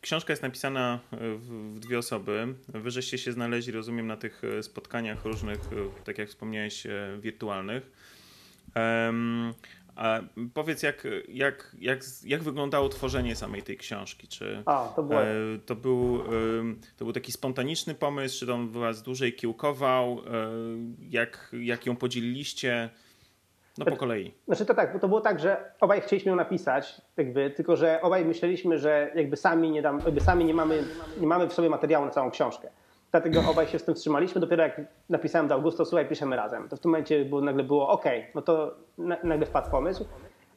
książka 0.00 0.32
jest 0.32 0.42
napisana 0.42 1.00
w 1.12 1.78
dwie 1.78 1.98
osoby. 1.98 2.54
Wy 2.68 2.90
żeście 2.90 3.18
się 3.18 3.32
znaleźli, 3.32 3.72
rozumiem, 3.72 4.06
na 4.06 4.16
tych 4.16 4.42
spotkaniach 4.62 5.24
różnych, 5.24 5.58
tak 6.04 6.18
jak 6.18 6.28
wspomniałeś, 6.28 6.86
e, 6.86 7.18
wirtualnych. 7.20 7.90
A 9.96 10.20
powiedz, 10.54 10.82
jak, 10.82 11.06
jak, 11.28 11.76
jak, 11.80 12.00
jak 12.24 12.42
wyglądało 12.42 12.88
tworzenie 12.88 13.36
samej 13.36 13.62
tej 13.62 13.76
książki? 13.76 14.28
Czy 14.28 14.62
A, 14.66 14.92
to, 14.96 15.02
było... 15.02 15.22
E, 15.22 15.26
to, 15.66 15.76
był, 15.76 16.22
to 16.96 17.04
był 17.04 17.12
taki 17.12 17.32
spontaniczny 17.32 17.94
pomysł, 17.94 18.46
czy 18.46 18.52
on 18.52 18.70
was 18.70 19.02
dłużej 19.02 19.32
kiełkował? 19.32 20.18
E, 20.18 20.50
jak, 21.10 21.52
jak 21.60 21.86
ją 21.86 21.96
podzieliliście? 21.96 22.90
No 23.78 23.84
po 23.84 23.96
kolei. 23.96 24.34
Znaczy 24.46 24.66
to 24.66 24.74
tak, 24.74 25.00
to 25.00 25.08
było 25.08 25.20
tak, 25.20 25.40
że 25.40 25.72
obaj 25.80 26.00
chcieliśmy 26.00 26.30
ją 26.30 26.36
napisać, 26.36 27.00
jakby, 27.16 27.50
tylko 27.50 27.76
że 27.76 28.00
obaj 28.02 28.24
myśleliśmy, 28.24 28.78
że 28.78 29.12
jakby 29.14 29.36
sami 29.36 29.70
nie, 29.70 29.82
dam, 29.82 30.00
jakby 30.04 30.20
sami 30.20 30.44
nie 30.44 30.54
mamy, 30.54 30.84
nie 31.20 31.26
mamy 31.26 31.48
w 31.48 31.52
sobie 31.52 31.70
materiału 31.70 32.04
na 32.04 32.10
całą 32.10 32.30
książkę. 32.30 32.68
Dlatego 33.14 33.40
obaj 33.50 33.66
się 33.66 33.78
z 33.78 33.84
tym 33.84 33.94
wstrzymaliśmy. 33.94 34.40
Dopiero 34.40 34.62
jak 34.62 34.80
napisałem 35.08 35.48
do 35.48 35.54
Augusto, 35.54 35.84
słuchaj, 35.84 36.08
piszemy 36.08 36.36
razem. 36.36 36.68
To 36.68 36.76
w 36.76 36.80
tym 36.80 36.90
momencie 36.90 37.24
było, 37.24 37.40
nagle 37.40 37.64
było 37.64 37.88
ok, 37.88 38.04
no 38.34 38.42
to 38.42 38.74
nagle 39.22 39.46
wpadł 39.46 39.70
pomysł. 39.70 40.04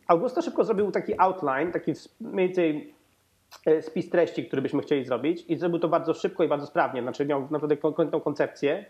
Augusto 0.08 0.41
szybko 0.41 0.63
zrobił 0.63 0.91
taki 0.91 1.20
outline, 1.20 1.72
taki 1.72 1.93
mniej 2.22 2.48
więcej 2.48 2.93
e, 3.65 3.82
spis 3.82 4.10
treści, 4.10 4.46
który 4.46 4.62
byśmy 4.62 4.82
chcieli 4.82 5.06
zrobić 5.06 5.46
i 5.48 5.58
zrobił 5.58 5.80
to 5.80 5.88
bardzo 5.88 6.13
szybko 6.13 6.43
i 6.43 6.48
bardzo 6.48 6.67
sprawnie. 6.67 7.02
Znaczy 7.02 7.26
miał 7.26 7.48
naprawdę 7.52 7.78
konkretną 7.78 8.22
koncepcję 8.22 8.86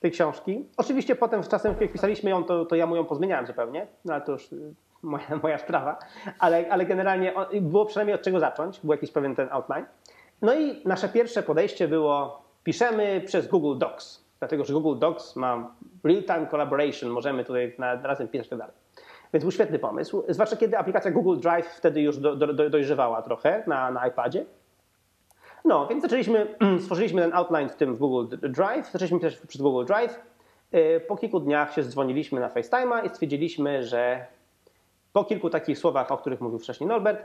tej 0.00 0.10
książki. 0.10 0.64
Oczywiście 0.76 1.16
potem 1.16 1.44
z 1.44 1.48
czasem, 1.48 1.74
jak 1.80 1.92
pisaliśmy 1.92 2.30
ją, 2.30 2.44
to, 2.44 2.64
to 2.64 2.76
ja 2.76 2.86
mu 2.86 2.96
ją 2.96 3.04
pozmieniałem 3.04 3.46
zupełnie, 3.46 3.86
no 4.04 4.14
ale 4.14 4.22
to 4.22 4.32
już 4.32 4.52
e, 4.52 4.56
moja, 5.02 5.36
moja 5.42 5.58
sprawa. 5.58 5.98
Ale, 6.38 6.68
ale 6.70 6.86
generalnie 6.86 7.34
było 7.60 7.86
przynajmniej 7.86 8.14
od 8.14 8.22
czego 8.22 8.40
zacząć, 8.40 8.80
był 8.80 8.92
jakiś 8.92 9.10
pewien 9.10 9.34
ten 9.34 9.48
outline. 9.50 9.86
No 10.42 10.54
i 10.54 10.82
nasze 10.84 11.08
pierwsze 11.08 11.42
podejście 11.42 11.88
było 11.88 12.45
piszemy 12.66 13.22
przez 13.26 13.48
Google 13.48 13.78
Docs. 13.78 14.24
dlatego 14.38 14.64
że 14.64 14.72
Google 14.72 14.98
Docs 14.98 15.36
ma 15.36 15.74
real-time 16.04 16.46
collaboration, 16.46 17.10
możemy 17.10 17.44
tutaj 17.44 17.74
na, 17.78 17.94
razem 17.94 18.28
pisać 18.28 18.46
i 18.46 18.50
tak 18.50 18.58
dalej. 18.58 18.74
Więc 19.32 19.44
był 19.44 19.52
świetny 19.52 19.78
pomysł, 19.78 20.24
zwłaszcza 20.28 20.56
kiedy 20.56 20.78
aplikacja 20.78 21.10
Google 21.10 21.40
Drive 21.40 21.66
wtedy 21.66 22.02
już 22.02 22.18
do, 22.18 22.36
do, 22.36 22.70
dojrzewała 22.70 23.22
trochę 23.22 23.62
na, 23.66 23.90
na 23.90 24.08
iPadzie. 24.08 24.44
No, 25.64 25.86
więc 25.86 26.02
zaczęliśmy, 26.02 26.56
stworzyliśmy 26.82 27.22
ten 27.22 27.34
outline 27.34 27.68
w 27.68 27.76
tym 27.76 27.94
w 27.94 27.98
Google 27.98 28.36
Drive, 28.48 28.90
zaczęliśmy 28.92 29.18
pisać 29.18 29.36
przez 29.36 29.62
Google 29.62 29.84
Drive. 29.84 30.20
Y, 30.74 31.00
po 31.08 31.16
kilku 31.16 31.40
dniach 31.40 31.74
się 31.74 31.82
dzwoniliśmy 31.82 32.40
na 32.40 32.48
FaceTime'a 32.48 33.06
i 33.06 33.08
stwierdziliśmy, 33.08 33.82
że 33.82 34.26
po 35.16 35.24
kilku 35.24 35.50
takich 35.50 35.78
słowach, 35.78 36.12
o 36.12 36.16
których 36.16 36.40
mówił 36.40 36.58
wcześniej 36.58 36.88
Norbert, 36.88 37.24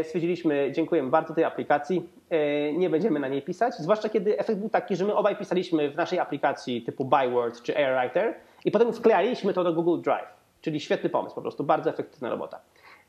y, 0.00 0.04
stwierdziliśmy, 0.04 0.72
dziękujemy 0.72 1.10
bardzo 1.10 1.34
tej 1.34 1.44
aplikacji, 1.44 2.08
y, 2.32 2.72
nie 2.76 2.90
będziemy 2.90 3.20
na 3.20 3.28
niej 3.28 3.42
pisać, 3.42 3.74
zwłaszcza 3.74 4.08
kiedy 4.08 4.38
efekt 4.38 4.58
był 4.58 4.68
taki, 4.68 4.96
że 4.96 5.04
my 5.04 5.14
obaj 5.14 5.36
pisaliśmy 5.36 5.90
w 5.90 5.96
naszej 5.96 6.18
aplikacji 6.18 6.82
typu 6.82 7.04
Byword 7.04 7.62
czy 7.62 7.76
AirWriter 7.76 8.34
i 8.64 8.70
potem 8.70 8.92
wklejaliśmy 8.92 9.54
to 9.54 9.64
do 9.64 9.72
Google 9.72 10.02
Drive, 10.02 10.28
czyli 10.60 10.80
świetny 10.80 11.10
pomysł 11.10 11.34
po 11.34 11.42
prostu, 11.42 11.64
bardzo 11.64 11.90
efektywna 11.90 12.30
robota. 12.30 12.60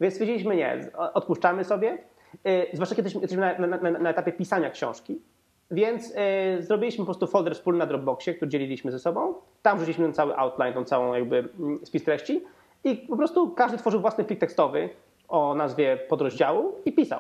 Więc 0.02 0.14
stwierdziliśmy, 0.14 0.56
nie, 0.56 0.92
odpuszczamy 1.14 1.64
sobie, 1.64 1.98
zwłaszcza 2.74 2.96
kiedy 2.96 3.10
jesteśmy 3.10 3.58
na, 3.60 3.68
na, 3.68 3.92
na, 3.92 4.10
etapie 4.10 4.32
pisania 4.32 4.70
książki, 4.70 5.22
więc 5.72 6.14
zrobiliśmy 6.60 7.02
po 7.02 7.06
prostu 7.06 7.28
folder 7.28 7.56
wspólny 7.56 7.80
na 7.80 7.86
Dropboxie, 7.86 8.34
który 8.34 8.52
dzieliliśmy 8.52 8.92
ze 8.92 9.00
sobą. 9.00 9.34
Tam 9.62 9.78
wrzuciliśmy 9.78 10.06
ten 10.06 10.14
cały 10.14 10.36
outline, 10.36 10.74
tą 10.74 10.84
całą 10.84 11.14
jakby 11.14 11.38
mm, 11.60 11.86
spis 11.86 12.04
treści 12.04 12.44
i 12.84 12.96
po 12.96 13.18
prostu 13.18 13.52
każdy 13.52 13.78
tworzył 13.78 14.02
własny 14.02 14.24
plik 14.24 14.40
tekstowy 14.40 14.90
o 15.28 15.56
nazwie 15.56 15.98
podrozdziału 15.98 16.82
i 16.86 16.94
pisał. 16.94 17.20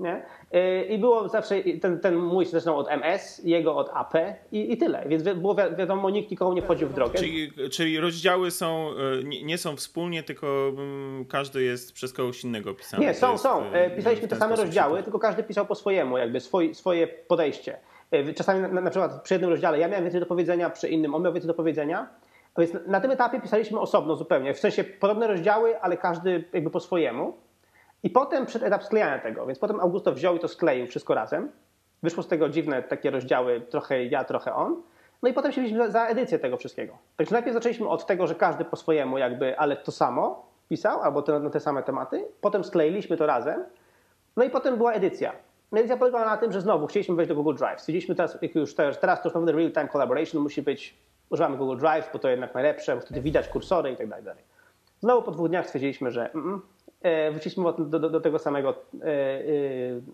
Nie? 0.00 0.22
Y, 0.54 0.84
I 0.84 0.98
było 0.98 1.28
zawsze, 1.28 1.62
ten, 1.80 2.00
ten 2.00 2.16
mój 2.16 2.44
się 2.44 2.50
zaczynał 2.50 2.78
od 2.78 2.88
MS, 2.88 3.42
jego 3.44 3.76
od 3.76 3.90
AP 3.92 4.14
i, 4.52 4.72
i 4.72 4.76
tyle. 4.76 5.04
Więc 5.08 5.22
było 5.22 5.54
wi 5.54 5.62
wiadomo, 5.78 6.10
nikt 6.10 6.30
nikomu 6.30 6.52
nie 6.52 6.62
wchodził 6.62 6.88
w 6.88 6.94
drogę. 6.94 7.18
Czyli, 7.18 7.52
czyli 7.72 8.00
rozdziały 8.00 8.50
są, 8.50 8.90
y, 9.20 9.24
nie, 9.24 9.42
nie, 9.42 9.58
są 9.58 9.76
wspólnie, 9.76 10.22
tylko 10.22 10.68
mm, 10.68 11.24
każdy 11.24 11.62
jest 11.62 11.92
przez 11.92 12.12
kogoś 12.12 12.44
innego 12.44 12.74
pisany. 12.74 13.06
Nie, 13.06 13.14
są, 13.14 13.32
jest, 13.32 13.42
są. 13.42 13.64
Y, 13.74 13.96
Pisaliśmy 13.96 14.28
te 14.28 14.36
same 14.36 14.56
rozdziały, 14.56 15.02
tylko 15.02 15.18
każdy 15.18 15.42
pisał 15.42 15.66
po 15.66 15.74
swojemu, 15.74 16.18
jakby 16.18 16.40
swoi, 16.40 16.74
swoje 16.74 17.06
podejście. 17.06 17.78
Czasami 18.36 18.60
na, 18.60 18.80
na, 18.80 18.90
przykład 18.90 19.22
przy 19.22 19.34
jednym 19.34 19.50
rozdziale 19.50 19.78
ja 19.78 19.88
miałem 19.88 20.04
więcej 20.04 20.20
do 20.20 20.26
powiedzenia, 20.26 20.70
przy 20.70 20.88
innym 20.88 21.14
on 21.14 21.22
miał 21.22 21.32
więcej 21.32 21.48
do 21.48 21.54
powiedzenia. 21.54 22.08
Na, 22.86 23.00
tym 23.00 23.10
etapie 23.10 23.40
pisaliśmy 23.40 23.80
osobno 23.80 24.16
zupełnie, 24.16 24.54
w 24.54 24.58
sensie 24.58 24.84
podobne 24.84 25.26
rozdziały, 25.26 25.80
ale 25.80 25.96
każdy 25.96 26.44
jakby 26.52 26.70
po 26.70 26.80
swojemu. 26.80 27.34
I 28.02 28.10
potem 28.10 28.46
przyszedł 28.46 28.64
etap 28.64 28.84
sklejania 28.84 29.18
tego, 29.18 29.46
więc 29.46 29.58
potem 29.58 29.80
Augusto 29.80 30.12
wziął 30.12 30.36
i 30.36 30.38
to 30.38 30.48
skleił 30.48 30.86
wszystko 30.86 31.14
razem. 31.14 31.52
Wyszło 32.02 32.22
z 32.22 32.28
tego 32.28 32.48
dziwne 32.48 32.82
takie 32.82 33.10
rozdziały, 33.10 33.60
trochę 33.60 34.04
ja, 34.04 34.24
trochę 34.24 34.54
on. 34.54 34.82
No 35.22 35.28
i 35.28 35.32
potem 35.32 35.52
się 35.52 35.60
wzięliśmy 35.60 35.86
za, 35.86 35.92
za 35.92 36.06
edycję 36.06 36.38
tego 36.38 36.56
wszystkiego. 36.56 36.98
Także 37.16 37.32
najpierw 37.32 37.54
zaczęliśmy 37.54 37.88
od 37.88 38.06
tego, 38.06 38.26
że 38.26 38.34
każdy 38.34 38.64
po 38.64 38.76
swojemu 38.76 39.18
jakby, 39.18 39.58
ale 39.58 39.76
to 39.76 39.92
samo 39.92 40.46
pisał, 40.68 41.02
albo 41.02 41.22
te, 41.22 41.50
te 41.50 41.60
same 41.60 41.82
tematy. 41.82 42.24
Potem 42.40 42.64
skleiliśmy 42.64 43.16
to 43.16 43.26
razem. 43.26 43.64
No 44.36 44.44
i 44.44 44.50
potem 44.50 44.76
była 44.76 44.92
edycja. 44.92 45.32
Edycja 45.72 45.96
polegała 45.96 46.24
na 46.24 46.36
tym, 46.36 46.52
że 46.52 46.60
znowu 46.60 46.86
chcieliśmy 46.86 47.14
wejść 47.14 47.28
do 47.28 47.34
Google 47.34 47.54
Drive. 47.54 47.80
Stwierdziliśmy 47.80 48.14
teraz, 48.14 48.42
jak 48.42 48.54
już 48.54 48.74
teraz, 48.74 49.00
teraz 49.00 49.22
to 49.22 49.28
już 49.28 49.34
mamy 49.34 49.52
real-time 49.52 49.88
collaboration, 49.88 50.42
musi 50.42 50.62
być, 50.62 50.98
używamy 51.30 51.56
Google 51.56 51.76
Drive, 51.76 52.12
bo 52.12 52.18
to 52.18 52.28
jednak 52.28 52.54
najlepsze, 52.54 52.94
bo 52.94 53.00
wtedy 53.00 53.20
widać 53.20 53.48
kursory 53.48 53.90
i 53.90 53.96
tak 53.96 54.08
dalej. 54.22 54.44
Znowu 55.00 55.22
po 55.22 55.30
dwóch 55.30 55.48
dniach 55.48 55.66
stwierdziliśmy, 55.66 56.10
że 56.10 56.32
mm, 56.32 56.62
E, 57.04 57.30
wróciliśmy 57.30 57.64
do, 57.64 57.98
do, 57.98 58.10
do 58.10 58.20
tego 58.20 58.38
samego 58.38 58.70
e, 58.70 58.74
e, 59.04 59.42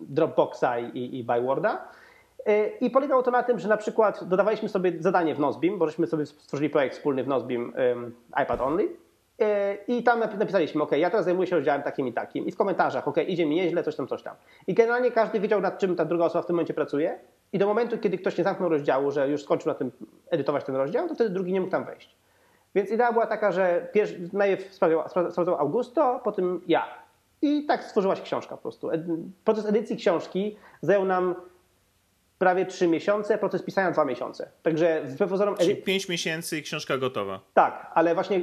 Dropboxa 0.01 0.79
i, 0.93 1.19
i 1.19 1.23
Byworda. 1.23 1.87
I 2.81 2.89
polegało 2.89 3.23
to 3.23 3.31
na 3.31 3.43
tym, 3.43 3.59
że 3.59 3.69
na 3.69 3.77
przykład 3.77 4.23
dodawaliśmy 4.23 4.69
sobie 4.69 4.93
zadanie 4.99 5.35
w 5.35 5.39
Nozbim, 5.39 5.77
bo 5.77 5.87
żeśmy 5.87 6.07
sobie 6.07 6.25
stworzyli 6.25 6.69
projekt 6.69 6.95
wspólny 6.95 7.23
w 7.23 7.27
Nozbim 7.27 7.73
um, 7.93 8.15
iPad 8.43 8.61
Only. 8.61 8.87
I 9.87 10.03
tam 10.03 10.19
napisaliśmy, 10.19 10.83
ok, 10.83 10.91
ja 10.91 11.09
teraz 11.09 11.25
zajmuję 11.25 11.47
się 11.47 11.55
rozdziałem 11.55 11.81
takim 11.81 12.07
i 12.07 12.13
takim. 12.13 12.45
I 12.45 12.51
w 12.51 12.57
komentarzach, 12.57 13.07
ok, 13.07 13.17
idzie 13.27 13.45
mi 13.45 13.55
nieźle, 13.55 13.83
coś 13.83 13.95
tam, 13.95 14.07
coś 14.07 14.23
tam. 14.23 14.35
I 14.67 14.73
generalnie 14.73 15.11
każdy 15.11 15.39
wiedział, 15.39 15.61
nad 15.61 15.79
czym 15.79 15.95
ta 15.95 16.05
druga 16.05 16.25
osoba 16.25 16.43
w 16.43 16.45
tym 16.45 16.55
momencie 16.55 16.73
pracuje. 16.73 17.19
I 17.53 17.57
do 17.59 17.67
momentu, 17.67 17.97
kiedy 17.97 18.17
ktoś 18.17 18.37
nie 18.37 18.43
zamknął 18.43 18.69
rozdziału, 18.69 19.11
że 19.11 19.29
już 19.29 19.43
skończył 19.43 19.71
na 19.71 19.75
tym 19.77 19.91
edytować 20.29 20.63
ten 20.63 20.75
rozdział, 20.75 21.07
to 21.07 21.15
wtedy 21.15 21.29
drugi 21.29 21.53
nie 21.53 21.61
mógł 21.61 21.71
tam 21.71 21.85
wejść. 21.85 22.15
Więc 22.75 22.91
idea 22.91 23.13
była 23.13 23.27
taka, 23.27 23.51
że 23.51 23.87
pierwszy, 23.93 24.29
najpierw 24.33 24.73
sprawdzał 24.73 25.55
Augusto, 25.55 26.21
potem 26.23 26.61
ja. 26.67 26.85
I 27.41 27.65
tak 27.65 27.83
stworzyła 27.83 28.15
się 28.15 28.23
książka 28.23 28.55
po 28.55 28.61
prostu. 28.61 28.89
Proces 29.43 29.65
edycji 29.65 29.97
książki 29.97 30.57
zajął 30.81 31.05
nam 31.05 31.35
prawie 32.39 32.65
trzy 32.65 32.87
miesiące, 32.87 33.37
proces 33.37 33.63
pisania 33.63 33.91
dwa 33.91 34.05
miesiące. 34.05 34.49
Także 34.63 35.01
z 35.05 35.29
pozorom... 35.29 35.57
Czyli 35.57 35.75
pięć 35.75 36.09
miesięcy 36.09 36.57
i 36.57 36.61
książka 36.61 36.97
gotowa. 36.97 37.39
Tak, 37.53 37.91
ale 37.93 38.13
właśnie 38.13 38.41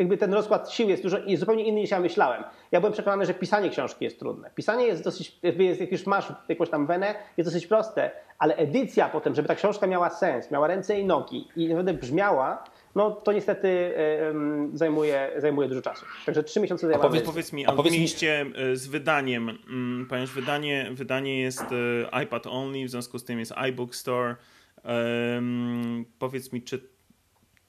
jakby 0.00 0.16
ten 0.16 0.34
rozkład 0.34 0.72
sił 0.72 0.88
jest 0.88 1.02
dużo 1.02 1.18
i 1.18 1.36
zupełnie 1.36 1.64
inny 1.64 1.80
niż 1.80 1.90
ja 1.90 2.00
myślałem. 2.00 2.44
Ja 2.72 2.80
byłem 2.80 2.92
przekonany, 2.92 3.26
że 3.26 3.34
pisanie 3.34 3.70
książki 3.70 4.04
jest 4.04 4.18
trudne. 4.18 4.50
Pisanie 4.54 4.86
jest 4.86 5.04
dosyć, 5.04 5.38
jest, 5.42 5.80
jak 5.80 5.92
już 5.92 6.06
masz 6.06 6.32
jakąś 6.48 6.70
tam 6.70 6.86
wenę, 6.86 7.14
jest 7.36 7.50
dosyć 7.50 7.66
proste, 7.66 8.10
ale 8.38 8.56
edycja 8.56 9.08
potem, 9.08 9.34
żeby 9.34 9.48
ta 9.48 9.54
książka 9.54 9.86
miała 9.86 10.10
sens, 10.10 10.50
miała 10.50 10.66
ręce 10.66 11.00
i 11.00 11.04
nogi 11.04 11.48
i 11.56 11.68
naprawdę 11.68 11.94
brzmiała, 11.94 12.64
no 12.94 13.10
to 13.10 13.32
niestety 13.32 13.68
e, 13.96 14.34
zajmuje, 14.72 15.30
zajmuje 15.36 15.68
dużo 15.68 15.82
czasu. 15.82 16.06
Także 16.26 16.42
trzy 16.42 16.60
miesiące 16.60 16.86
zajmuje. 16.86 17.08
Powiedz, 17.08 17.24
powiedz 17.24 17.52
mi, 17.52 17.66
a 17.66 17.72
powiedz 17.72 17.92
mieliście 17.92 18.46
e, 18.54 18.76
z 18.76 18.86
wydaniem, 18.86 19.58
mm, 19.68 20.06
ponieważ 20.08 20.32
wydanie, 20.32 20.90
wydanie 20.92 21.40
jest 21.40 21.64
e, 22.12 22.22
iPad 22.22 22.46
only, 22.46 22.84
w 22.84 22.90
związku 22.90 23.18
z 23.18 23.24
tym 23.24 23.38
jest 23.38 23.52
iBook 23.52 23.94
Store. 23.94 24.36
Um, 24.84 26.04
powiedz 26.18 26.52
mi, 26.52 26.62
czy 26.62 26.88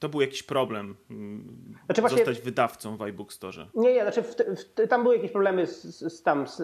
to 0.02 0.08
był 0.08 0.20
jakiś 0.20 0.42
problem 0.42 0.96
mm, 1.10 1.74
znaczy 1.86 2.00
właśnie, 2.00 2.18
zostać 2.18 2.40
wydawcą 2.40 2.96
w 2.96 3.02
iBook 3.02 3.32
Store? 3.32 3.66
Nie, 3.74 3.94
nie, 3.94 4.02
znaczy 4.02 4.22
w, 4.22 4.34
w, 4.36 4.88
tam 4.88 5.02
były 5.02 5.16
jakieś 5.16 5.32
problemy 5.32 5.66
z, 5.66 5.82
z 5.98 6.22
tam, 6.22 6.46
z, 6.46 6.56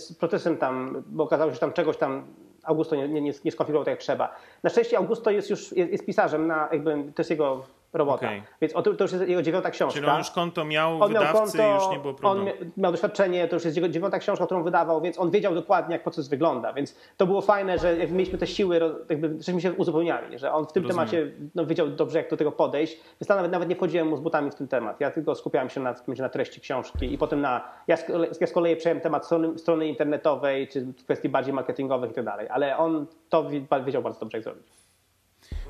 z, 0.00 0.12
procesem 0.12 0.56
tam, 0.56 1.04
bo 1.06 1.24
okazało 1.24 1.50
się, 1.50 1.54
że 1.54 1.60
tam 1.60 1.72
czegoś 1.72 1.96
tam 1.96 2.26
Augusto 2.62 2.96
nie, 2.96 3.08
nie, 3.08 3.20
nie 3.20 3.52
skonfigurował 3.52 3.84
tak 3.84 3.92
jak 3.92 4.00
trzeba. 4.00 4.36
Na 4.62 4.70
szczęście 4.70 4.98
Augusto 4.98 5.30
jest 5.30 5.50
już 5.50 5.72
jest, 5.72 5.92
jest 5.92 6.06
pisarzem, 6.06 6.46
na, 6.46 6.68
jakby, 6.72 7.12
to 7.14 7.22
jest 7.22 7.30
jego 7.30 7.64
robota. 7.96 8.26
Okay. 8.26 8.42
Więc 8.60 8.72
to, 8.72 8.82
to 8.82 9.04
już 9.04 9.12
jest 9.12 9.28
jego 9.28 9.42
dziewiąta 9.42 9.70
książka. 9.70 9.94
Czyli 9.94 10.06
on 10.06 10.18
już 10.18 10.30
konto 10.30 10.64
miał, 10.64 11.02
on 11.02 11.08
wydawcy 11.08 11.34
miał 11.34 11.42
konto, 11.42 11.74
już 11.74 11.96
nie 11.96 11.98
było 11.98 12.14
problemu. 12.14 12.50
On 12.50 12.70
miał 12.76 12.92
doświadczenie, 12.92 13.48
to 13.48 13.56
już 13.56 13.64
jest 13.64 13.76
jego 13.76 13.88
dziewiąta 13.88 14.18
książka, 14.18 14.46
którą 14.46 14.62
wydawał, 14.62 15.00
więc 15.00 15.18
on 15.18 15.30
wiedział 15.30 15.54
dokładnie, 15.54 15.92
jak 15.92 16.02
proces 16.02 16.28
wygląda. 16.28 16.72
Więc 16.72 16.96
to 17.16 17.26
było 17.26 17.40
fajne, 17.40 17.78
że 17.78 17.96
mieliśmy 17.96 18.38
te 18.38 18.46
siły, 18.46 18.80
jakby 19.08 19.42
żeśmy 19.42 19.60
się 19.60 19.72
uzupełniali, 19.72 20.38
że 20.38 20.52
on 20.52 20.66
w 20.66 20.72
tym 20.72 20.82
Rozumiem. 20.82 21.08
temacie 21.08 21.32
no, 21.54 21.66
wiedział 21.66 21.88
dobrze, 21.88 22.18
jak 22.18 22.30
do 22.30 22.36
tego 22.36 22.52
podejść. 22.52 23.00
Więc 23.20 23.28
nawet, 23.28 23.52
nawet 23.52 23.68
nie 23.68 23.76
wchodziłem 23.76 24.08
mu 24.08 24.16
z 24.16 24.20
butami 24.20 24.50
w 24.50 24.54
ten 24.54 24.68
temat. 24.68 25.00
Ja 25.00 25.10
tylko 25.10 25.34
skupiałem 25.34 25.70
się 25.70 25.80
na, 25.80 25.94
na 26.18 26.28
treści 26.28 26.60
książki 26.60 27.12
i 27.12 27.18
potem 27.18 27.40
na... 27.40 27.64
Ja 27.86 27.96
z, 27.96 28.08
ja 28.40 28.46
z 28.46 28.52
kolei 28.52 28.76
przejąłem 28.76 29.02
temat 29.02 29.26
strony, 29.26 29.58
strony 29.58 29.88
internetowej, 29.88 30.68
czy 30.68 30.86
kwestii 31.04 31.28
bardziej 31.28 31.54
marketingowych 31.54 32.10
i 32.10 32.14
tak 32.14 32.24
dalej. 32.24 32.48
Ale 32.48 32.76
on 32.76 33.06
to 33.28 33.50
wiedział 33.84 34.02
bardzo 34.02 34.20
dobrze, 34.20 34.38
jak 34.38 34.44
zrobić. 34.44 34.66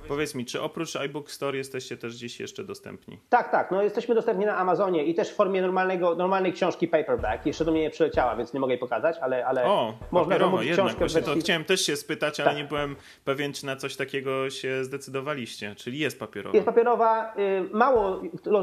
Powiedz 0.09 0.35
mi, 0.35 0.45
czy 0.45 0.63
oprócz 0.63 0.97
iBook 0.97 1.31
Store 1.31 1.59
jesteście 1.59 1.97
też 1.97 2.17
gdzieś 2.17 2.41
jeszcze 2.41 2.65
dostępni? 2.65 3.19
Tak, 3.29 3.51
tak. 3.51 3.71
No 3.71 3.83
jesteśmy 3.83 4.15
dostępni 4.15 4.47
na 4.47 4.57
Amazonie 4.57 5.05
i 5.05 5.15
też 5.15 5.31
w 5.31 5.35
formie 5.35 5.63
normalnego, 5.63 6.15
normalnej 6.15 6.53
książki 6.53 6.89
paperback. 6.89 7.47
Jeszcze 7.47 7.65
do 7.65 7.73
mnie 7.73 7.81
nie 7.81 7.91
przyleciała, 7.91 8.37
więc 8.37 8.55
nie 8.55 8.61
mogę 8.61 8.73
jej 8.73 8.81
pokazać, 8.81 9.17
ale, 9.21 9.47
ale 9.47 9.65
o, 9.65 9.95
można 10.11 10.39
zamówić 10.39 10.73
książkę. 10.73 10.99
Właśnie 10.99 11.21
wersji... 11.21 11.35
to 11.35 11.41
chciałem 11.41 11.65
też 11.65 11.81
się 11.81 11.97
spytać, 11.97 12.41
ale 12.41 12.51
tak. 12.51 12.59
nie 12.59 12.65
byłem 12.65 12.97
pewien, 13.25 13.53
czy 13.53 13.67
na 13.67 13.77
coś 13.77 13.97
takiego 13.97 14.51
się 14.51 14.85
zdecydowaliście. 14.85 15.75
Czyli 15.75 15.99
jest 15.99 16.19
papierowa. 16.19 16.57
Jest 16.57 16.67
papierowa. 16.67 17.35
Y, 17.39 17.69
mało 17.73 18.23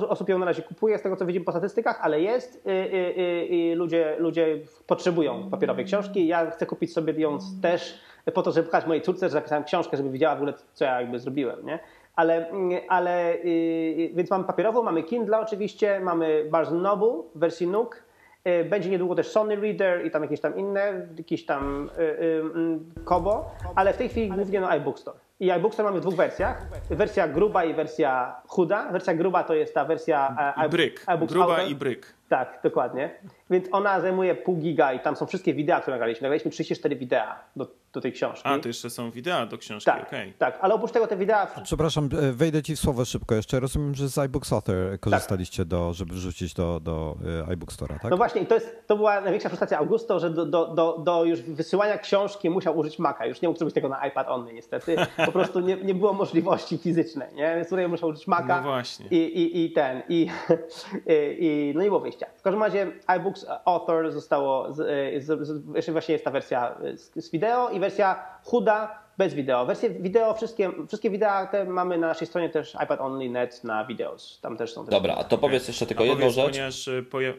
osób 0.09 0.29
ją 0.29 0.39
na 0.39 0.45
razie 0.45 0.61
kupuje, 0.61 0.97
z 0.97 1.01
tego 1.01 1.15
co 1.15 1.25
widzimy 1.25 1.45
po 1.45 1.51
statystykach, 1.51 1.99
ale 2.01 2.21
jest 2.21 2.55
y, 2.55 2.71
y, 2.71 3.75
ludzie, 3.75 4.15
ludzie 4.19 4.59
potrzebują 4.87 5.49
papierowej 5.49 5.85
książki. 5.85 6.27
Ja 6.27 6.51
chcę 6.51 6.65
kupić 6.65 6.93
sobie 6.93 7.13
ją 7.13 7.37
też 7.61 7.99
po 8.31 8.43
to, 8.43 8.51
żeby 8.51 8.65
pokazać 8.65 8.87
mojej 8.87 9.03
córce, 9.03 9.29
że 9.29 9.35
napisałem 9.35 9.63
książkę, 9.63 9.97
żeby 9.97 10.09
widziała 10.09 10.35
w 10.35 10.37
ogóle, 10.37 10.53
co 10.73 10.85
ja 10.85 11.01
jakby 11.01 11.19
zrobiłem, 11.19 11.65
nie? 11.65 11.79
Ale, 12.15 12.51
ale 12.87 13.37
yy, 13.37 14.09
więc 14.13 14.29
mamy 14.29 14.43
papierową, 14.43 14.83
mamy 14.83 15.03
Kindle 15.03 15.39
oczywiście, 15.39 15.99
mamy 15.99 16.45
Barnes 16.51 16.83
Noble 16.83 17.23
w 17.35 17.39
wersji 17.39 17.67
Nook, 17.67 18.03
yy, 18.45 18.63
będzie 18.65 18.89
niedługo 18.89 19.15
też 19.15 19.27
Sony 19.27 19.55
Reader 19.55 20.05
i 20.05 20.11
tam 20.11 20.21
jakieś 20.21 20.39
tam 20.39 20.57
inne, 20.57 21.07
jakieś 21.17 21.45
tam 21.45 21.89
yy, 21.97 23.03
Kobo, 23.03 23.51
ale 23.75 23.93
w 23.93 23.97
tej 23.97 24.09
chwili 24.09 24.29
głównie 24.29 24.61
no 24.61 24.69
iBook 24.69 24.99
Store. 24.99 25.17
I 25.43 25.51
iBookstore 25.51 25.89
mamy 25.89 25.99
w 25.99 26.01
dwóch 26.01 26.15
wersjach. 26.15 26.65
Wersja 26.89 27.27
gruba 27.27 27.63
i 27.63 27.73
wersja 27.73 28.41
chuda. 28.47 28.91
Wersja 28.91 29.13
gruba 29.13 29.43
to 29.43 29.53
jest 29.53 29.73
ta 29.73 29.85
wersja... 29.85 30.53
E, 30.57 30.65
I 30.65 30.69
bryk. 30.69 31.05
Gruba 31.27 31.63
i 31.63 31.75
bryk. 31.75 32.13
Tak, 32.29 32.59
dokładnie. 32.63 33.09
Więc 33.49 33.65
ona 33.71 34.01
zajmuje 34.01 34.35
pół 34.35 34.57
giga 34.57 34.93
i 34.93 34.99
tam 34.99 35.15
są 35.15 35.25
wszystkie 35.25 35.53
wideo, 35.53 35.81
które 35.81 35.95
nagraliśmy. 35.95 36.21
Nagraliśmy 36.21 36.51
34 36.51 36.95
wideo 36.95 37.25
do, 37.55 37.67
do 37.93 38.01
tej 38.01 38.11
książki. 38.11 38.41
A, 38.43 38.59
to 38.59 38.67
jeszcze 38.67 38.89
są 38.89 39.11
wideo 39.11 39.45
do 39.45 39.57
książki, 39.57 39.85
tak, 39.85 40.07
okay. 40.07 40.33
Tak, 40.37 40.57
ale 40.61 40.73
oprócz 40.73 40.91
tego 40.91 41.07
te 41.07 41.17
wideo... 41.17 41.47
Przepraszam, 41.63 42.09
e, 42.21 42.31
wejdę 42.31 42.63
ci 42.63 42.75
w 42.75 42.79
słowo 42.79 43.05
szybko 43.05 43.35
jeszcze. 43.35 43.59
Rozumiem, 43.59 43.95
że 43.95 44.09
z 44.09 44.17
iBooks 44.17 44.53
Author 44.53 44.99
korzystaliście, 44.99 45.63
tak. 45.63 45.67
do, 45.67 45.93
żeby 45.93 46.13
wrzucić 46.13 46.53
do, 46.53 46.79
do 46.79 47.15
e, 47.47 47.51
iBook 47.51 47.71
Store'a, 47.71 47.99
tak? 47.99 48.11
No 48.11 48.17
właśnie 48.17 48.41
i 48.41 48.45
to, 48.45 48.55
jest, 48.55 48.87
to 48.87 48.95
była 48.95 49.21
największa 49.21 49.49
frustracja 49.49 49.77
Augusto, 49.77 50.19
że 50.19 50.29
do, 50.29 50.45
do, 50.45 50.67
do, 50.67 50.97
do 50.97 51.25
już 51.25 51.41
wysyłania 51.41 51.97
książki 51.97 52.49
musiał 52.49 52.77
użyć 52.77 52.99
Maca. 52.99 53.25
Już 53.25 53.41
nie 53.41 53.47
mógł 53.47 53.57
zrobić 53.57 53.75
tego 53.75 53.89
na 53.89 54.07
iPad 54.07 54.27
only 54.29 54.53
niestety. 54.53 54.95
Po 55.25 55.31
prostu 55.33 55.59
nie, 55.59 55.75
nie 55.75 55.93
było 55.93 56.13
możliwości 56.13 56.77
fizycznej, 56.77 57.33
nie? 57.35 57.55
Więc 57.55 57.69
tutaj 57.69 57.87
muszę 57.87 58.07
użyć 58.07 58.27
Maca. 58.27 58.57
No 58.57 58.63
właśnie. 58.63 59.05
I, 59.11 59.17
i, 59.17 59.65
i 59.65 59.71
ten, 59.71 60.01
i, 60.09 60.27
i, 61.07 61.45
i 61.45 61.71
no 61.75 61.81
nie 61.81 61.87
było 61.87 61.99
wyjścia. 61.99 62.25
W 62.37 62.41
każdym 62.41 62.63
razie 62.63 62.91
iBooks 63.07 63.45
Author 63.65 64.11
zostało, 64.11 64.73
z, 64.73 64.77
z, 65.23 65.47
z, 65.47 65.75
jeszcze 65.75 65.91
właśnie 65.91 66.13
jest 66.13 66.25
ta 66.25 66.31
wersja 66.31 66.75
z, 66.95 67.25
z 67.25 67.31
wideo 67.31 67.69
i 67.69 67.79
wersja 67.79 68.25
chuda 68.43 69.03
bez 69.17 69.33
wideo. 69.33 69.65
Wersje 69.65 69.89
wideo, 69.89 70.33
wszystkie, 70.33 70.71
wszystkie 70.87 71.09
wideo 71.09 71.47
te 71.51 71.65
mamy 71.65 71.97
na 71.97 72.07
naszej 72.07 72.27
stronie 72.27 72.49
też 72.49 72.75
iPad 72.83 73.01
Only 73.01 73.29
Net 73.29 73.63
na 73.63 73.85
videos. 73.85 74.39
Tam 74.41 74.57
też 74.57 74.73
są. 74.73 74.85
Też 74.85 74.91
Dobra, 74.91 75.15
a 75.15 75.23
to 75.23 75.37
powiedz 75.37 75.67
jeszcze 75.67 75.85
tylko 75.85 76.03
A 76.03 76.07
jedną 76.07 76.29
rzecz. 76.29 76.45
Ponieważ 76.45 76.87
y, 76.87 77.03
poja... 77.11 77.33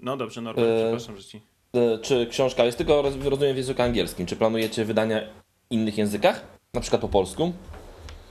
No 0.00 0.16
dobrze, 0.16 0.40
Norbert, 0.40 0.68
E, 0.68 0.76
przepraszam, 0.82 1.16
że 1.16 1.24
ci... 1.24 1.42
E, 1.74 1.98
Czy 1.98 2.26
książka 2.26 2.64
jest 2.64 2.78
tylko, 2.78 3.02
roz- 3.02 3.26
rozumiem, 3.26 3.54
w 3.54 3.56
języku 3.56 3.82
angielskim? 3.82 4.26
Czy 4.26 4.36
planujecie 4.36 4.84
wydania 4.84 5.20
w 5.20 5.72
innych 5.72 5.98
językach? 5.98 6.53
Na 6.74 6.80
przykład 6.80 7.00
po 7.02 7.08
polsku? 7.08 7.52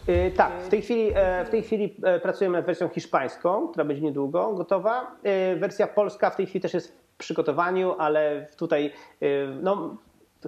Y, 0.10 0.32
tak, 0.38 0.52
w 0.66 0.70
tej 0.70 0.82
chwili, 0.82 1.12
e, 1.16 1.46
w 1.46 1.50
tej 1.50 1.64
chwili 1.64 1.96
e, 2.04 2.20
pracujemy 2.20 2.58
nad 2.58 2.66
wersją 2.66 2.90
hiszpańską, 2.90 3.68
która 3.68 3.86
będzie 3.86 4.02
niedługo 4.02 4.54
gotowa. 4.54 5.16
Y, 5.54 5.56
Wersja 5.60 5.88
polska 5.88 6.30
w 6.30 6.36
tej 6.36 6.46
chwili 6.46 6.62
też 6.62 6.74
jest 6.74 6.98
w 7.14 7.18
przygotowaniu, 7.18 7.96
ale 8.00 8.48
tutaj 8.58 8.94
y, 9.24 9.48
no, 9.62 9.98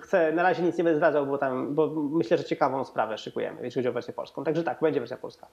chcę 0.02 0.32
na 0.32 0.44
razie 0.44 0.64
nic 0.64 0.78
nie 0.78 0.84
będę 0.84 0.98
zdradzał, 0.98 1.28
bo 1.28 1.38
tam, 1.38 1.76
bo 1.76 1.88
myślę, 1.96 2.38
że 2.38 2.44
ciekawą 2.44 2.86
sprawę 2.86 3.18
szykujemy, 3.18 3.64
jeśli 3.64 3.80
chodzi 3.80 3.90
o 3.90 3.94
wersję 3.94 4.14
polską. 4.14 4.44
Także 4.44 4.64
tak, 4.64 4.78
będzie 4.82 5.00
wersja 5.00 5.18
polska. 5.18 5.48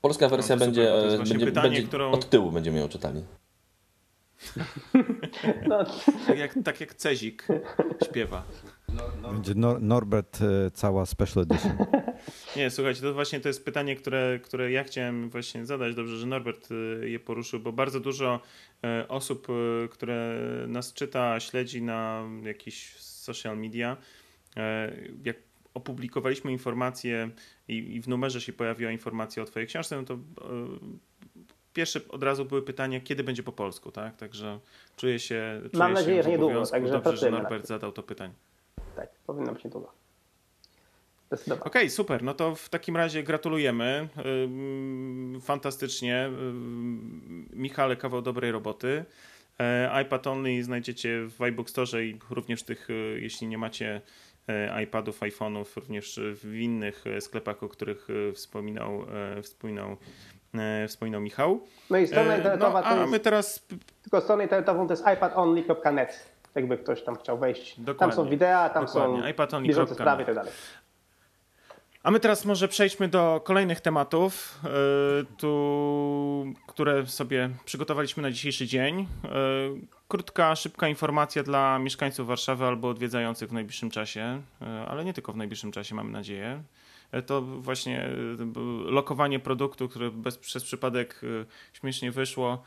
Polska 0.00 0.28
wersja 0.28 0.56
No 0.56 0.60
będzie, 0.64 0.94
e, 0.94 1.18
będzie, 1.18 1.46
pytanie, 1.46 1.68
będzie 1.70 1.88
którą- 1.88 2.10
od 2.12 2.28
tyłu 2.28 2.50
będziemy 2.50 2.78
ją 2.78 2.88
czytali. 2.88 3.24
No, 5.68 5.84
Tak 6.26 6.38
jak, 6.38 6.54
tak 6.64 6.80
jak 6.80 6.94
Cezik 6.94 7.46
śpiewa. 8.04 8.42
Będzie 9.32 9.54
Nor 9.54 9.82
Norbert 9.82 10.38
e, 10.42 10.70
cała 10.70 11.06
special 11.06 11.42
edition. 11.42 11.72
Nie, 12.56 12.70
słuchajcie, 12.70 13.00
to 13.00 13.14
właśnie 13.14 13.40
to 13.40 13.48
jest 13.48 13.64
pytanie, 13.64 13.96
które, 13.96 14.38
które 14.42 14.72
ja 14.72 14.84
chciałem 14.84 15.30
właśnie 15.30 15.66
zadać. 15.66 15.94
Dobrze, 15.94 16.16
że 16.16 16.26
Norbert 16.26 16.70
y, 16.70 17.10
je 17.10 17.20
poruszył, 17.20 17.60
bo 17.60 17.72
bardzo 17.72 18.00
dużo 18.00 18.40
y, 19.02 19.08
osób, 19.08 19.48
które 19.90 20.38
nas 20.68 20.92
czyta, 20.92 21.40
śledzi 21.40 21.82
na 21.82 22.22
jakichś 22.42 22.96
social 22.96 23.58
media, 23.58 23.96
jak 25.24 25.36
opublikowaliśmy 25.74 26.52
informację 26.52 27.30
i, 27.68 27.94
i 27.94 28.00
w 28.00 28.08
numerze 28.08 28.40
się 28.40 28.52
pojawiła 28.52 28.90
informacja 28.90 29.42
o 29.42 29.46
twojej 29.46 29.68
książce, 29.68 29.96
no 29.96 30.02
to 30.02 30.18
pierwsze 31.72 32.00
od 32.08 32.22
razu 32.22 32.44
były 32.44 32.62
pytania, 32.62 33.00
kiedy 33.00 33.24
będzie 33.24 33.42
po 33.42 33.52
polsku, 33.52 33.92
tak? 33.92 34.16
Także 34.16 34.58
czuję 34.96 35.18
się 35.18 35.60
czuję 35.62 35.78
Mam 35.78 35.92
nadzieję, 35.92 36.16
się 36.16 36.22
że 36.22 36.28
w 36.28 36.32
niedługo, 36.32 36.66
także 36.66 36.92
Dobrze, 36.92 37.16
że 37.16 37.30
Norbert 37.30 37.66
zadał 37.66 37.92
to 37.92 38.02
pytanie. 38.02 38.34
Tak, 38.94 39.10
powinno 39.26 39.52
być 39.52 39.64
niedługo. 39.64 39.92
Okej, 41.60 41.90
super. 41.90 42.22
No 42.22 42.34
to 42.34 42.54
w 42.54 42.68
takim 42.68 42.96
razie 42.96 43.22
gratulujemy. 43.22 44.08
Fantastycznie. 45.42 46.30
Michale, 47.52 47.96
kawał 47.96 48.22
dobrej 48.22 48.52
roboty. 48.52 49.04
E, 49.60 50.02
iPad 50.02 50.26
Only 50.26 50.62
znajdziecie 50.62 51.28
w 51.38 51.42
iBook 51.42 51.70
Store 51.70 52.04
i 52.04 52.18
również 52.30 52.62
tych, 52.62 52.90
e, 52.90 52.92
jeśli 53.20 53.46
nie 53.46 53.58
macie 53.58 54.00
e, 54.48 54.82
iPadów, 54.82 55.20
iPhone'ów, 55.20 55.76
również 55.76 56.20
w 56.22 56.54
innych 56.54 57.04
sklepach, 57.20 57.62
o 57.62 57.68
których 57.68 58.08
wspominał, 58.34 59.06
wspominał, 59.42 59.96
wspominał 60.88 61.20
Michał. 61.20 61.60
No 61.90 61.98
i 61.98 62.06
strona 62.06 62.30
No, 62.30 62.36
internetowa 62.36 62.82
to 62.82 62.88
a 62.88 63.06
my 63.06 63.20
teraz 63.20 63.66
tylko 64.02 64.20
stronę 64.20 64.42
internetową 64.42 64.86
to 64.86 64.92
jest 64.92 65.04
ipadonly.net, 65.16 66.33
jakby 66.54 66.78
ktoś 66.78 67.02
tam 67.02 67.16
chciał 67.16 67.38
wejść. 67.38 67.74
Tam 67.74 67.84
Dokładnie. 67.84 68.16
są 68.16 68.28
wideo, 68.28 68.68
tam 68.68 68.86
Dokładnie. 68.86 69.22
są 69.22 69.28
iPadonly.net. 69.28 69.68
bieżące 69.68 69.94
sprawy 69.94 70.22
i 70.22 70.26
tak 70.26 70.34
dalej. 70.34 70.52
A 72.02 72.10
my 72.10 72.20
teraz 72.20 72.44
może 72.44 72.68
przejdźmy 72.68 73.08
do 73.08 73.40
kolejnych 73.44 73.80
tematów, 73.80 74.60
yy, 74.64 75.26
tu, 75.38 76.44
które 76.66 77.06
sobie 77.06 77.50
przygotowaliśmy 77.64 78.22
na 78.22 78.30
dzisiejszy 78.30 78.66
dzień. 78.66 78.98
Yy, 78.98 79.30
Krótka, 80.08 80.56
szybka 80.56 80.88
informacja 80.88 81.42
dla 81.42 81.78
mieszkańców 81.78 82.26
Warszawy 82.26 82.64
albo 82.64 82.88
odwiedzających 82.88 83.48
w 83.48 83.52
najbliższym 83.52 83.90
czasie, 83.90 84.42
yy, 84.60 84.66
ale 84.66 85.04
nie 85.04 85.14
tylko 85.14 85.32
w 85.32 85.36
najbliższym 85.36 85.72
czasie, 85.72 85.94
mamy 85.94 86.10
nadzieję. 86.10 86.62
Yy, 87.14 87.22
To 87.22 87.42
właśnie 87.42 88.10
yy, 88.38 88.90
lokowanie 88.90 89.38
produktu, 89.38 89.88
które 89.88 90.10
bez, 90.10 90.38
przez 90.38 90.64
przypadek 90.64 91.20
yy, 91.22 91.46
śmiesznie 91.72 92.10
wyszło. 92.10 92.62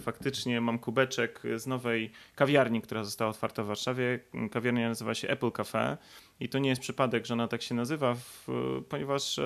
Faktycznie 0.00 0.60
mam 0.60 0.78
kubeczek 0.78 1.42
z 1.56 1.66
nowej 1.66 2.10
kawiarni, 2.34 2.80
która 2.82 3.04
została 3.04 3.30
otwarta 3.30 3.64
w 3.64 3.66
Warszawie. 3.66 4.20
Kawiarnia 4.50 4.88
nazywa 4.88 5.14
się 5.14 5.28
Apple 5.28 5.50
Cafe. 5.50 5.96
I 6.40 6.48
to 6.48 6.58
nie 6.58 6.70
jest 6.70 6.82
przypadek, 6.82 7.26
że 7.26 7.34
ona 7.34 7.48
tak 7.48 7.62
się 7.62 7.74
nazywa, 7.74 8.16
ponieważ 8.88 9.38
e, 9.38 9.42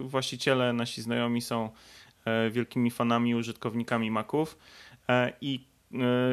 właściciele, 0.00 0.72
nasi 0.72 1.02
znajomi 1.02 1.42
są 1.42 1.70
e, 2.24 2.50
wielkimi 2.50 2.90
fanami, 2.90 3.34
użytkownikami 3.34 4.10
Maców 4.10 4.58
e, 5.08 5.32
i, 5.40 5.54
e, 5.54 5.75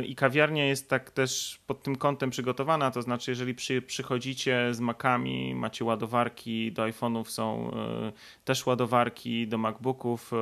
i 0.05 0.15
kawiarnia 0.15 0.65
jest 0.65 0.89
tak 0.89 1.11
też 1.11 1.59
pod 1.67 1.83
tym 1.83 1.95
kątem 1.95 2.29
przygotowana, 2.29 2.91
to 2.91 3.01
znaczy 3.01 3.31
jeżeli 3.31 3.55
przy, 3.55 3.81
przychodzicie 3.81 4.73
z 4.73 4.79
Macami, 4.79 5.55
macie 5.55 5.85
ładowarki, 5.85 6.71
do 6.71 6.83
iPhone'ów 6.83 7.25
są 7.25 7.71
e, 7.71 8.11
też 8.45 8.65
ładowarki, 8.65 9.47
do 9.47 9.57
MacBooków 9.57 10.33
e, 10.33 10.35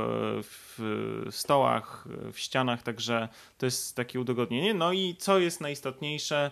w 0.44 1.28
stołach, 1.30 2.08
w 2.32 2.40
ścianach, 2.40 2.84
także 2.84 3.30
to 3.58 3.66
jest 3.66 3.96
takie 3.96 4.20
udogodnienie. 4.20 4.74
No 4.74 4.94
i 4.94 5.16
co 5.20 5.40
jest 5.40 5.62
najistotniejsze, 5.62 6.52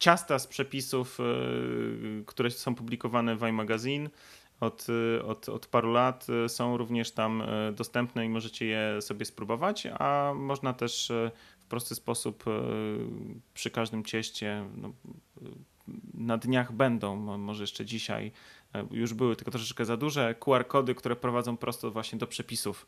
ciasta 0.00 0.38
z 0.38 0.46
przepisów, 0.46 1.20
y, 1.20 2.24
które 2.26 2.50
są 2.50 2.74
publikowane 2.74 3.36
w 3.36 3.42
iMagazine 3.42 4.10
od, 4.60 4.86
od, 5.24 5.48
od 5.48 5.66
paru 5.66 5.92
lat 5.92 6.26
y, 6.44 6.48
są 6.48 6.76
również 6.76 7.10
tam 7.10 7.42
y, 7.42 7.72
dostępne 7.72 8.26
i 8.26 8.28
możecie 8.28 8.66
je 8.66 9.02
sobie 9.02 9.24
spróbować, 9.24 9.86
a 9.98 10.32
można 10.36 10.72
też 10.72 11.10
y, 11.10 11.30
w 11.60 11.66
prosty 11.66 11.94
sposób 11.94 12.44
przy 13.54 13.70
każdym 13.70 14.04
cieście 14.04 14.64
no, 14.76 14.92
na 16.14 16.38
dniach 16.38 16.72
będą, 16.72 17.16
mo- 17.16 17.38
może 17.38 17.62
jeszcze 17.62 17.84
dzisiaj 17.84 18.32
już 18.90 19.14
były, 19.14 19.36
tylko 19.36 19.50
troszeczkę 19.50 19.84
za 19.84 19.96
duże, 19.96 20.34
QR-kody, 20.34 20.94
które 20.94 21.16
prowadzą 21.16 21.56
prosto 21.56 21.90
właśnie 21.90 22.18
do 22.18 22.26
przepisów 22.26 22.86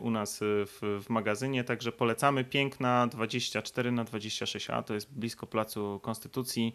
u 0.00 0.10
nas 0.10 0.38
w, 0.42 1.02
w 1.04 1.10
magazynie, 1.10 1.64
także 1.64 1.92
polecamy. 1.92 2.44
Piękna 2.44 3.06
24 3.06 3.92
na 3.92 4.04
26a, 4.04 4.82
to 4.82 4.94
jest 4.94 5.12
blisko 5.12 5.46
Placu 5.46 6.00
Konstytucji. 6.02 6.74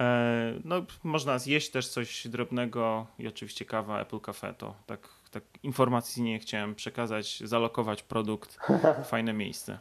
E, 0.00 0.36
No, 0.64 0.82
można 1.04 1.38
zjeść 1.38 1.70
też 1.70 1.88
coś 1.88 2.28
drobnego 2.28 3.06
i 3.18 3.28
oczywiście 3.28 3.64
kawa 3.64 4.00
Apple 4.00 4.20
Cafe, 4.20 4.54
to 4.54 4.74
tak, 4.86 5.08
tak 5.30 5.42
informacji 5.62 6.22
nie 6.22 6.38
chciałem 6.38 6.74
przekazać, 6.74 7.40
zalokować 7.44 8.02
produkt, 8.02 8.58
fajne 9.10 9.32
miejsce. 9.32 9.78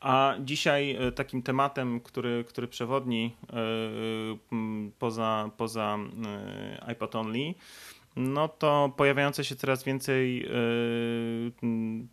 A 0.00 0.34
dzisiaj 0.40 0.96
e, 0.96 1.12
takim 1.12 1.42
tematem, 1.42 2.00
który, 2.00 2.44
który 2.48 2.68
przewodni 2.68 3.36
e, 3.52 3.56
poza, 4.98 5.50
poza 5.56 5.98
iPad 6.92 7.14
Only, 7.16 7.54
no 8.16 8.48
to 8.48 8.92
pojawiające 8.96 9.44
się 9.44 9.56
coraz 9.56 9.84
więcej 9.84 10.48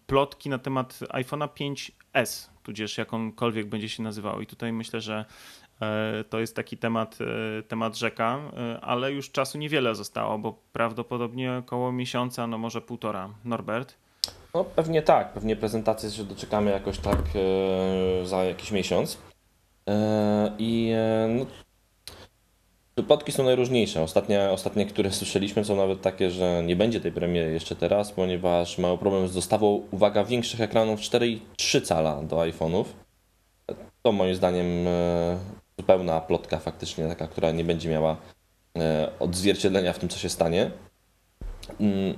plotki 0.08 0.50
na 0.50 0.58
temat 0.58 1.00
iPhone'a 1.00 1.48
5S, 1.48 2.51
tudzież 2.64 2.98
jakąkolwiek 2.98 3.68
będzie 3.70 3.90
się 3.90 4.04
nazywał. 4.04 4.42
I 4.42 4.48
tutaj 4.48 4.74
myślę, 4.74 5.02
że 5.02 5.26
e, 5.82 6.24
to 6.30 6.40
jest 6.40 6.56
taki 6.56 6.78
temat, 6.78 7.18
e, 7.22 7.64
temat 7.64 7.98
rzeka, 7.98 8.40
e, 8.58 8.82
ale 8.82 9.12
już 9.12 9.32
czasu 9.32 9.58
niewiele 9.58 9.96
zostało, 9.96 10.38
bo 10.38 10.60
prawdopodobnie 10.74 11.54
około 11.54 11.92
miesiąca, 11.92 12.48
no 12.48 12.58
może 12.58 12.82
półtora. 12.82 13.30
Norbert? 13.46 13.96
No 14.54 14.64
pewnie 14.64 15.02
tak, 15.02 15.34
pewnie 15.34 15.56
prezentację 15.56 16.12
się 16.12 16.24
doczekamy 16.24 16.72
jakoś 16.72 17.00
tak 17.00 17.20
za 18.24 18.44
jakiś 18.44 18.72
miesiąc. 18.72 19.18
I 20.58 20.94
no, 21.40 21.46
przypadki 23.02 23.32
są 23.32 23.44
najróżniejsze. 23.44 24.02
Ostatnie, 24.02 24.50
ostatnie, 24.50 24.86
które 24.86 25.12
słyszeliśmy 25.22 25.66
są 25.66 25.76
nawet 25.76 26.02
takie, 26.02 26.32
że 26.32 26.64
nie 26.66 26.76
będzie 26.76 27.02
tej 27.02 27.12
premiery 27.12 27.52
jeszcze 27.52 27.76
teraz, 27.76 28.12
ponieważ 28.12 28.78
mają 28.78 28.98
problem 28.98 29.28
z 29.28 29.34
dostawą, 29.34 29.88
uwaga, 29.92 30.24
większych 30.24 30.62
ekranów 30.62 31.00
4,3 31.00 31.82
cala 31.82 32.24
do 32.24 32.38
iPhone'ów. 32.38 32.86
To 34.04 34.12
moim 34.12 34.36
zdaniem 34.36 34.88
e, 34.88 35.38
zupełna 35.80 36.22
plotka 36.22 36.60
faktycznie, 36.60 37.08
taka, 37.08 37.28
która 37.28 37.52
nie 37.52 37.64
będzie 37.64 37.90
miała 37.90 38.18
e, 38.78 39.10
odzwierciedlenia 39.20 39.94
w 39.94 40.00
tym, 40.00 40.10
co 40.10 40.20
się 40.20 40.30
stanie. 40.30 40.72
Mm, 41.80 42.16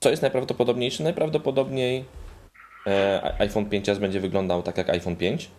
co 0.00 0.10
jest 0.10 0.22
najprawdopodobniejsze? 0.22 1.04
Najprawdopodobniej 1.04 2.04
e, 2.86 3.34
iPhone 3.38 3.66
5s 3.66 3.98
będzie 3.98 4.20
wyglądał 4.20 4.62
tak 4.62 4.78
jak 4.78 4.90
iPhone 4.90 5.16
5, 5.16 5.50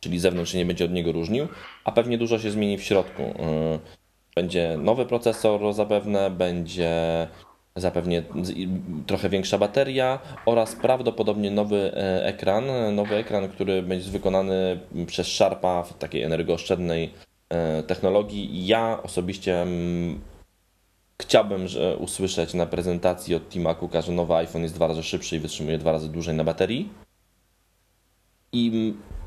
czyli 0.00 0.18
zewnątrz 0.18 0.52
się 0.52 0.58
nie 0.58 0.66
będzie 0.66 0.84
od 0.84 0.92
niego 0.92 1.12
różnił, 1.12 1.48
a 1.84 1.92
pewnie 1.92 2.18
dużo 2.18 2.38
się 2.38 2.50
zmieni 2.50 2.78
w 2.78 2.82
środku. 2.82 3.22
E, 3.22 3.78
Będzie 4.38 4.76
nowy 4.82 5.06
procesor 5.06 5.74
zapewne, 5.74 6.30
będzie 6.30 7.28
zapewnie 7.76 8.22
trochę 9.06 9.28
większa 9.28 9.58
bateria 9.58 10.18
oraz 10.46 10.76
prawdopodobnie 10.76 11.50
nowy 11.50 11.92
e, 11.94 12.26
ekran, 12.26 12.94
nowy 12.94 13.16
ekran, 13.16 13.48
który 13.48 13.82
będzie 13.82 14.10
wykonany 14.10 14.80
przez 15.06 15.26
Sharpa 15.26 15.82
w 15.82 15.98
takiej 15.98 16.22
energooszczędnej 16.22 17.12
e, 17.48 17.82
technologii. 17.82 18.66
Ja 18.66 19.02
osobiście 19.02 19.62
mm, 19.62 20.20
chciałbym 21.22 21.68
że 21.68 21.96
usłyszeć 21.96 22.54
na 22.54 22.66
prezentacji 22.66 23.34
od 23.34 23.48
Tima 23.48 23.74
Cooka, 23.74 24.02
że 24.02 24.12
nowy 24.12 24.34
iPhone 24.34 24.62
jest 24.62 24.74
dwa 24.74 24.86
razy 24.86 25.02
szybszy 25.02 25.36
i 25.36 25.38
wytrzymuje 25.38 25.78
dwa 25.78 25.92
razy 25.92 26.08
dłużej 26.08 26.34
na 26.34 26.44
baterii. 26.44 26.88
I 28.52 28.68
mm, 28.68 29.17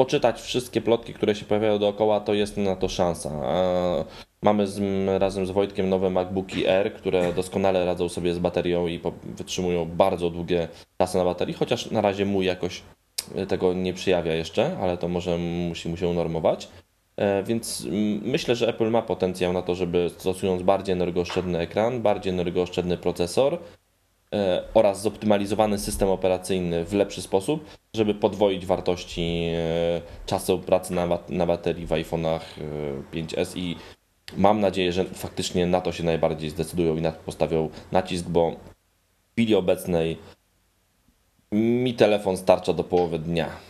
poczytać 0.00 0.40
wszystkie 0.40 0.80
plotki, 0.80 1.14
które 1.14 1.34
się 1.34 1.44
pojawiają 1.44 1.78
dookoła, 1.78 2.20
to 2.20 2.34
jest 2.34 2.56
na 2.56 2.76
to 2.76 2.88
szansa. 2.88 3.30
E, 3.30 4.04
Mamy 4.42 4.66
z, 4.66 4.80
razem 5.20 5.46
z 5.46 5.50
Wojtkiem 5.50 5.88
nowe 5.88 6.10
MacBooki 6.10 6.66
Air, 6.66 6.94
które 6.94 7.32
doskonale 7.32 7.84
radzą 7.84 8.08
sobie 8.08 8.34
z 8.34 8.38
baterią 8.38 8.86
i 8.86 9.00
wytrzymują 9.24 9.84
bardzo 9.84 10.30
długie 10.30 10.68
czasy 10.98 11.18
na 11.18 11.24
baterii, 11.24 11.54
chociaż 11.54 11.90
na 11.90 12.00
razie 12.00 12.26
mój 12.26 12.46
jakoś 12.46 12.82
tego 13.48 13.74
nie 13.74 13.92
przyjawia 13.94 14.34
jeszcze, 14.34 14.78
ale 14.78 14.96
to 14.96 15.08
może 15.08 15.38
musi 15.38 15.88
mu 15.88 15.96
się 15.96 16.08
unormować. 16.08 16.68
E, 17.16 17.42
więc 17.42 17.86
myślę, 18.22 18.56
że 18.56 18.68
Apple 18.68 18.90
ma 18.90 19.02
potencjał 19.02 19.52
na 19.52 19.62
to, 19.62 19.74
żeby 19.74 20.10
stosując 20.18 20.62
bardziej 20.62 20.92
energooszczędny 20.92 21.58
ekran, 21.58 22.02
bardziej 22.02 22.32
energooszczędny 22.32 22.96
procesor 22.96 23.54
e, 23.54 23.58
oraz 24.74 25.02
zoptymalizowany 25.02 25.78
system 25.78 26.08
operacyjny 26.08 26.84
w 26.84 26.92
lepszy 26.92 27.22
sposób, 27.22 27.64
żeby 27.94 28.14
podwoić 28.14 28.66
wartości 28.66 29.50
e, 29.54 30.00
czasu 30.26 30.58
pracy 30.58 30.94
na, 30.94 31.18
na 31.28 31.46
baterii 31.46 31.86
w 31.86 31.90
iPhone'ach 31.90 32.40
5S 33.12 33.58
i 33.58 33.76
mam 34.36 34.60
nadzieję, 34.60 34.92
że 34.92 35.04
faktycznie 35.04 35.66
na 35.66 35.80
to 35.80 35.92
się 35.92 36.04
najbardziej 36.04 36.50
zdecydują 36.50 36.96
i 36.96 37.00
na 37.00 37.12
to 37.12 37.22
postawią 37.22 37.70
nacisk, 37.92 38.26
bo 38.28 38.50
w 38.50 39.32
chwili 39.32 39.54
obecnej 39.54 40.18
mi 41.52 41.94
telefon 41.94 42.36
starcza 42.36 42.72
do 42.72 42.84
połowy 42.84 43.18
dnia. 43.18 43.69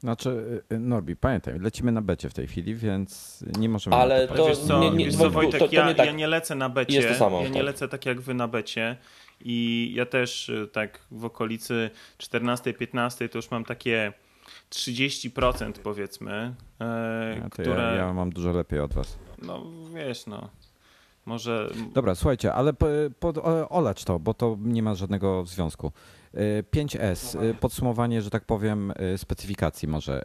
Znaczy, 0.00 0.62
y, 0.72 0.74
y, 0.74 0.78
Norbi, 0.78 1.16
pamiętaj, 1.16 1.58
lecimy 1.58 1.92
na 1.92 2.02
becie 2.02 2.28
w 2.28 2.34
tej 2.34 2.46
chwili, 2.46 2.74
więc 2.74 3.44
nie 3.58 3.68
możemy. 3.68 3.96
Ale 3.96 4.28
to, 4.28 4.46
wiesz 4.46 4.58
co, 4.58 4.80
nie, 4.80 4.90
nie, 4.90 5.04
wiesz 5.04 5.16
co 5.16 5.30
Wojtek, 5.30 5.60
to, 5.60 5.68
to 5.68 5.74
ja, 5.74 5.88
nie 5.88 5.94
tak. 5.94 6.06
ja 6.06 6.12
nie 6.12 6.26
lecę 6.26 6.54
na 6.54 6.68
becie. 6.68 6.94
Jest 6.96 7.08
to 7.08 7.14
samo, 7.14 7.42
ja 7.42 7.48
nie 7.48 7.54
tak. 7.54 7.64
lecę 7.64 7.88
tak 7.88 8.06
jak 8.06 8.20
wy 8.20 8.34
na 8.34 8.48
becie. 8.48 8.96
I 9.40 9.92
ja 9.96 10.06
też 10.06 10.48
y, 10.48 10.68
tak 10.72 11.00
w 11.10 11.24
okolicy 11.24 11.90
14-15 12.18 13.28
to 13.28 13.38
już 13.38 13.50
mam 13.50 13.64
takie 13.64 14.12
30% 14.70 15.72
powiedzmy, 15.72 16.54
e, 16.80 17.36
Ja, 17.42 17.50
które. 17.50 17.74
ja, 17.74 17.94
ja 17.94 18.12
mam 18.12 18.30
dużo 18.30 18.52
lepiej 18.52 18.80
od 18.80 18.94
was. 18.94 19.18
No 19.42 19.62
wiesz, 19.94 20.26
no. 20.26 20.48
Może. 21.26 21.70
Dobra, 21.94 22.14
słuchajcie, 22.14 22.54
ale 22.54 22.72
po, 22.72 22.86
po, 23.20 23.32
olać 23.68 24.04
to, 24.04 24.18
bo 24.18 24.34
to 24.34 24.56
nie 24.60 24.82
ma 24.82 24.94
żadnego 24.94 25.44
związku. 25.46 25.92
Y, 26.34 26.64
5S, 26.70 27.42
y, 27.42 27.54
podsumowanie, 27.54 28.22
że 28.22 28.30
tak 28.30 28.44
powiem, 28.44 28.92
y, 29.14 29.18
specyfikacji 29.18 29.88
może. 29.88 30.22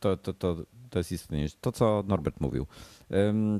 To, 0.00 0.16
to, 0.16 0.34
to, 0.34 0.56
to 0.90 0.98
jest 0.98 1.12
istotniejsze. 1.12 1.56
To, 1.60 1.72
co 1.72 2.04
Norbert 2.06 2.40
mówił. 2.40 2.66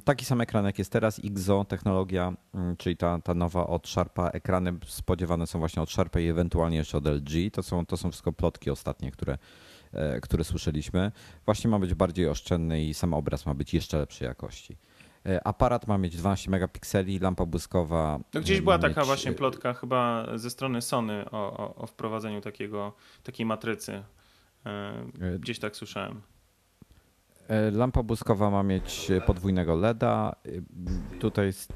Taki 0.05 0.25
sam 0.25 0.41
ekran, 0.41 0.65
jak 0.65 0.79
jest 0.79 0.93
teraz, 0.93 1.21
XO 1.25 1.65
technologia, 1.65 2.33
czyli 2.79 2.97
ta, 2.97 3.19
ta 3.19 3.35
nowa 3.35 3.67
od 3.67 3.89
Sharpa. 3.89 4.29
Ekrany 4.29 4.73
spodziewane 4.87 5.47
są 5.47 5.59
właśnie 5.59 5.83
od 5.83 5.91
Sharpa 5.91 6.21
i 6.21 6.29
ewentualnie 6.29 6.77
jeszcze 6.77 6.99
od 6.99 7.07
LG. 7.07 7.31
To 7.53 7.63
są, 7.63 7.87
to 7.87 7.97
są 7.97 8.11
wszystko 8.11 8.33
plotki 8.33 8.71
ostatnie, 8.71 9.11
które, 9.11 9.39
e, 9.93 10.21
które 10.21 10.45
słyszeliśmy. 10.45 11.13
Właśnie 11.45 11.71
ma 11.71 11.79
być 11.79 11.95
bardziej 11.95 12.29
oszczędny 12.29 12.85
i 12.85 12.95
sam 12.95 13.15
obraz 13.15 13.47
ma 13.47 13.55
być 13.55 13.75
jeszcze 13.75 13.99
lepszej 13.99 14.27
jakości. 14.27 14.77
E, 15.27 15.47
Aparat 15.47 15.87
ma 15.87 15.99
mieć 15.99 16.17
12 16.17 16.51
megapikseli, 16.51 17.19
lampa 17.19 17.47
błyskowa. 17.47 18.19
No 18.35 18.41
gdzieś 18.41 18.61
była 18.61 18.79
taka 18.79 19.01
mieć, 19.01 19.07
właśnie 19.07 19.31
e, 19.31 19.35
plotka 19.35 19.75
chyba 19.75 20.27
ze 20.39 20.51
strony 20.51 20.83
Sony 20.83 21.25
o, 21.31 21.57
o, 21.57 21.75
o 21.75 21.87
wprowadzeniu 21.87 22.41
takiego, 22.41 22.93
takiej 23.23 23.47
matrycy. 23.47 24.03
E, 24.67 25.39
Gdzieś 25.39 25.59
tak 25.59 25.77
słyszałem. 25.77 26.21
Lampa 27.73 28.03
błyskowa 28.03 28.51
ma 28.51 28.63
mieć 28.63 29.13
podwójnego 29.27 29.75
LEDa. 29.75 30.37
Tutaj 31.21 31.47
jest 31.47 31.73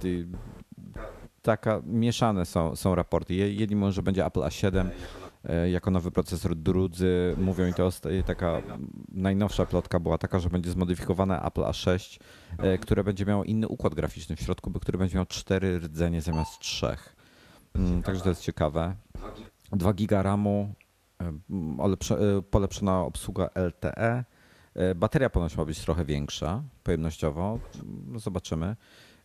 taka 1.43 1.81
mieszane 1.87 2.47
są, 2.47 2.77
są 2.77 2.95
raporty. 2.95 3.35
Je- 3.35 3.55
Jedni 3.55 3.77
mówią, 3.77 3.93
że 3.93 4.03
będzie 4.03 4.27
Apple 4.27 4.41
A7 4.41 4.77
e, 4.87 4.91
jako 5.71 5.91
nowy 5.91 6.11
procesor, 6.11 6.57
drudzy 6.57 7.35
mówią 7.39 7.67
i 7.67 7.75
to 7.75 7.91
taka 8.27 8.63
najnowsza 9.09 9.67
plotka 9.67 10.01
była 10.01 10.19
taka, 10.19 10.39
że 10.39 10.51
będzie 10.51 10.71
zmodyfikowane 10.71 11.43
Apple 11.43 11.61
A6, 11.61 12.21
e, 12.59 12.79
które 12.79 13.05
będzie 13.05 13.27
miało 13.27 13.45
inny 13.45 13.69
układ 13.69 13.95
graficzny 13.95 14.37
w 14.37 14.41
środku, 14.41 14.73
który 14.73 14.99
będzie 14.99 15.17
miał 15.17 15.27
cztery 15.27 15.79
rdzenie 15.79 16.23
zamiast 16.23 16.59
trzech. 16.59 17.17
Mm, 17.75 18.03
Także 18.03 18.23
to 18.23 18.29
jest 18.29 18.43
ciekawe. 18.43 18.95
2 19.73 19.93
giga 19.93 20.23
RAMu, 20.23 20.75
e, 21.23 21.33
e, 22.15 22.43
polepszona 22.43 23.01
obsługa 23.01 23.51
LTE. 23.55 24.25
E, 24.75 24.95
Bateria 24.95 25.31
ponoć 25.31 25.57
ma 25.57 25.65
być 25.65 25.81
trochę 25.81 26.05
większa 26.05 26.63
pojemnościowo. 26.83 27.59
No 28.07 28.19
Zobaczymy. 28.19 28.77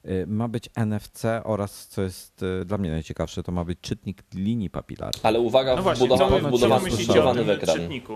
E, 0.04 0.26
Ma 0.26 0.48
być 0.48 0.70
NFC 0.86 1.24
oraz, 1.44 1.88
co 1.88 2.02
jest 2.02 2.44
e, 2.62 2.66
dla 2.66 2.78
mnie 2.78 2.92
najciekawsze, 2.92 3.44
to 3.44 3.52
ma 3.52 3.66
być 3.66 3.80
czytnik 3.82 4.24
linii 4.36 4.70
papilarnych. 4.70 5.26
Ale 5.26 5.40
uwaga, 5.40 5.76
No 5.76 5.82
właśnie, 5.84 6.06
wbudowany, 6.08 6.42
co 6.42 6.48
wbudowany, 6.48 6.90
wbudowany 6.90 7.44
w 7.44 7.50
ekran. 7.50 7.78
czytniku? 7.78 8.14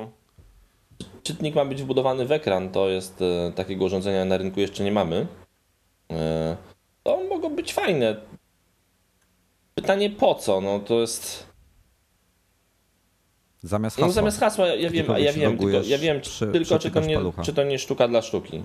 Czytnik 1.24 1.56
ma 1.56 1.66
być 1.66 1.82
wbudowany 1.84 2.26
w 2.26 2.32
ekran, 2.32 2.70
to 2.70 2.90
jest 2.90 3.22
e, 3.22 3.52
takiego 3.52 3.86
urządzenia 3.86 4.26
na 4.26 4.38
rynku 4.38 4.60
jeszcze 4.60 4.84
nie 4.84 4.92
mamy. 4.92 5.28
To 7.04 7.24
mogą 7.30 7.56
być 7.56 7.74
fajne. 7.74 8.16
Pytanie 9.76 10.10
po 10.10 10.36
co? 10.36 10.62
No 10.62 10.80
to 10.80 11.00
jest. 11.00 11.48
Zamiast 13.64 13.98
No 13.98 14.02
hasła. 14.06 14.14
zamiast 14.14 14.40
hasła, 14.40 14.68
ja 14.68 14.90
wiem, 14.90 15.06
ja 15.18 15.34
wiem, 15.34 15.58
tylko, 15.58 15.78
ja 15.88 15.98
wiem 15.98 16.22
przy- 16.22 16.48
tylko 16.48 16.80
czy 16.80 16.92
to, 16.92 17.00
nie, 17.00 17.16
palucha. 17.16 17.44
czy 17.44 17.54
to 17.54 17.64
nie 17.64 17.80
sztuka 17.80 18.08
dla 18.08 18.22
sztuki. 18.22 18.64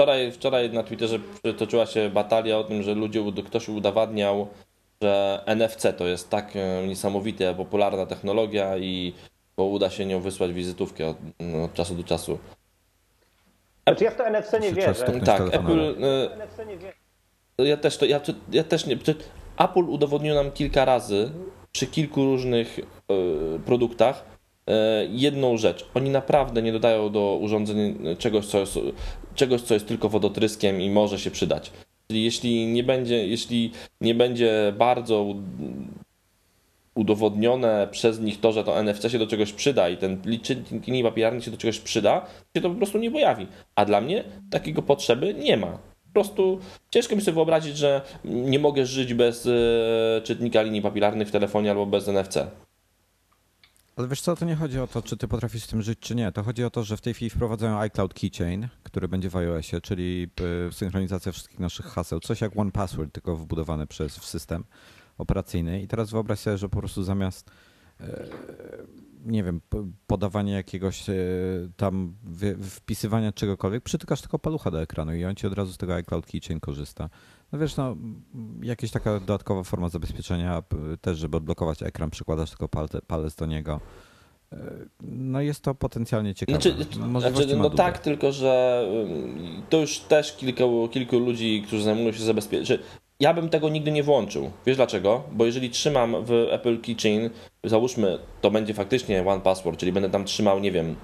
Wczoraj, 0.00 0.32
wczoraj 0.32 0.70
na 0.70 0.82
Twitterze 0.82 1.18
toczyła 1.58 1.86
się 1.86 2.10
batalia 2.10 2.58
o 2.58 2.64
tym, 2.64 2.82
że 2.82 2.94
ludzie, 2.94 3.22
ud- 3.22 3.42
ktoś 3.46 3.68
udowadniał, 3.68 4.46
że 5.02 5.42
NFC 5.46 5.86
to 5.96 6.06
jest 6.06 6.30
tak 6.30 6.56
e, 6.56 6.86
niesamowita, 6.86 7.54
popularna 7.54 8.06
technologia 8.06 8.78
i 8.78 9.12
bo 9.56 9.64
uda 9.64 9.90
się 9.90 10.06
nią 10.06 10.20
wysłać 10.20 10.52
wizytówkę 10.52 11.06
od, 11.08 11.16
no, 11.40 11.64
od 11.64 11.74
czasu 11.74 11.94
do 11.94 12.04
czasu. 12.04 12.38
Znaczy 13.88 14.04
ja 14.04 14.10
w 14.10 14.16
to 14.16 14.30
NFC 14.30 14.52
nie 14.60 14.72
wierzę. 14.72 15.20
Tak. 15.24 15.54
Apple, 15.54 15.80
e, 15.80 16.36
NFC 16.36 16.58
nie 16.66 16.76
wierzę. 16.78 16.94
ja 17.58 17.76
też, 17.76 17.96
to, 17.96 18.04
ja, 18.06 18.20
ja 18.52 18.64
też 18.64 18.86
nie. 18.86 18.96
Apple 19.58 19.84
udowodnił 19.84 20.34
nam 20.34 20.52
kilka 20.52 20.84
razy 20.84 21.30
przy 21.72 21.86
kilku 21.86 22.24
różnych 22.24 22.78
e, 22.78 22.82
produktach 23.58 24.36
jedną 25.10 25.56
rzecz. 25.56 25.86
Oni 25.94 26.10
naprawdę 26.10 26.62
nie 26.62 26.72
dodają 26.72 27.10
do 27.10 27.38
urządzeń 27.40 27.98
czegoś 28.18 28.46
co, 28.46 28.58
jest, 28.58 28.78
czegoś, 29.36 29.60
co 29.62 29.74
jest 29.74 29.88
tylko 29.88 30.08
wodotryskiem 30.08 30.80
i 30.80 30.90
może 30.90 31.18
się 31.18 31.30
przydać. 31.30 31.72
Jeśli 32.10 32.66
nie 32.66 32.84
będzie, 32.84 33.26
jeśli 33.26 33.72
nie 34.00 34.14
będzie 34.14 34.72
bardzo 34.78 35.34
udowodnione 36.94 37.88
przez 37.90 38.20
nich 38.20 38.40
to, 38.40 38.52
że 38.52 38.64
to 38.64 38.82
NFC 38.82 39.10
się 39.10 39.18
do 39.18 39.26
czegoś 39.26 39.52
przyda 39.52 39.88
i 39.88 39.96
ten 39.96 40.22
licznik 40.24 40.86
linii 40.86 41.02
papilarnych 41.02 41.44
się 41.44 41.50
do 41.50 41.56
czegoś 41.56 41.78
przyda, 41.78 42.26
się 42.56 42.62
to 42.62 42.70
po 42.70 42.76
prostu 42.76 42.98
nie 42.98 43.10
pojawi. 43.10 43.46
A 43.74 43.84
dla 43.84 44.00
mnie 44.00 44.24
takiego 44.50 44.82
potrzeby 44.82 45.34
nie 45.34 45.56
ma. 45.56 45.78
Po 46.06 46.12
prostu 46.12 46.58
ciężko 46.90 47.16
mi 47.16 47.22
sobie 47.22 47.34
wyobrazić, 47.34 47.76
że 47.76 48.00
nie 48.24 48.58
mogę 48.58 48.86
żyć 48.86 49.14
bez 49.14 49.46
e, 49.46 50.20
czytnika 50.22 50.62
linii 50.62 50.82
papilarnych 50.82 51.28
w 51.28 51.30
telefonie 51.30 51.70
albo 51.70 51.86
bez 51.86 52.08
NFC. 52.08 52.38
Ale 53.96 54.08
wiesz 54.08 54.20
co, 54.20 54.36
to 54.36 54.44
nie 54.44 54.56
chodzi 54.56 54.80
o 54.80 54.86
to, 54.86 55.02
czy 55.02 55.16
ty 55.16 55.28
potrafisz 55.28 55.64
z 55.64 55.66
tym 55.66 55.82
żyć, 55.82 55.98
czy 55.98 56.14
nie. 56.14 56.32
To 56.32 56.42
chodzi 56.42 56.64
o 56.64 56.70
to, 56.70 56.84
że 56.84 56.96
w 56.96 57.00
tej 57.00 57.14
chwili 57.14 57.30
wprowadzają 57.30 57.78
iCloud 57.78 58.14
Keychain, 58.14 58.68
który 58.82 59.08
będzie 59.08 59.30
w 59.30 59.36
iOSie, 59.36 59.80
czyli 59.80 60.28
y, 60.68 60.72
synchronizacja 60.72 61.32
wszystkich 61.32 61.58
naszych 61.58 61.86
haseł. 61.86 62.20
Coś 62.20 62.40
jak 62.40 62.56
One 62.56 62.72
Password, 62.72 63.12
tylko 63.12 63.36
wbudowane 63.36 63.86
przez 63.86 64.18
w 64.18 64.24
system 64.24 64.64
operacyjny. 65.18 65.82
I 65.82 65.88
teraz 65.88 66.10
wyobraź 66.10 66.38
sobie, 66.38 66.58
że 66.58 66.68
po 66.68 66.78
prostu 66.78 67.02
zamiast 67.02 67.50
e, 68.00 68.26
nie 69.24 69.44
wiem, 69.44 69.60
podawanie 70.06 70.52
jakiegoś 70.52 71.10
e, 71.10 71.14
tam 71.76 72.14
wpisywania 72.70 73.32
czegokolwiek, 73.32 73.84
przytykasz 73.84 74.20
tylko 74.20 74.38
palucha 74.38 74.70
do 74.70 74.82
ekranu 74.82 75.14
i 75.14 75.24
on 75.24 75.34
ci 75.34 75.46
od 75.46 75.52
razu 75.52 75.72
z 75.72 75.76
tego 75.76 75.94
iCloud 75.94 76.26
Keychain 76.26 76.60
korzysta. 76.60 77.08
No 77.52 77.58
wiesz, 77.58 77.76
no 77.76 77.96
jakaś 78.62 78.90
taka 78.90 79.20
dodatkowa 79.20 79.62
forma 79.62 79.88
zabezpieczenia 79.88 80.62
też, 81.00 81.18
żeby 81.18 81.36
odblokować 81.36 81.82
ekran, 81.82 82.10
przykładasz 82.10 82.50
tylko 82.50 82.68
palec 83.06 83.34
do 83.34 83.46
niego. 83.46 83.80
E, 84.52 84.56
No 85.02 85.40
jest 85.40 85.62
to 85.62 85.74
potencjalnie 85.74 86.34
ciekawe. 86.34 86.60
Znaczy, 86.60 86.98
Możliwości 86.98 87.48
znaczy 87.48 87.62
no 87.62 87.70
tak, 87.70 87.98
tylko 87.98 88.32
że 88.32 88.84
to 89.70 89.76
już 89.80 89.98
też 89.98 90.36
kilku, 90.36 90.88
kilku 90.92 91.18
ludzi, 91.18 91.64
którzy 91.66 91.82
zajmują 91.82 92.12
się 92.12 92.22
zabezpieczeniem. 92.22 92.82
Ja 93.20 93.34
bym 93.34 93.48
tego 93.48 93.68
nigdy 93.68 93.92
nie 93.92 94.02
włączył. 94.02 94.50
Wiesz 94.66 94.76
dlaczego? 94.76 95.22
Bo 95.32 95.46
jeżeli 95.46 95.70
trzymam 95.70 96.24
w 96.24 96.32
Apple 96.50 96.80
Keychain, 96.80 97.30
załóżmy, 97.64 98.18
to 98.40 98.50
będzie 98.50 98.74
faktycznie 98.74 99.26
One 99.26 99.40
Password, 99.40 99.80
czyli 99.80 99.92
będę 99.92 100.10
tam 100.10 100.24
trzymał, 100.24 100.60
nie 100.60 100.72
wiem, 100.72 100.96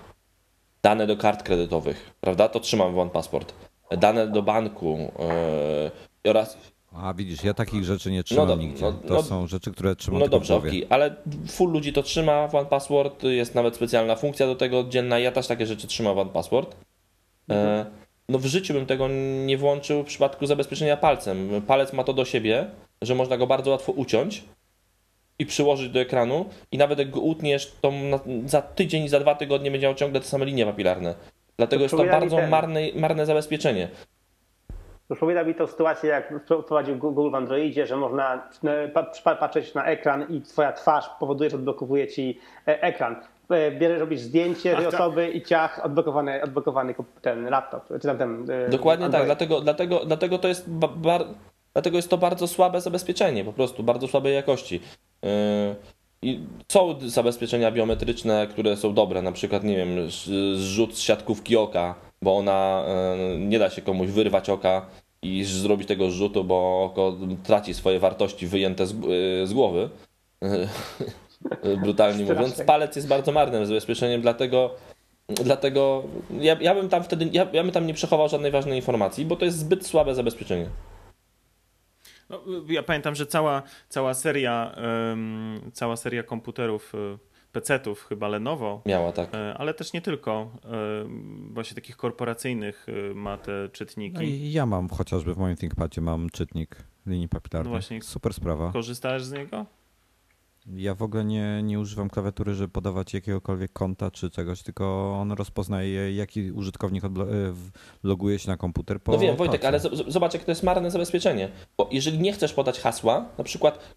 dane 0.82 1.06
do 1.06 1.16
kart 1.16 1.42
kredytowych, 1.42 2.14
prawda? 2.20 2.48
To 2.48 2.60
trzymam 2.60 2.94
w 2.94 2.98
One 2.98 3.10
Password. 3.10 3.54
Dane 3.98 4.28
do 4.28 4.42
banku 4.42 4.98
yy, 4.98 6.11
oraz 6.30 6.58
A 6.96 7.14
widzisz, 7.14 7.44
ja 7.44 7.54
takich 7.54 7.84
rzeczy 7.84 8.10
nie 8.10 8.24
trzymam 8.24 8.48
do- 8.48 8.56
nigdzie. 8.56 8.82
no- 8.84 8.92
to 8.92 9.14
no- 9.14 9.22
są 9.22 9.46
rzeczy, 9.46 9.72
które 9.72 9.96
trzymam 9.96 10.20
No 10.20 10.28
dobrze, 10.28 10.54
okej, 10.56 10.86
ale 10.88 11.14
full 11.48 11.72
ludzi 11.72 11.92
to 11.92 12.02
trzyma 12.02 12.48
w 12.48 12.54
OnePassword, 12.54 13.22
jest 13.22 13.54
nawet 13.54 13.76
specjalna 13.76 14.16
funkcja 14.16 14.46
do 14.46 14.54
tego 14.56 14.84
dzienna, 14.84 15.18
ja 15.18 15.32
też 15.32 15.46
takie 15.46 15.66
rzeczy 15.66 15.86
trzymam 15.86 16.14
w 16.14 16.18
OnePassword. 16.18 16.76
E, 17.50 17.86
no 18.28 18.38
w 18.38 18.46
życiu 18.46 18.74
bym 18.74 18.86
tego 18.86 19.08
nie 19.46 19.58
włączył 19.58 20.02
w 20.02 20.06
przypadku 20.06 20.46
zabezpieczenia 20.46 20.96
palcem. 20.96 21.62
Palec 21.66 21.92
ma 21.92 22.04
to 22.04 22.12
do 22.12 22.24
siebie, 22.24 22.66
że 23.02 23.14
można 23.14 23.36
go 23.36 23.46
bardzo 23.46 23.70
łatwo 23.70 23.92
uciąć 23.92 24.44
i 25.38 25.46
przyłożyć 25.46 25.90
do 25.92 26.00
ekranu 26.00 26.44
i 26.72 26.78
nawet 26.78 26.98
jak 26.98 27.10
go 27.10 27.20
utniesz, 27.20 27.72
to 27.80 27.90
na, 27.90 28.20
za 28.46 28.62
tydzień, 28.62 29.08
za 29.08 29.20
dwa 29.20 29.34
tygodnie 29.34 29.70
będzie 29.70 29.86
miał 29.86 29.94
ciągle 29.94 30.20
te 30.20 30.26
same 30.26 30.44
linie 30.44 30.66
papilarne. 30.66 31.14
Dlatego 31.56 31.78
To 31.78 31.82
jest 31.82 31.96
to 32.10 32.18
bardzo 32.18 32.36
ten- 32.36 32.50
marne, 32.50 32.80
marne 32.94 33.26
zabezpieczenie. 33.26 33.88
Przypomina 35.14 35.44
mi 35.44 35.54
tą 35.54 35.66
sytuację, 35.66 36.10
jak 36.10 36.34
wprowadził 36.62 36.96
Google 36.96 37.30
w 37.30 37.34
Androidzie, 37.34 37.86
że 37.86 37.96
można 37.96 38.48
pa- 39.24 39.34
patrzeć 39.36 39.74
na 39.74 39.84
ekran 39.84 40.26
i 40.28 40.40
twoja 40.40 40.72
twarz 40.72 41.10
powoduje, 41.20 41.50
że 41.50 41.56
odblokowuje 41.56 42.08
ci 42.08 42.38
e, 42.68 42.82
ekran. 42.82 43.16
E, 43.50 43.70
Bierzesz, 43.70 44.00
robisz 44.00 44.20
zdjęcie 44.20 44.76
tej 44.76 44.84
tak. 44.84 44.94
osoby 44.94 45.30
i 45.30 45.42
ciach, 45.42 45.80
odblokowany, 45.84 46.42
odblokowany 46.42 46.94
ten 47.22 47.50
laptop, 47.50 47.88
czy 47.88 48.08
tam 48.08 48.18
ten 48.18 48.50
e, 48.50 48.68
Dokładnie 48.68 49.06
tak, 49.06 49.14
Android. 49.14 49.26
dlatego, 49.26 49.60
dlatego, 49.60 50.00
dlatego, 50.06 50.38
to 50.38 50.48
jest 50.48 50.70
ba- 50.70 50.88
bar, 50.88 51.24
dlatego 51.72 51.96
jest 51.96 52.10
to 52.10 52.18
bardzo 52.18 52.48
słabe 52.48 52.80
zabezpieczenie, 52.80 53.44
po 53.44 53.52
prostu 53.52 53.82
bardzo 53.82 54.08
słabej 54.08 54.34
jakości. 54.34 54.80
Yy, 55.22 55.28
I 56.22 56.40
są 56.72 56.94
zabezpieczenia 57.00 57.70
biometryczne, 57.70 58.46
które 58.50 58.76
są 58.76 58.94
dobre, 58.94 59.22
na 59.22 59.32
przykład, 59.32 59.64
nie 59.64 59.76
wiem, 59.76 60.10
zrzut 60.54 60.94
z 60.96 60.98
siatkówki 61.00 61.56
oka, 61.56 61.94
bo 62.22 62.36
ona 62.36 62.84
nie 63.38 63.58
da 63.58 63.70
się 63.70 63.82
komuś 63.82 64.08
wyrwać 64.08 64.50
oka 64.50 64.86
i 65.22 65.44
zrobić 65.44 65.88
tego 65.88 66.10
zrzutu, 66.10 66.44
bo 66.44 66.84
oko 66.84 67.16
traci 67.44 67.74
swoje 67.74 67.98
wartości 67.98 68.46
wyjęte 68.46 68.86
z, 68.86 68.92
yy, 68.92 69.46
z 69.46 69.52
głowy. 69.52 69.88
Brutalnie 71.84 72.24
mówiąc, 72.24 72.62
palec 72.66 72.96
jest 72.96 73.08
bardzo 73.08 73.32
marnym 73.32 73.66
zabezpieczeniem, 73.66 74.22
dlatego 74.22 74.70
Dlatego 75.28 76.02
ja, 76.40 76.56
ja 76.60 76.74
bym 76.74 76.88
tam 76.88 77.04
wtedy 77.04 77.28
ja, 77.32 77.46
ja 77.52 77.62
bym 77.62 77.72
tam 77.72 77.86
nie 77.86 77.94
przechował 77.94 78.28
żadnej 78.28 78.50
ważnej 78.50 78.76
informacji, 78.76 79.24
bo 79.24 79.36
to 79.36 79.44
jest 79.44 79.58
zbyt 79.58 79.86
słabe 79.86 80.14
zabezpieczenie. 80.14 80.66
No, 82.30 82.42
ja 82.68 82.82
pamiętam, 82.82 83.14
że 83.14 83.26
cała, 83.26 83.62
cała 83.88 84.14
seria 84.14 84.74
em, 84.76 85.70
cała 85.72 85.96
seria 85.96 86.22
komputerów, 86.22 86.94
y, 86.94 87.18
PC-ów, 87.52 88.04
chyba 88.08 88.28
Lenovo, 88.28 88.82
Miała 88.86 89.12
tak. 89.12 89.34
e, 89.34 89.54
ale 89.54 89.74
też 89.74 89.92
nie 89.92 90.00
tylko, 90.02 90.50
em, 91.04 91.50
właśnie 91.54 91.74
takich 91.74 91.96
korporacyjnych 91.96 92.88
y, 92.88 93.14
ma 93.14 93.38
te 93.38 93.68
czytniki. 93.72 94.14
No 94.16 94.22
i 94.22 94.52
ja 94.52 94.66
mam 94.66 94.88
chociażby 94.88 95.34
w 95.34 95.38
moim 95.38 95.56
ThinkPadzie 95.56 96.00
mam 96.00 96.30
czytnik 96.30 96.76
linii 97.06 97.28
papilarnych. 97.28 97.72
No 97.72 97.78
właśnie. 97.78 98.02
Super 98.02 98.34
sprawa. 98.34 98.72
Korzystałeś 98.72 99.22
z 99.22 99.32
niego? 99.32 99.66
Ja 100.66 100.94
w 100.94 101.02
ogóle 101.02 101.24
nie, 101.24 101.60
nie 101.62 101.80
używam 101.80 102.10
klawiatury, 102.10 102.54
żeby 102.54 102.68
podawać 102.68 103.14
jakiegokolwiek 103.14 103.72
konta 103.72 104.10
czy 104.10 104.30
czegoś, 104.30 104.62
tylko 104.62 105.16
on 105.20 105.32
rozpoznaje, 105.32 106.14
jaki 106.16 106.52
użytkownik 106.52 107.04
e, 107.04 107.08
loguje 108.02 108.38
się 108.38 108.48
na 108.50 108.56
komputer 108.56 109.00
po 109.02 109.12
No 109.12 109.18
wiem, 109.18 109.36
Wojtek, 109.36 109.60
palcu. 109.62 109.88
ale 109.88 109.96
zobacz, 110.12 110.34
jak 110.34 110.44
to 110.44 110.50
jest 110.50 110.62
marne 110.62 110.90
zabezpieczenie. 110.90 111.48
Bo 111.76 111.88
jeżeli 111.92 112.18
nie 112.18 112.32
chcesz 112.32 112.52
podać 112.52 112.80
hasła, 112.80 113.28
na 113.38 113.44
przykład, 113.44 113.96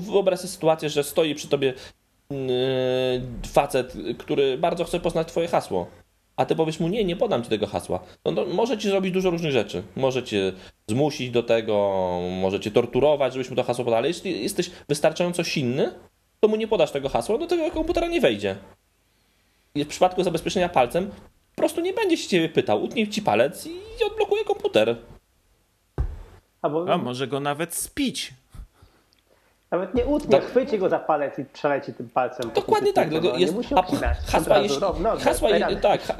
wyobraź 0.00 0.38
sobie 0.40 0.48
sytuację, 0.50 0.90
że 0.90 1.04
stoi 1.04 1.34
przy 1.34 1.48
tobie 1.48 1.74
facet, 3.52 3.96
który 4.18 4.58
bardzo 4.58 4.84
chce 4.84 5.00
poznać 5.00 5.28
twoje 5.28 5.48
hasło. 5.48 5.86
A 6.36 6.46
ty 6.46 6.56
powiesz 6.56 6.80
mu, 6.80 6.88
nie, 6.88 7.04
nie 7.04 7.16
podam 7.16 7.42
ci 7.42 7.50
tego 7.50 7.66
hasła. 7.66 8.00
No, 8.24 8.30
no, 8.30 8.44
może 8.44 8.78
ci 8.78 8.88
zrobić 8.88 9.12
dużo 9.12 9.30
różnych 9.30 9.52
rzeczy. 9.52 9.82
Może 9.96 10.22
cię 10.22 10.52
zmusić 10.88 11.30
do 11.30 11.42
tego, 11.42 12.18
może 12.40 12.60
cię 12.60 12.70
torturować, 12.70 13.32
żebyś 13.32 13.50
mu 13.50 13.56
to 13.56 13.62
hasło 13.62 13.84
podał. 13.84 13.98
Ale 13.98 14.08
jeśli 14.08 14.42
jesteś 14.42 14.70
wystarczająco 14.88 15.44
silny, 15.44 15.92
to 16.40 16.48
mu 16.48 16.56
nie 16.56 16.68
podasz 16.68 16.90
tego 16.90 17.08
hasła, 17.08 17.38
do 17.38 17.46
tego 17.46 17.70
komputera 17.70 18.08
nie 18.08 18.20
wejdzie. 18.20 18.56
I 19.74 19.84
w 19.84 19.88
przypadku 19.88 20.22
zabezpieczenia 20.22 20.68
palcem 20.68 21.10
po 21.54 21.62
prostu 21.62 21.80
nie 21.80 21.92
będzie 21.92 22.16
się 22.16 22.28
ciebie 22.28 22.48
pytał, 22.48 22.82
utnie 22.82 23.08
ci 23.08 23.22
palec 23.22 23.66
i 23.66 24.04
odblokuje 24.04 24.44
komputer. 24.44 24.96
Albo 26.62 26.92
A 26.92 26.98
może 26.98 27.26
go 27.26 27.40
nawet 27.40 27.74
spić. 27.74 28.34
Nawet 29.70 29.94
nie 29.94 30.06
utnie, 30.06 30.30
Tak. 30.30 30.44
chwyci 30.44 30.78
go 30.78 30.88
za 30.88 30.98
palec 30.98 31.38
i 31.38 31.44
przeleci 31.44 31.92
tym 31.92 32.08
palcem. 32.08 32.50
Dokładnie 32.54 32.92
tak, 32.92 33.08
dlatego 33.10 33.32
no, 33.32 33.38
jest 33.38 33.52
Nie 33.52 33.56
musi 33.56 33.74
obcinać. 33.74 34.18
Hasła, 34.26 34.58
jeśli, 34.58 34.78
rob 34.78 35.00
nogę, 35.00 35.20
hasła 35.24 35.50
je, 35.50 35.76
tak, 35.76 36.02
ha, 36.02 36.14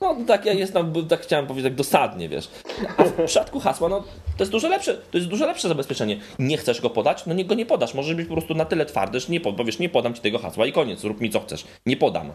no 0.00 0.16
tak, 0.26 0.44
ja 0.44 0.52
jestem, 0.52 0.92
tak 1.08 1.20
chciałem 1.20 1.46
powiedzieć 1.46 1.70
tak 1.70 1.74
dosadnie, 1.74 2.28
wiesz. 2.28 2.48
A 2.96 3.04
w 3.04 3.24
przypadku 3.26 3.60
hasła, 3.60 3.88
no 3.88 4.00
to 4.36 4.42
jest 4.42 4.52
dużo 4.52 4.68
lepsze, 4.68 4.94
to 4.94 5.18
jest 5.18 5.28
dużo 5.30 5.46
lepsze 5.46 5.68
zabezpieczenie. 5.68 6.20
Nie 6.38 6.56
chcesz 6.56 6.80
go 6.80 6.90
podać, 6.90 7.26
no 7.26 7.34
nie 7.34 7.44
go 7.44 7.54
nie 7.54 7.66
podasz. 7.66 7.94
Możesz 7.94 8.14
być 8.14 8.28
po 8.28 8.34
prostu 8.34 8.54
na 8.54 8.64
tyle 8.64 8.86
twardy, 8.86 9.20
że 9.20 9.28
nie 9.28 9.40
po- 9.40 9.52
powiesz, 9.52 9.78
nie 9.78 9.88
podam 9.88 10.14
ci 10.14 10.20
tego 10.20 10.38
hasła 10.38 10.66
i 10.66 10.72
koniec, 10.72 11.04
rób 11.04 11.20
mi 11.20 11.30
co 11.30 11.40
chcesz. 11.40 11.64
Nie 11.86 11.96
podam. 11.96 12.32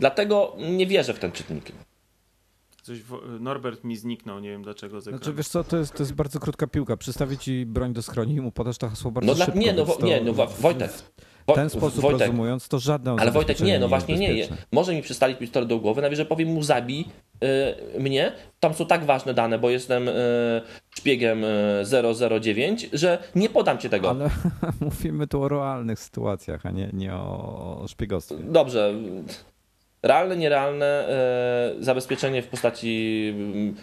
Dlatego 0.00 0.52
nie 0.58 0.86
wierzę 0.86 1.14
w 1.14 1.18
ten 1.18 1.32
czytnik. 1.32 1.64
Coś 2.88 3.02
wo- 3.02 3.20
Norbert 3.40 3.84
mi 3.84 3.96
zniknął, 3.96 4.40
nie 4.40 4.50
wiem 4.50 4.62
dlaczego 4.62 5.00
z 5.00 5.08
ekranu. 5.08 5.18
Znaczy 5.24 5.36
wiesz 5.36 5.48
co, 5.48 5.64
to 5.64 5.76
jest, 5.76 5.92
to 5.92 6.02
jest 6.02 6.14
bardzo 6.14 6.40
krótka 6.40 6.66
piłka. 6.66 6.96
Przystawię 6.96 7.36
ci 7.36 7.66
broń 7.66 7.92
do 7.92 8.02
skroni 8.02 8.34
i 8.34 8.40
mu 8.40 8.52
podasz 8.52 8.78
to 8.78 8.88
hasło 8.88 9.10
bardzo 9.10 9.26
No 9.26 9.34
dla, 9.34 9.44
szybko. 9.44 9.60
nie, 9.60 9.72
no, 9.72 9.84
to 9.86 10.06
nie, 10.06 10.20
no 10.20 10.32
Wo- 10.32 10.46
Wojtek. 10.46 10.90
W 11.48 11.52
ten 11.54 11.70
sposób 11.70 12.00
Wojtek, 12.00 12.20
rozumując, 12.20 12.68
to 12.68 12.78
żadne 12.78 13.16
Ale 13.18 13.30
Wojtek, 13.30 13.60
nie, 13.60 13.78
no 13.78 13.88
właśnie 13.88 14.18
nie. 14.18 14.48
Może 14.72 14.94
mi 14.94 15.02
przystawić 15.02 15.38
pistolet 15.38 15.68
do 15.68 15.78
głowy, 15.78 16.02
nawet 16.02 16.16
że 16.16 16.24
powiem 16.26 16.48
mu 16.48 16.62
zabij 16.62 17.04
y, 17.96 18.00
mnie, 18.00 18.32
tam 18.60 18.74
są 18.74 18.86
tak 18.86 19.04
ważne 19.04 19.34
dane, 19.34 19.58
bo 19.58 19.70
jestem 19.70 20.08
y, 20.08 20.12
szpiegiem 20.90 21.44
y, 21.44 21.84
009, 22.40 22.88
że 22.92 23.18
nie 23.34 23.48
podam 23.48 23.78
ci 23.78 23.88
tego. 23.90 24.10
Ale 24.10 24.30
mówimy 24.80 25.26
tu 25.26 25.42
o 25.42 25.48
realnych 25.48 25.98
sytuacjach, 25.98 26.66
a 26.66 26.70
nie, 26.70 26.90
nie 26.92 27.14
o 27.14 27.84
szpiegostwie. 27.88 28.36
Dobrze. 28.36 28.94
Realne, 30.02 30.36
nierealne 30.36 31.08
y, 31.78 31.84
zabezpieczenie 31.84 32.42
w 32.42 32.48
postaci 32.48 33.34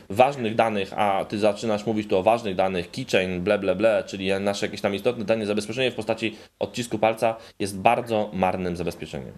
y, 0.09 0.13
ważnych 0.13 0.55
danych, 0.55 0.93
a 0.93 1.25
ty 1.25 1.39
zaczynasz 1.39 1.85
mówić 1.85 2.09
tu 2.09 2.17
o 2.17 2.23
ważnych 2.23 2.55
danych, 2.55 2.91
keychain, 2.91 3.43
ble, 3.43 3.59
ble, 3.59 3.75
ble, 3.75 4.03
czyli 4.07 4.39
nasze 4.39 4.65
jakieś 4.65 4.81
tam 4.81 4.95
istotne 4.95 5.25
dane, 5.25 5.45
zabezpieczenie 5.45 5.91
w 5.91 5.95
postaci 5.95 6.37
odcisku 6.59 6.99
palca 6.99 7.35
jest 7.59 7.79
bardzo 7.79 8.29
marnym 8.33 8.75
zabezpieczeniem. 8.75 9.33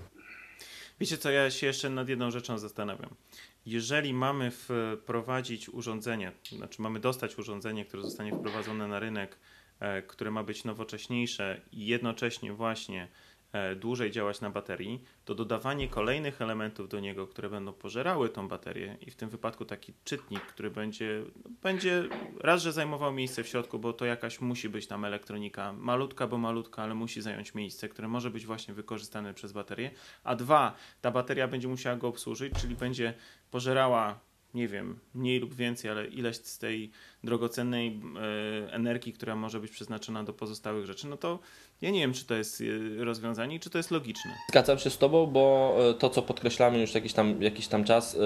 Wiecie 1.00 1.18
co, 1.18 1.32
ja 1.32 1.52
się 1.52 1.68
jeszcze 1.68 1.90
nad 1.90 2.10
jedną 2.10 2.32
rzeczą 2.32 2.58
zastanawiam. 2.58 3.16
Jeżeli 3.66 4.14
mamy 4.14 4.52
wprowadzić 4.52 5.70
urządzenie, 5.70 6.32
znaczy 6.52 6.82
mamy 6.82 7.00
dostać 7.00 7.38
urządzenie, 7.38 7.86
które 7.86 8.04
zostanie 8.04 8.32
wprowadzone 8.32 8.88
na 8.88 9.00
rynek, 9.00 9.38
e, 9.80 10.02
które 10.02 10.32
ma 10.32 10.44
być 10.44 10.64
nowocześniejsze 10.64 11.62
i 11.72 11.88
jednocześnie 11.88 12.54
właśnie 12.54 13.04
e, 13.04 13.08
dłużej 13.76 14.12
działać 14.12 14.42
na 14.42 14.50
baterii, 14.50 15.04
to 15.26 15.36
dodawanie 15.36 15.88
kolejnych 15.88 16.42
elementów 16.42 16.90
do 16.90 17.00
niego, 17.00 17.28
które 17.28 17.50
będą 17.50 17.74
pożerały 17.74 18.30
tą 18.30 18.48
baterię 18.48 18.98
i 19.02 19.12
w 19.12 19.16
tym 19.16 19.30
wypadku 19.30 19.66
taki 19.66 19.94
czytnik, 20.04 20.42
który 20.42 20.72
będzie, 20.72 21.24
będzie 21.62 22.04
raz, 22.40 22.62
że 22.62 22.74
zajmował 22.74 23.14
miejsce 23.14 23.44
w 23.44 23.48
środku, 23.48 23.80
bo 23.80 23.94
to 23.94 24.06
jakaś 24.06 24.42
musi 24.42 24.70
być 24.70 24.88
tam 24.88 25.06
elektronika, 25.06 25.74
malutka, 25.74 26.28
bo 26.28 26.38
malutka, 26.38 26.84
ale 26.84 26.94
musi 26.94 27.22
zająć 27.22 27.54
miejsce, 27.54 27.90
które 27.90 28.08
może 28.08 28.30
być 28.30 28.46
właśnie 28.46 28.74
wykorzystane 28.74 29.34
przez 29.34 29.52
baterię, 29.52 29.92
a 30.24 30.36
dwa, 30.36 30.76
ta 31.02 31.12
bateria 31.12 31.48
będzie 31.48 31.68
musiała 31.68 31.96
go 31.96 32.08
obsłużyć, 32.08 32.54
czyli 32.62 32.76
będzie 32.76 33.14
pożerała, 33.52 34.20
nie 34.54 34.68
wiem, 34.68 35.00
mniej 35.16 35.40
lub 35.40 35.54
więcej, 35.54 35.92
ale 35.92 36.08
ileś 36.08 36.36
z 36.38 36.58
tej 36.58 36.92
drogocennej 37.24 38.02
e, 38.68 38.74
energii, 38.74 39.14
która 39.14 39.36
może 39.36 39.60
być 39.60 39.72
przeznaczona 39.72 40.24
do 40.24 40.34
pozostałych 40.34 40.86
rzeczy, 40.86 41.08
no 41.08 41.18
to 41.18 41.40
ja 41.82 41.90
nie 41.90 42.00
wiem, 42.00 42.14
czy 42.14 42.26
to 42.26 42.36
jest 42.36 42.62
e, 42.62 43.06
rozwiązanie 43.06 43.56
i 43.56 43.60
czy 43.60 43.70
to 43.70 43.78
jest 43.78 43.92
logiczne. 43.92 44.32
Zgadzam 44.50 44.80
się 44.80 44.90
z 44.90 44.98
Tobą, 44.98 45.28
bo 45.28 45.76
e, 45.90 45.94
to, 45.94 46.10
co 46.10 46.22
podkreślamy 46.22 46.80
już 46.80 46.96
jakiś 46.96 47.14
tam, 47.14 47.42
jakiś 47.42 47.68
tam 47.68 47.84
czas, 47.84 48.18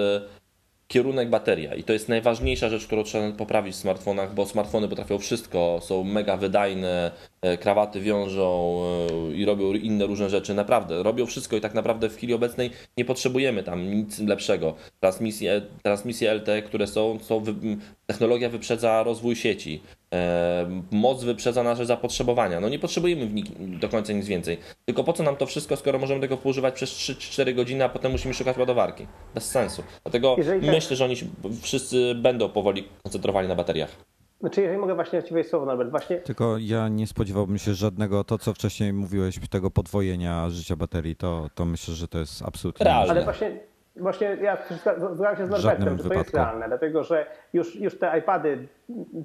kierunek 0.88 1.30
bateria. 1.30 1.74
I 1.74 1.82
to 1.84 1.92
jest 1.92 2.08
najważniejsza 2.08 2.68
rzecz, 2.68 2.86
którą 2.86 3.02
trzeba 3.02 3.32
poprawić 3.32 3.74
w 3.74 3.78
smartfonach, 3.78 4.34
bo 4.34 4.46
smartfony 4.46 4.88
potrafią 4.88 5.18
wszystko, 5.18 5.80
są 5.82 6.04
mega 6.04 6.36
wydajne, 6.36 7.12
krawaty 7.60 8.00
wiążą 8.00 8.80
e, 9.30 9.34
i 9.34 9.44
robią 9.44 9.72
inne 9.72 10.06
różne 10.06 10.30
rzeczy. 10.30 10.54
Naprawdę, 10.54 11.02
robią 11.02 11.26
wszystko 11.26 11.56
i 11.56 11.60
tak 11.60 11.74
naprawdę 11.74 12.08
w 12.08 12.16
chwili 12.16 12.34
obecnej 12.34 12.70
nie 12.96 13.04
potrzebujemy 13.04 13.62
tam 13.62 13.90
nic 13.94 14.18
lepszego. 14.18 14.74
Transmisje, 15.00 15.62
transmisje 15.82 16.34
LTE, 16.34 16.62
które 16.62 16.86
są, 16.86 17.18
są 17.22 17.42
technologia 18.06 18.48
wyprzedza 18.48 19.02
rozwój 19.02 19.36
sieci. 19.36 19.82
E, 20.14 20.82
moc 20.90 21.24
wyprzedza 21.24 21.62
nasze 21.62 21.86
zapotrzebowania. 21.86 22.60
No 22.60 22.68
nie 22.68 22.78
potrzebujemy 22.78 23.26
w 23.26 23.34
nik- 23.34 23.78
do 23.78 23.88
końca 23.88 24.12
nic 24.12 24.26
więcej. 24.26 24.58
Tylko 24.84 25.04
po 25.04 25.12
co 25.12 25.22
nam 25.22 25.36
to 25.36 25.46
wszystko, 25.46 25.76
skoro 25.76 25.98
możemy 25.98 26.20
tego 26.20 26.36
poużywać 26.36 26.74
przez 26.74 26.90
3-4 26.90 27.54
godziny, 27.54 27.84
a 27.84 27.88
potem 27.88 28.12
musimy 28.12 28.34
szukać 28.34 28.56
ładowarki? 28.58 29.06
Bez 29.34 29.44
sensu. 29.50 29.82
Dlatego 30.02 30.34
Jeżeli 30.38 30.60
tak- 30.66 30.74
myślę, 30.74 30.96
że 30.96 31.04
oni 31.04 31.14
wszyscy 31.62 32.14
będą 32.14 32.48
powoli 32.48 32.84
koncentrowani 33.02 33.48
na 33.48 33.54
bateriach. 33.54 33.96
Znaczy, 34.42 34.62
jeżeli 34.62 34.78
mogę 34.78 34.94
właśnie 34.94 35.22
Ci 35.22 35.34
wejść 35.34 35.50
słowo, 35.50 35.66
Norbert, 35.66 35.90
właśnie 35.90 36.16
Tylko 36.16 36.56
ja 36.58 36.88
nie 36.88 37.06
spodziewałbym 37.06 37.58
się 37.58 37.74
żadnego, 37.74 38.24
to 38.24 38.38
co 38.38 38.54
wcześniej 38.54 38.92
mówiłeś, 38.92 39.48
tego 39.50 39.70
podwojenia 39.70 40.50
życia 40.50 40.76
baterii, 40.76 41.16
to, 41.16 41.48
to 41.54 41.64
myślę, 41.64 41.94
że 41.94 42.08
to 42.08 42.18
jest 42.18 42.42
absolutnie 42.42 42.84
Realne. 42.84 43.10
Ale 43.10 43.24
właśnie 43.24 43.60
Właśnie 43.96 44.36
ja 44.42 44.58
zgadzam 45.12 45.36
się 45.36 45.46
z 45.46 45.50
Norbertem, 45.50 45.98
że 45.98 46.08
to 46.08 46.14
jest 46.14 46.34
realne, 46.34 46.68
dlatego 46.68 47.04
że 47.04 47.26
już, 47.52 47.76
już 47.76 47.98
te 47.98 48.18
iPady 48.18 48.68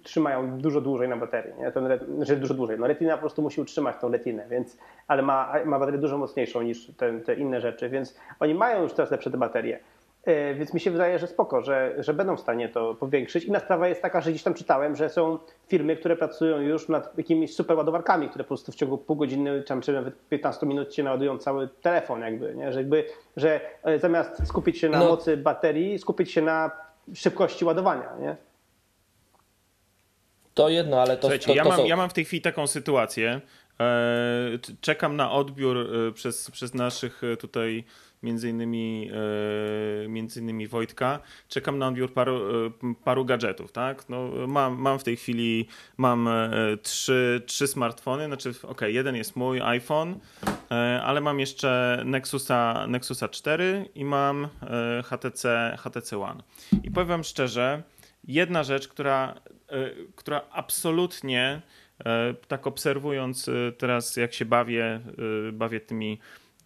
trzymają 0.04 0.58
dużo 0.58 0.82
dłużej 0.82 1.10
na 1.10 1.18
baterii. 1.18 1.54
Nie? 1.60 1.72
Ten, 1.72 2.00
znaczy 2.16 2.36
dużo 2.36 2.54
dłużej. 2.54 2.80
No 2.80 2.88
retina 2.88 3.14
po 3.14 3.20
prostu 3.20 3.42
musi 3.42 3.62
utrzymać 3.62 3.96
tą 4.02 4.12
retinę, 4.12 4.48
więc, 4.50 4.78
ale 5.08 5.22
ma, 5.22 5.54
ma 5.66 5.80
baterię 5.80 6.00
dużo 6.00 6.18
mocniejszą 6.18 6.62
niż 6.62 6.88
te, 6.98 7.20
te 7.20 7.36
inne 7.36 7.62
rzeczy, 7.62 7.90
więc 7.90 8.20
oni 8.40 8.54
mają 8.54 8.84
już 8.84 8.94
teraz 8.94 9.12
lepsze 9.12 9.32
te 9.32 9.38
baterie. 9.38 9.80
E, 10.28 10.56
więc 10.56 10.74
mi 10.74 10.80
się 10.80 10.92
wydaje, 10.92 11.20
że 11.20 11.28
spoko, 11.28 11.62
że, 11.62 11.96
że 12.00 12.14
będą 12.14 12.38
w 12.38 12.40
stanie 12.40 12.70
to 12.70 12.96
powiększyć. 12.96 13.46
Inna 13.46 13.60
sprawa 13.60 13.88
jest 13.88 14.02
taka, 14.02 14.22
że 14.22 14.30
gdzieś 14.30 14.44
tam 14.44 14.54
czytałem, 14.54 14.96
że 14.96 15.10
są 15.10 15.40
firmy, 15.68 15.96
które 15.96 16.16
pracują 16.16 16.60
już 16.60 16.90
nad 16.90 17.18
jakimiś 17.18 17.56
super 17.56 17.78
ładowarkami, 17.78 18.30
które 18.30 18.44
po 18.44 18.48
prostu 18.48 18.72
w 18.72 18.76
ciągu 18.76 18.98
pół 18.98 19.16
godziny 19.16 19.64
czy 19.84 19.94
nawet 19.94 20.28
15 20.30 20.66
minut 20.66 20.96
się 20.96 21.04
naładują 21.04 21.38
cały 21.38 21.68
telefon 21.82 22.22
jakby, 22.22 22.56
nie? 22.56 22.74
Że, 22.74 22.80
jakby, 22.80 23.06
że 23.38 23.62
e, 23.84 24.00
zamiast 24.00 24.48
skupić 24.48 24.78
się 24.78 24.90
na 24.90 25.00
no. 25.00 25.06
mocy 25.06 25.38
baterii, 25.38 26.00
skupić 26.00 26.32
się 26.32 26.42
na 26.42 26.72
szybkości 27.14 27.66
ładowania, 27.66 28.10
nie? 28.20 28.36
To 30.54 30.70
jedno, 30.70 31.02
ale 31.02 31.16
to... 31.18 31.22
Słuchajcie, 31.22 31.46
to, 31.46 31.52
to 31.52 31.58
ja, 31.58 31.64
mam, 31.64 31.78
są... 31.78 31.86
ja 31.86 31.98
mam 31.98 32.10
w 32.10 32.14
tej 32.14 32.26
chwili 32.26 32.42
taką 32.42 32.68
sytuację, 32.68 33.42
e, 33.80 33.86
czekam 34.82 35.16
na 35.16 35.32
odbiór 35.32 35.90
przez, 36.14 36.52
przez 36.52 36.74
naszych 36.74 37.22
tutaj 37.40 37.84
między 38.24 38.50
innymi, 38.50 39.10
e, 40.06 40.08
między 40.08 40.40
innymi 40.40 40.68
Wojtka. 40.68 41.20
Czekam 41.48 41.78
na 41.78 41.88
odbiór 41.88 42.14
paru, 42.14 42.66
e, 42.66 42.72
paru 43.04 43.26
gadżetów, 43.26 43.72
tak? 43.72 44.10
No, 44.10 44.30
mam, 44.48 44.76
mam 44.76 45.00
w 45.00 45.04
tej 45.04 45.18
chwili 45.18 45.68
mam 45.98 46.28
e, 46.28 46.50
trzy, 46.82 47.42
trzy 47.46 47.68
smartfony, 47.68 48.26
znaczy 48.26 48.54
ok, 48.64 48.82
jeden 48.82 49.16
jest 49.16 49.36
mój 49.36 49.62
iPhone, 49.62 50.20
ale 51.04 51.22
mam 51.22 51.40
jeszcze 51.40 52.02
Nexusa, 52.06 52.88
Nexusa 52.88 53.28
4 53.28 53.90
i 53.96 54.06
mam 54.06 54.48
HTC, 55.04 55.76
HTC 55.80 56.18
One. 56.20 56.44
I 56.84 56.92
powiem 56.92 57.24
szczerze, 57.24 57.84
jedna 58.24 58.64
rzecz, 58.64 58.88
która, 58.88 59.42
która 60.16 60.42
absolutnie 60.52 61.62
tak 62.48 62.68
obserwując 62.68 63.50
teraz, 63.78 64.16
jak 64.16 64.34
się 64.34 64.46
bawię, 64.46 65.00
bawię 65.54 65.80
tymi 65.80 66.20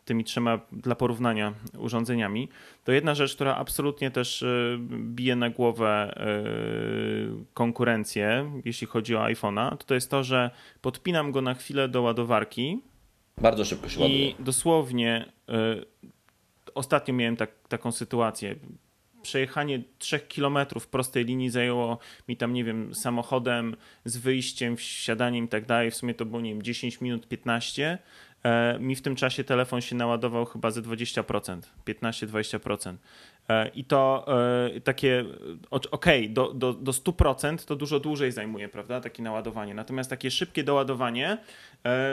tymi 0.05 0.23
trzema 0.23 0.59
dla 0.71 0.95
porównania 0.95 1.53
urządzeniami, 1.77 2.49
to 2.83 2.91
jedna 2.91 3.15
rzecz, 3.15 3.35
która 3.35 3.55
absolutnie 3.55 4.11
też 4.11 4.43
e, 4.43 4.77
bije 4.89 5.35
na 5.35 5.49
głowę 5.49 6.13
e, 6.17 6.33
konkurencję, 7.53 8.51
jeśli 8.65 8.87
chodzi 8.87 9.15
o 9.15 9.19
iPhone'a, 9.19 9.77
to, 9.77 9.85
to 9.85 9.93
jest 9.93 10.11
to, 10.11 10.23
że 10.23 10.51
podpinam 10.81 11.31
go 11.31 11.41
na 11.41 11.53
chwilę 11.53 11.89
do 11.89 12.01
ładowarki. 12.01 12.81
Bardzo 13.41 13.65
szybko 13.65 13.89
się 13.89 13.99
ładuje. 13.99 14.29
I 14.29 14.35
dosłownie 14.39 15.31
e, 15.49 15.55
ostatnio 16.73 17.13
miałem 17.13 17.37
tak, 17.37 17.51
taką 17.67 17.91
sytuację 17.91 18.55
przejechanie 19.21 19.83
3 19.99 20.19
km 20.19 20.57
prostej 20.91 21.25
linii 21.25 21.49
zajęło 21.49 21.99
mi 22.27 22.37
tam, 22.37 22.53
nie 22.53 22.63
wiem, 22.63 22.95
samochodem 22.95 23.75
z 24.05 24.17
wyjściem, 24.17 24.77
wsiadaniem 24.77 25.45
i 25.45 25.47
tak 25.47 25.65
dalej. 25.65 25.91
W 25.91 25.95
sumie 25.95 26.13
to 26.13 26.25
było, 26.25 26.41
nie 26.41 26.49
wiem, 26.49 26.63
10 26.63 27.01
minut, 27.01 27.27
15. 27.27 27.97
E, 28.43 28.79
mi 28.79 28.95
w 28.95 29.01
tym 29.01 29.15
czasie 29.15 29.43
telefon 29.43 29.81
się 29.81 29.95
naładował 29.95 30.45
chyba 30.45 30.71
ze 30.71 30.81
20%, 30.81 31.61
15-20%. 31.85 32.95
E, 33.49 33.67
I 33.67 33.83
to 33.83 34.25
e, 34.75 34.81
takie, 34.81 35.25
okej, 35.69 35.89
okay, 35.91 36.29
do, 36.29 36.53
do, 36.53 36.73
do 36.73 36.91
100% 36.91 37.65
to 37.65 37.75
dużo 37.75 37.99
dłużej 37.99 38.31
zajmuje, 38.31 38.69
prawda, 38.69 39.01
takie 39.01 39.23
naładowanie. 39.23 39.73
Natomiast 39.73 40.09
takie 40.09 40.31
szybkie 40.31 40.63
doładowanie 40.63 41.37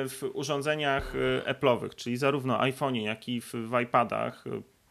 w 0.09 0.31
urządzeniach 0.35 1.14
Apple'owych, 1.47 1.95
czyli 1.95 2.16
zarówno 2.16 2.61
iPhone, 2.61 2.97
jak 2.97 3.29
i 3.29 3.41
w, 3.41 3.53
w 3.53 3.81
iPadach, 3.83 4.45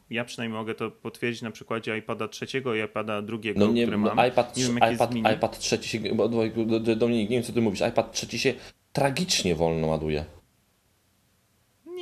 ja 0.09 0.25
przynajmniej 0.25 0.59
mogę 0.59 0.75
to 0.75 0.91
potwierdzić 0.91 1.41
na 1.41 1.51
przykładzie 1.51 1.97
iPada 1.97 2.27
trzeciego 2.27 2.75
i 2.75 2.79
iPada 2.79 3.21
drugiego, 3.21 3.59
no 3.59 3.71
nie, 3.71 3.83
który 3.83 3.97
no 3.97 4.15
mam. 4.15 4.27
iPad, 4.27 4.57
nie 4.57 4.63
wiem, 4.63 4.77
iPad, 4.93 5.15
iPad 5.15 5.59
trzeci 5.59 5.89
się, 5.89 5.99
Dominik, 6.95 7.29
nie 7.29 7.37
wiem 7.37 7.43
co 7.43 7.53
ty 7.53 7.61
mówisz, 7.61 7.81
iPad 7.89 8.11
trzeci 8.11 8.39
się 8.39 8.53
tragicznie 8.93 9.55
wolno 9.55 9.87
ładuje. 9.87 10.25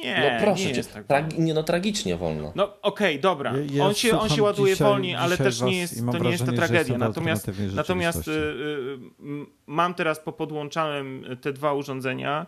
Nie, 0.06 0.32
no 0.34 0.45
proszę 0.45 0.64
nie 0.64 0.70
cię, 0.70 0.78
jest 0.78 0.93
tak 0.93 1.08
tragi- 1.08 1.39
nie, 1.39 1.53
no 1.53 1.64
tragicznie 1.64 2.18
wolno. 2.18 2.51
No 2.56 2.64
okej, 2.82 2.82
okay, 2.82 3.20
dobra. 3.22 3.53
on 3.82 3.93
się, 3.93 4.20
on 4.20 4.30
się 4.30 4.43
ładuje 4.43 4.74
dzisiaj, 4.74 4.88
wolniej, 4.88 5.16
ale 5.16 5.38
też 5.38 5.62
nie 5.62 5.78
jest, 5.78 6.06
to 6.12 6.18
nie 6.18 6.30
jest 6.30 6.45
ta 6.45 6.51
tragedia. 6.51 6.97
Natomiast, 6.97 7.51
natomiast 7.76 8.28
y, 8.28 8.32
y, 8.32 8.97
mam 9.68 9.93
teraz 9.93 10.20
popodłączałem 10.20 11.26
te 11.41 11.53
dwa 11.53 11.74
urządzenia 11.74 12.45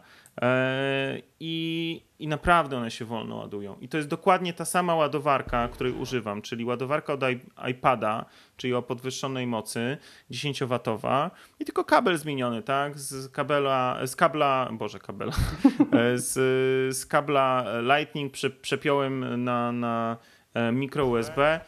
i, 1.39 2.01
i 2.19 2.27
naprawdę 2.27 2.77
one 2.77 2.91
się 2.91 3.05
wolno 3.05 3.35
ładują. 3.35 3.75
I 3.81 3.89
to 3.89 3.97
jest 3.97 4.09
dokładnie 4.09 4.53
ta 4.53 4.65
sama 4.65 4.95
ładowarka, 4.95 5.67
której 5.67 5.93
używam, 5.93 6.41
czyli 6.41 6.65
ładowarka 6.65 7.13
od 7.13 7.21
iPada, 7.69 8.25
czyli 8.57 8.73
o 8.73 8.81
podwyższonej 8.81 9.47
mocy, 9.47 9.97
10W 10.31 11.29
i 11.59 11.65
tylko 11.65 11.83
kabel 11.83 12.17
zmieniony, 12.17 12.63
tak? 12.63 12.99
Z 12.99 13.31
kabela, 13.31 13.99
z 14.07 14.15
kabla, 14.15 14.69
boże 14.71 14.99
kabela, 14.99 15.33
z, 16.15 16.33
z 16.97 17.05
kabla 17.05 17.65
Lightning 17.81 18.33
prze, 18.33 18.49
przepiąłem 18.49 19.43
na, 19.43 19.71
na 19.71 20.17
e, 20.53 20.71
mikro 20.71 21.05
USB 21.05 21.59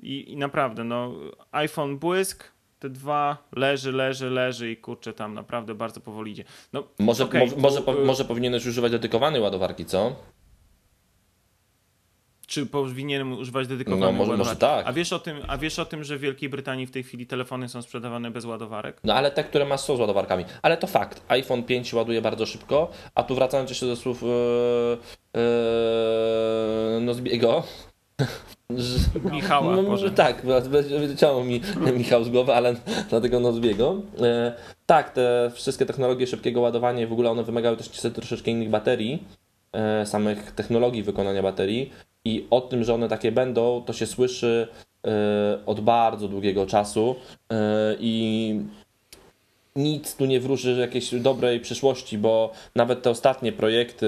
i, 0.00 0.32
i 0.32 0.36
naprawdę, 0.36 0.84
no 0.84 1.12
iPhone 1.52 1.98
błysk, 1.98 2.53
te 2.84 2.90
dwa 2.90 3.38
leży, 3.52 3.92
leży, 3.92 4.30
leży 4.30 4.70
i 4.70 4.76
kurczę 4.76 5.12
tam 5.12 5.34
naprawdę 5.34 5.74
bardzo 5.74 6.00
powoli 6.00 6.32
idzie. 6.32 6.44
No, 6.72 6.84
może, 6.98 7.24
okay, 7.24 7.40
może, 7.40 7.56
może, 7.56 7.82
po, 7.82 7.92
może 7.92 8.24
powinieneś 8.24 8.66
używać 8.66 8.92
dedykowanej 8.92 9.40
ładowarki, 9.40 9.84
co? 9.84 10.16
Czy 12.46 12.66
powinienem 12.66 13.32
używać 13.32 13.66
dedykowanej 13.66 14.06
no, 14.06 14.12
może, 14.12 14.30
ładowarki? 14.30 14.48
Może 14.48 14.60
tak. 14.60 14.86
A 14.86 14.92
wiesz, 14.92 15.12
o 15.12 15.18
tym, 15.18 15.36
a 15.48 15.58
wiesz 15.58 15.78
o 15.78 15.84
tym, 15.84 16.04
że 16.04 16.16
w 16.16 16.20
Wielkiej 16.20 16.48
Brytanii 16.48 16.86
w 16.86 16.90
tej 16.90 17.02
chwili 17.02 17.26
telefony 17.26 17.68
są 17.68 17.82
sprzedawane 17.82 18.30
bez 18.30 18.44
ładowarek? 18.44 19.00
No 19.04 19.14
ale 19.14 19.30
te, 19.30 19.44
które 19.44 19.64
masz 19.64 19.80
są 19.80 19.96
z 19.96 20.00
ładowarkami. 20.00 20.44
Ale 20.62 20.76
to 20.76 20.86
fakt. 20.86 21.22
iPhone 21.28 21.62
5 21.62 21.94
ładuje 21.94 22.22
bardzo 22.22 22.46
szybko, 22.46 22.90
a 23.14 23.22
tu 23.22 23.34
wracając 23.34 23.70
jeszcze 23.70 23.86
do 23.86 23.96
słów 23.96 24.22
yy, 24.22 24.28
yy, 25.34 27.00
Nozbiego, 28.70 29.30
Michała. 29.30 29.76
No, 29.76 29.96
tak, 30.16 30.42
wyleciało 30.88 31.44
mi 31.44 31.60
Michał 31.98 32.24
z 32.24 32.28
głowy, 32.28 32.54
ale 32.54 32.74
dlatego 33.10 33.40
Nozbiego. 33.40 34.02
E, 34.20 34.52
tak, 34.86 35.10
te 35.10 35.50
wszystkie 35.54 35.86
technologie 35.86 36.26
szybkiego 36.26 36.60
ładowania 36.60 37.06
w 37.06 37.12
ogóle 37.12 37.30
one 37.30 37.44
wymagają 37.44 37.76
też 37.76 37.88
troszeczkę 37.88 38.50
innych 38.50 38.70
baterii, 38.70 39.22
e, 39.72 40.06
samych 40.06 40.52
technologii 40.52 41.02
wykonania 41.02 41.42
baterii 41.42 41.90
i 42.24 42.46
o 42.50 42.60
tym, 42.60 42.84
że 42.84 42.94
one 42.94 43.08
takie 43.08 43.32
będą, 43.32 43.82
to 43.86 43.92
się 43.92 44.06
słyszy 44.06 44.68
e, 45.06 45.58
od 45.66 45.80
bardzo 45.80 46.28
długiego 46.28 46.66
czasu 46.66 47.14
i 48.00 48.60
nic 49.76 50.16
tu 50.16 50.24
nie 50.24 50.40
wróży 50.40 50.80
jakiejś 50.80 51.14
dobrej 51.14 51.60
przyszłości, 51.60 52.18
bo 52.18 52.52
nawet 52.74 53.02
te 53.02 53.10
ostatnie 53.10 53.52
projekty, 53.52 54.06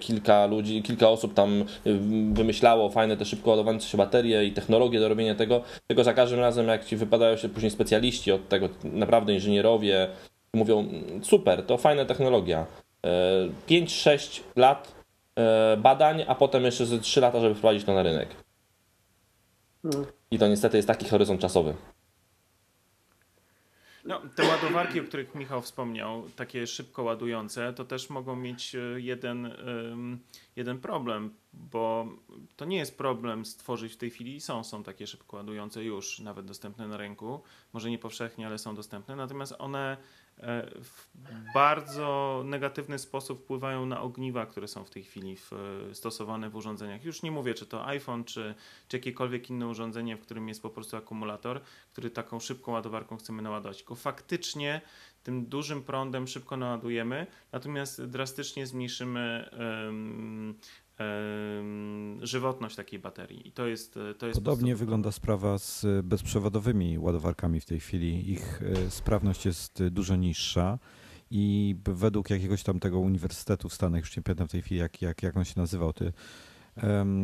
kilka 0.00 0.46
ludzi, 0.46 0.82
kilka 0.82 1.08
osób 1.08 1.34
tam 1.34 1.64
y, 1.86 1.98
wymyślało 2.32 2.90
fajne 2.90 3.16
te 3.16 3.24
szybko 3.24 3.50
ładowające 3.50 3.88
się 3.88 3.98
baterie 3.98 4.44
i 4.44 4.52
technologie 4.52 5.00
do 5.00 5.08
robienia 5.08 5.34
tego, 5.34 5.62
tylko 5.86 6.04
za 6.04 6.14
każdym 6.14 6.40
razem 6.40 6.68
jak 6.68 6.84
ci 6.84 6.96
wypadają 6.96 7.36
się 7.36 7.48
później 7.48 7.70
specjaliści 7.70 8.32
od 8.32 8.48
tego, 8.48 8.68
naprawdę 8.84 9.34
inżynierowie, 9.34 10.08
mówią 10.54 10.88
super, 11.22 11.66
to 11.66 11.78
fajna 11.78 12.04
technologia. 12.04 12.66
5-6 13.68 14.40
e, 14.56 14.60
lat 14.60 14.94
e, 15.36 15.76
badań, 15.76 16.24
a 16.28 16.34
potem 16.34 16.64
jeszcze 16.64 16.98
3 16.98 17.20
lata, 17.20 17.40
żeby 17.40 17.54
wprowadzić 17.54 17.84
to 17.84 17.94
na 17.94 18.02
rynek. 18.02 18.28
Hmm. 19.82 20.06
I 20.30 20.38
to 20.38 20.48
niestety 20.48 20.76
jest 20.76 20.88
taki 20.88 21.08
horyzont 21.08 21.40
czasowy. 21.40 21.74
No, 24.04 24.20
te 24.34 24.48
ładowarki, 24.48 25.00
o 25.00 25.04
których 25.04 25.34
Michał 25.34 25.62
wspomniał, 25.62 26.24
takie 26.36 26.66
szybko 26.66 27.02
ładujące, 27.02 27.72
to 27.72 27.84
też 27.84 28.10
mogą 28.10 28.36
mieć 28.36 28.74
e, 28.74 28.78
jeden, 29.00 29.54
jeden 30.56 30.80
problem, 30.80 31.34
bo 31.52 32.08
to 32.56 32.64
nie 32.64 32.76
jest 32.76 32.98
problem 32.98 33.46
stworzyć 33.46 33.92
w 33.92 33.96
tej 33.96 34.10
chwili, 34.10 34.40
są, 34.40 34.64
są 34.64 34.82
takie 34.82 35.06
szybko 35.06 35.36
ładujące 35.36 35.84
już, 35.84 36.18
nawet 36.18 36.46
dostępne 36.46 36.88
na 36.88 36.96
rynku, 36.96 37.42
może 37.72 37.90
nie 37.90 37.98
powszechnie, 37.98 38.46
ale 38.46 38.58
są 38.58 38.74
dostępne, 38.74 39.16
natomiast 39.16 39.54
one 39.58 39.96
w 40.82 41.08
bardzo 41.54 42.42
negatywny 42.46 42.98
sposób 42.98 43.42
wpływają 43.42 43.86
na 43.86 44.00
ogniwa, 44.00 44.46
które 44.46 44.68
są 44.68 44.84
w 44.84 44.90
tej 44.90 45.04
chwili 45.04 45.36
w, 45.36 45.50
stosowane 45.92 46.50
w 46.50 46.56
urządzeniach. 46.56 47.04
Już 47.04 47.22
nie 47.22 47.30
mówię, 47.30 47.54
czy 47.54 47.66
to 47.66 47.86
iPhone, 47.86 48.24
czy, 48.24 48.54
czy 48.88 48.96
jakiekolwiek 48.96 49.50
inne 49.50 49.66
urządzenie, 49.66 50.16
w 50.16 50.20
którym 50.20 50.48
jest 50.48 50.62
po 50.62 50.70
prostu 50.70 50.96
akumulator, 50.96 51.60
który 51.92 52.10
taką 52.10 52.40
szybką 52.40 52.72
ładowarką 52.72 53.16
chcemy 53.16 53.42
naładować. 53.42 53.78
Tylko 53.78 53.94
faktycznie 53.94 54.80
tym 55.22 55.46
dużym 55.46 55.82
prądem 55.82 56.26
szybko 56.26 56.56
naładujemy, 56.56 57.26
natomiast 57.52 58.04
drastycznie 58.04 58.66
zmniejszymy 58.66 59.50
um, 59.86 60.58
żywotność 62.22 62.76
takiej 62.76 62.98
baterii. 62.98 63.48
I 63.48 63.52
to 63.52 63.66
jest, 63.66 63.98
to 64.18 64.26
jest 64.26 64.40
Podobnie 64.40 64.76
wygląda 64.76 65.12
sprawa 65.12 65.58
z 65.58 65.86
bezprzewodowymi 66.04 66.98
ładowarkami 66.98 67.60
w 67.60 67.64
tej 67.64 67.80
chwili. 67.80 68.32
Ich 68.32 68.62
e, 68.62 68.90
sprawność 68.90 69.46
jest 69.46 69.82
dużo 69.90 70.16
niższa 70.16 70.78
i 71.30 71.76
według 71.84 72.30
jakiegoś 72.30 72.62
tam 72.62 72.80
tego 72.80 72.98
uniwersytetu 72.98 73.68
w 73.68 73.74
Stanach, 73.74 74.00
już 74.00 74.16
nie 74.16 74.22
pamiętam 74.22 74.48
w 74.48 74.50
tej 74.50 74.62
chwili 74.62 74.80
jak, 74.80 75.02
jak, 75.02 75.22
jak 75.22 75.36
on 75.36 75.44
się 75.44 75.54
nazywał, 75.56 75.92
ty, 75.92 76.12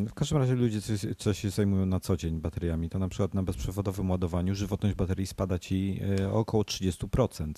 W 0.07 0.14
każdym 0.14 0.39
razie 0.39 0.55
ludzie, 0.55 0.81
co, 1.18 1.35
się 1.35 1.51
zajmują 1.51 1.87
na 1.87 2.01
co 2.01 2.16
dzień 2.16 2.41
bateriami, 2.41 2.89
to 2.89 2.99
na 2.99 3.09
przykład 3.09 3.35
na 3.35 3.43
bezprzewodowym 3.43 4.11
ładowaniu 4.11 4.55
żywotność 4.55 4.97
baterii 4.97 5.26
spada 5.26 5.59
ci 5.59 6.01
e, 6.20 6.31
o 6.31 6.39
około 6.39 6.62
30%, 6.62 7.53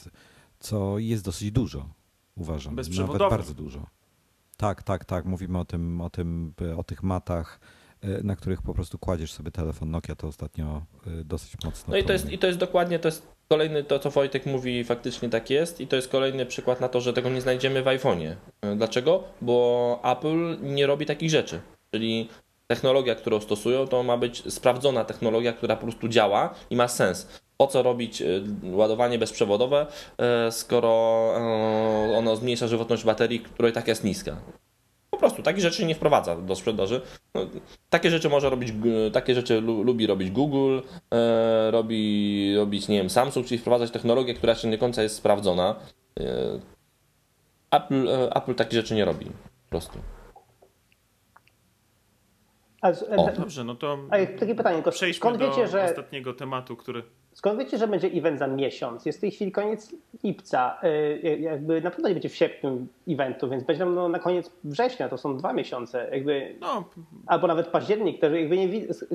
co 0.61 0.99
jest 0.99 1.25
dosyć 1.25 1.53
dużo, 1.53 1.95
uważam. 2.37 2.75
Nawet 2.75 3.19
bardzo 3.19 3.55
dużo. 3.55 3.87
Tak, 4.61 4.83
tak, 4.83 5.05
tak. 5.05 5.25
Mówimy 5.25 5.59
o 5.59 5.65
tym, 5.65 6.01
o 6.01 6.11
tym, 6.11 6.55
o 6.77 6.85
tych 6.85 7.03
matach, 7.03 7.61
e, 8.03 8.23
na 8.23 8.37
których 8.37 8.63
po 8.63 8.75
prostu 8.75 8.99
kładziesz 8.99 9.33
sobie 9.33 9.51
telefon. 9.51 9.91
Nokia 9.91 10.15
to 10.15 10.27
ostatnio 10.27 10.83
e, 11.07 11.25
dosyć 11.25 11.65
mocno. 11.65 11.91
No 11.91 11.97
i 11.97 12.05
to 12.05 12.13
jest, 12.13 12.33
i 12.33 12.39
to 12.39 12.47
jest 12.47 12.59
dokładnie, 12.59 12.99
to 12.99 13.09
jest 13.09 13.27
kolejny, 13.49 13.85
to 13.85 13.99
co 13.99 14.11
Wojtek 14.11 14.47
mówi, 14.47 14.85
faktycznie 14.85 15.29
tak 15.29 15.51
jest 15.51 15.81
i 15.81 15.87
to 15.87 15.97
jest 15.97 16.09
kolejny 16.09 16.47
przykład 16.47 16.81
na 16.81 16.89
to, 16.89 17.01
że 17.01 17.13
tego 17.13 17.31
nie 17.31 17.41
znajdziemy 17.41 17.83
w 17.83 17.87
iPhone'ie. 17.87 18.35
Dlaczego? 18.77 19.25
Bo 19.41 20.01
Apple 20.05 20.57
nie 20.63 20.87
robi 20.87 21.07
takich 21.07 21.31
rzeczy. 21.31 21.61
Czyli 21.91 22.29
technologia, 22.67 23.15
którą 23.15 23.41
stosują, 23.41 23.87
to 23.87 24.03
ma 24.03 24.17
być 24.17 24.53
sprawdzona 24.55 25.05
technologia, 25.05 25.53
która 25.53 25.77
po 25.77 25.83
prostu 25.83 26.09
działa 26.09 26.55
i 26.71 26.77
ma 26.77 26.89
sens. 26.89 27.41
Po 27.61 27.67
co 27.67 27.83
robić 27.83 28.23
y, 28.23 28.43
ładowanie 28.63 29.19
bezprzewodowe, 29.19 29.87
y, 30.49 30.53
skoro 30.53 30.89
y, 32.11 32.17
ono 32.17 32.37
zmniejsza 32.37 32.67
żywotność 32.67 33.05
baterii, 33.05 33.41
która 33.41 33.69
i 33.69 33.73
tak 33.73 33.89
jest 33.89 34.05
niska? 34.05 34.37
Po 35.11 35.17
prostu 35.19 35.43
takie 35.43 35.61
rzeczy 35.61 35.85
nie 35.85 35.95
wprowadza 35.95 36.37
do 36.37 36.57
sprzedaży. 36.57 37.01
No, 37.35 37.41
takie 37.91 38.11
rzeczy 38.11 38.29
może 38.29 38.51
robić, 38.51 38.73
takie 39.13 39.35
rzeczy 39.35 39.61
lu, 39.61 39.83
lubi 39.83 40.07
robić 40.07 40.31
Google, 40.31 40.79
e, 41.15 41.71
robi 41.71 42.55
robić, 42.57 42.89
nie 42.89 42.99
wiem, 42.99 43.11
Samsung, 43.11 43.47
czyli 43.47 43.59
wprowadzać 43.59 43.91
technologię, 43.91 44.35
która 44.35 44.53
jeszcze 44.53 44.69
nie 44.69 44.77
do 44.77 44.81
końca 44.81 45.03
jest 45.03 45.17
sprawdzona. 45.17 45.75
E, 46.21 46.25
Apple, 47.71 48.09
e, 48.09 48.35
Apple 48.37 48.55
takie 48.55 48.77
rzeczy 48.77 48.95
nie 48.95 49.05
robi. 49.05 49.27
Po 49.27 49.71
prostu. 49.71 49.99
A, 52.81 52.93
z- 52.93 53.03
O. 53.17 53.31
Dobrze, 53.37 53.65
no 53.65 53.75
to 53.75 53.99
a 54.11 54.17
takie 54.39 54.55
pytanie, 54.55 54.83
skąd 55.13 55.37
do 55.37 55.51
wiecie, 55.51 55.69
że 55.69 55.85
ostatniego 55.85 56.35
tematu, 56.35 56.77
który... 56.77 57.03
Skąd 57.35 57.59
wiecie, 57.59 57.79
że 57.79 57.89
będzie 57.89 58.09
event 58.09 58.39
za 58.39 58.47
miesiąc? 58.47 59.07
Jest 59.07 59.19
w 59.19 59.21
tej 59.21 59.31
chwili 59.31 59.53
koniec 59.53 59.91
lipca. 60.25 60.79
Y, 60.85 61.39
Jakby 61.41 61.81
na 61.81 61.91
pewno 61.91 62.09
nie 62.09 62.15
będzie 62.15 62.29
w 62.29 62.35
sierpniu 62.35 62.87
eventu, 63.09 63.49
więc 63.49 63.65
będzie 63.65 63.85
no, 63.85 64.09
na 64.09 64.19
koniec 64.19 64.51
września, 64.65 65.09
to 65.09 65.19
są 65.19 65.37
dwa 65.37 65.53
miesiące. 65.53 66.09
Jakby, 66.13 66.55
No, 66.61 66.85
albo 67.27 67.47
nawet 67.47 67.67
październik. 67.67 68.21
Też 68.21 68.33
jakby 68.33 68.57
nie, 68.59 68.69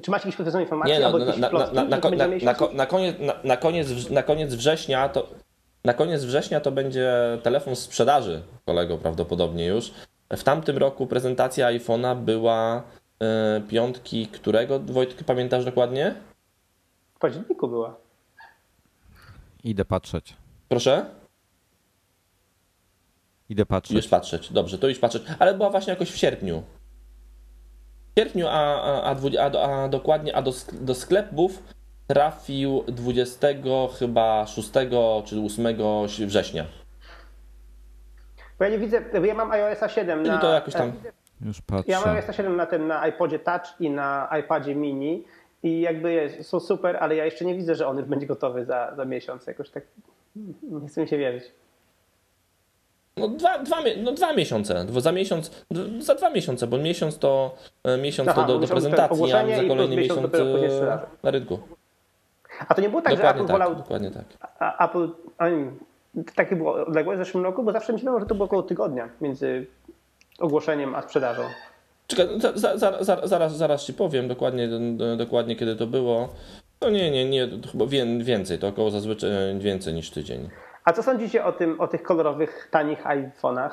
czy 0.03 0.11
macie 0.11 0.29
jakieś 0.29 0.39
Nie, 0.85 0.99
no, 0.99 1.05
albo 1.05 1.19
na, 1.19 1.49
plotki, 1.49 1.75
koniec, 1.99 3.19
na, 3.19 3.33
na, 3.43 3.57
koniec, 3.57 3.87
wrz- 3.87 4.11
na 4.11 4.23
koniec 4.23 4.53
września 4.53 5.09
to 5.09 5.27
na 5.85 5.93
koniec 5.93 6.23
września 6.23 6.59
to 6.59 6.71
będzie 6.71 7.11
telefon 7.43 7.75
sprzedaży, 7.75 8.41
kolego, 8.65 8.97
prawdopodobnie 8.97 9.65
już. 9.65 9.91
W 10.33 10.43
tamtym 10.43 10.77
roku 10.77 11.07
prezentacja 11.07 11.67
iPhone'a 11.67 12.15
była 12.15 12.83
e, 13.21 13.61
piątki 13.69 14.27
którego? 14.27 14.79
Wojtek, 14.79 15.23
pamiętasz 15.23 15.65
dokładnie? 15.65 16.15
W 17.15 17.19
październiku 17.19 17.67
była. 17.67 18.04
Idę 19.65 19.85
patrzeć. 19.85 20.35
Proszę? 20.69 21.05
Idę 23.49 23.65
patrzeć. 23.65 23.95
Już 23.95 24.07
patrzeć, 24.07 24.53
dobrze, 24.53 24.77
to 24.77 24.87
już 24.87 24.99
patrzeć. 24.99 25.23
Ale 25.39 25.53
była 25.53 25.69
właśnie 25.69 25.91
jakoś 25.93 26.11
w 26.11 26.17
sierpniu. 26.17 26.63
W 28.15 28.19
sierpniu, 28.19 28.47
a, 28.47 28.51
a, 28.51 29.01
a, 29.01 29.15
a, 29.41 29.49
do- 29.49 29.63
a 29.83 29.87
dokładnie, 29.87 30.35
a 30.35 30.41
do, 30.41 30.51
do 30.71 30.95
sklepów 30.95 31.63
trafił 32.07 32.83
20 32.87 33.47
chyba 33.99 34.47
6 34.47 34.71
czy 35.25 35.39
8 35.39 35.67
września. 36.27 36.65
Bo 38.59 38.65
ja 38.65 38.71
nie 38.71 38.79
widzę, 38.79 39.01
bo 39.19 39.25
ja 39.25 39.33
mam 39.33 39.51
iOS 39.51 39.91
7 39.91 40.19
Czyli 40.19 40.29
na... 40.35 40.41
to 40.41 40.53
jakoś 40.53 40.73
tam. 40.73 40.93
Już 41.41 41.61
patrzę. 41.61 41.91
Ja 41.91 42.01
mam 42.01 42.15
iOS 42.15 42.35
7 42.35 42.55
na 42.55 42.65
tym 42.65 42.87
na 42.87 43.07
iPodzie 43.07 43.39
Touch 43.39 43.75
i 43.79 43.89
na 43.89 44.29
iPadzie 44.39 44.75
mini 44.75 45.23
i 45.63 45.81
jakby 45.81 46.29
są 46.41 46.59
super, 46.59 46.97
ale 46.99 47.15
ja 47.15 47.25
jeszcze 47.25 47.45
nie 47.45 47.55
widzę, 47.55 47.75
że 47.75 47.87
on 47.87 47.97
już 47.97 48.07
będzie 48.07 48.27
gotowy 48.27 48.65
za, 48.65 48.95
za 48.95 49.05
miesiąc. 49.05 49.47
Jakoś 49.47 49.69
tak 49.69 49.83
nie 50.63 50.87
chcę 50.87 51.01
mi 51.01 51.07
się 51.07 51.17
wierzyć. 51.17 51.51
No 53.17 53.27
dwa, 53.27 53.59
dwa, 53.59 53.77
no 54.03 54.11
dwa 54.11 54.33
miesiące, 54.33 54.85
Dwa- 54.85 55.01
za 55.01 55.11
miesiąc, 55.11 55.65
za 55.99 56.15
dwa 56.15 56.29
miesiące, 56.29 56.67
bo 56.67 56.77
miesiąc 56.77 57.17
to 57.17 57.55
e, 57.83 57.97
miesiąc 57.97 58.29
Aha, 58.29 58.41
to 58.41 58.47
do, 58.47 58.59
do 58.59 58.67
prezentacji, 58.67 59.23
a 59.23 59.27
za 59.27 59.63
kolejny 59.67 59.95
miesiąc 59.95 60.33
miesiąc 60.33 60.81
e, 60.81 61.07
na 61.23 61.31
rynku. 61.31 61.59
A 62.67 62.73
to 62.73 62.81
nie 62.81 62.89
było 62.89 63.01
tak, 63.01 63.11
że 63.11 63.17
Dokładnie 63.17 63.41
Apple 63.41 63.47
tak, 63.47 63.59
wolał 63.59 63.75
dokładnie 63.75 64.11
tak. 64.11 64.25
A 64.59 64.85
Apple, 64.85 65.09
oni, 65.39 65.71
takie 66.35 66.55
było 66.55 66.73
odległe 66.73 67.15
w 67.15 67.17
zeszłym 67.17 67.43
roku, 67.43 67.63
bo 67.63 67.71
zawsze 67.71 67.93
myślałem, 67.93 68.19
że 68.19 68.25
to 68.25 68.35
było 68.35 68.45
około 68.45 68.63
tygodnia 68.63 69.09
między 69.21 69.67
ogłoszeniem 70.39 70.95
a 70.95 71.01
sprzedażą. 71.01 71.43
Czekaj, 72.07 72.27
za, 72.37 72.57
za, 72.57 72.77
za, 72.77 73.03
za, 73.03 73.27
zaraz, 73.27 73.57
zaraz 73.57 73.85
ci 73.85 73.93
powiem 73.93 74.27
dokładnie, 74.27 74.69
dokładnie 75.17 75.55
kiedy 75.55 75.75
to 75.75 75.87
było. 75.87 76.33
No 76.81 76.89
nie, 76.89 77.11
nie, 77.11 77.29
nie, 77.29 77.47
to 77.47 77.69
chyba 77.69 77.85
wię, 77.85 78.05
więcej, 78.19 78.59
to 78.59 78.67
około 78.67 78.91
zazwyczaj 78.91 79.29
więcej 79.59 79.93
niż 79.93 80.09
tydzień. 80.09 80.49
A 80.85 80.93
co 80.93 81.03
sądzicie 81.03 81.45
o 81.45 81.51
tym, 81.51 81.81
o 81.81 81.87
tych 81.87 82.03
kolorowych, 82.03 82.67
tanich 82.71 83.03
iPhone'ach? 83.03 83.71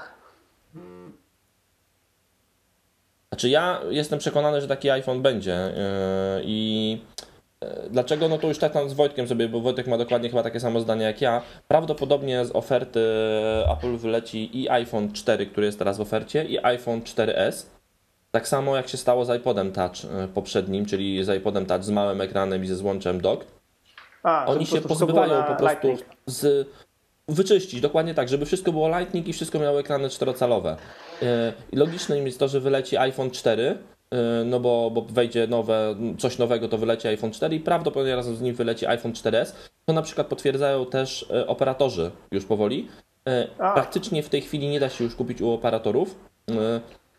Znaczy 3.33 3.49
ja 3.49 3.81
jestem 3.91 4.19
przekonany, 4.19 4.61
że 4.61 4.69
taki 4.69 4.91
iPhone 4.91 5.23
będzie 5.23 5.51
yy, 5.51 6.43
i 6.45 6.99
yy, 7.63 7.69
dlaczego? 7.91 8.29
No 8.29 8.39
to 8.39 8.49
już 8.49 8.59
tak 8.59 8.73
tam 8.73 8.91
z 8.91 8.93
Wojtkiem 8.93 9.29
sobie, 9.29 9.49
bo 9.49 9.61
Wojtek 9.61 9.87
ma 9.87 9.99
dokładnie 9.99 10.29
chyba 10.29 10.43
takie 10.43 10.61
samo 10.61 10.81
zdanie 10.81 11.05
jak 11.05 11.21
ja. 11.21 11.43
Prawdopodobnie 11.69 12.45
z 12.45 12.57
oferty 12.57 13.01
Apple 13.73 13.97
wyleci 13.97 14.63
i 14.63 14.69
iPhone 14.69 15.13
4, 15.13 15.47
który 15.47 15.67
jest 15.67 15.79
teraz 15.79 15.99
w 15.99 16.01
ofercie 16.01 16.45
i 16.45 16.65
iPhone 16.65 17.01
4S. 17.01 17.67
Tak 18.33 18.49
samo 18.49 18.77
jak 18.77 18.89
się 18.89 18.97
stało 18.97 19.25
z 19.25 19.37
iPodem 19.41 19.73
Touch 19.73 20.05
yy, 20.05 20.29
poprzednim, 20.29 20.87
czyli 20.87 21.25
z 21.25 21.29
iPodem 21.39 21.67
Touch 21.67 21.85
z 21.85 21.91
małym 21.91 22.21
ekranem 22.21 22.65
i 22.65 22.67
ze 22.67 22.77
złączem 22.77 23.21
dock. 23.21 23.47
A, 24.23 24.47
Oni 24.47 24.67
się 24.67 24.81
pozbywają 24.81 25.43
po 25.43 25.55
prostu 25.55 25.89
Lightning. 25.89 26.01
z. 26.27 26.69
Wyczyścić, 27.29 27.81
dokładnie 27.81 28.15
tak, 28.15 28.29
żeby 28.29 28.47
wszystko 28.47 28.73
było 28.73 28.99
Lightning 28.99 29.29
i 29.29 29.33
wszystko 29.33 29.59
miało 29.59 29.81
ekrany 29.81 30.09
czterocalowe. 30.09 30.77
Yy, 31.23 31.29
I 31.73 31.77
logiczne 31.77 32.19
jest 32.19 32.39
to, 32.39 32.49
że 32.49 32.61
wyleci 32.61 32.97
iPhone 32.97 33.31
4, 33.31 33.63
yy, 33.63 34.19
no 34.45 34.61
bo, 34.61 34.91
bo 34.91 35.03
wejdzie 35.03 35.47
nowe, 35.47 35.95
coś 36.19 36.39
nowego, 36.39 36.69
to 36.69 36.79
wyleci 36.79 37.09
iPhone 37.09 37.31
4 37.31 37.57
i 37.57 37.61
prawdopodobnie 37.61 38.17
razem 38.17 38.37
z 38.37 38.41
nim 38.41 38.55
wyleci 38.55 38.87
iPhone 38.87 39.13
4S. 39.13 39.53
To 39.87 39.93
na 39.93 40.03
przykład 40.03 40.27
potwierdzają 40.27 40.87
też 40.87 41.27
operatorzy 41.47 42.11
już 42.31 42.45
powoli. 42.45 42.89
Praktycznie 43.75 44.23
w 44.23 44.29
tej 44.29 44.41
chwili 44.41 44.69
nie 44.69 44.81
da 44.81 44.89
się 44.89 45.05
już 45.05 45.15
kupić 45.15 45.41
u 45.41 45.51
operatorów 45.51 46.15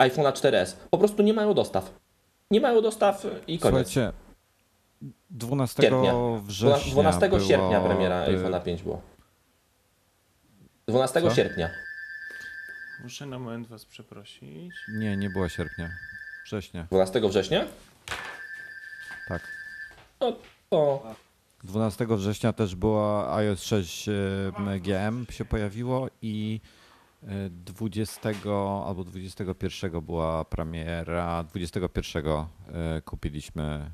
iPhone'a 0.10 0.32
4S. 0.32 0.76
Po 0.92 0.98
prostu 0.98 1.24
nie 1.24 1.34
mają 1.34 1.54
dostaw. 1.54 1.94
Nie 2.52 2.62
mają 2.62 2.82
dostaw 2.82 3.26
i 3.48 3.60
koniec. 3.60 3.88
Słuchajcie, 3.88 4.14
12 5.30 5.84
Sierpnia. 5.84 6.14
września 6.44 6.92
12 6.92 7.30
było, 7.30 7.42
sierpnia 7.42 7.82
premiera 7.82 8.28
y, 8.28 8.38
iPhone'a 8.38 8.64
5 8.64 8.84
było. 8.84 9.02
12 10.88 11.22
Co? 11.22 11.36
sierpnia. 11.36 11.70
muszę 13.04 13.26
na 13.26 13.40
moment 13.40 13.68
was 13.68 13.86
przeprosić. 13.86 14.74
Nie, 14.98 15.18
nie 15.18 15.30
było 15.30 15.50
sierpnia. 15.50 15.90
Września, 16.46 16.88
12 16.92 17.22
września? 17.30 17.66
tak. 19.28 19.42
No 20.20 20.36
to 20.70 21.04
12 21.64 22.08
września 22.10 22.54
też 22.54 22.76
była 22.76 23.36
iOS 23.36 23.64
6 23.64 24.10
e, 24.10 24.14
GM 24.80 25.26
się 25.30 25.46
pojawiło 25.46 26.08
i 26.22 26.62
20 27.50 28.30
albo 28.86 29.04
21 29.04 30.02
była 30.02 30.46
premiera. 30.46 31.44
21 31.44 32.26
e, 32.28 33.02
kupiliśmy 33.02 33.92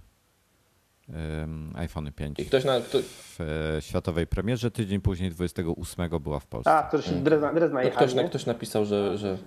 iPhone 1.75 2.11
5 2.11 2.39
i 2.39 2.45
ktoś 2.45 2.65
na. 2.65 2.79
Kto, 2.79 2.97
w 3.01 3.41
e, 3.41 3.81
światowej 3.81 4.27
premierze. 4.27 4.71
Tydzień 4.71 5.01
później 5.01 5.29
28 5.31 6.09
była 6.19 6.39
w 6.39 6.47
Polsce. 6.47 6.71
A, 6.71 6.83
to 6.83 7.01
się 7.01 7.11
Drezna, 7.11 7.53
Drezna 7.53 7.83
jechali, 7.83 8.07
ktoś, 8.07 8.23
nie? 8.23 8.29
ktoś 8.29 8.45
napisał, 8.45 8.85
że, 8.85 9.17
że. 9.17 9.37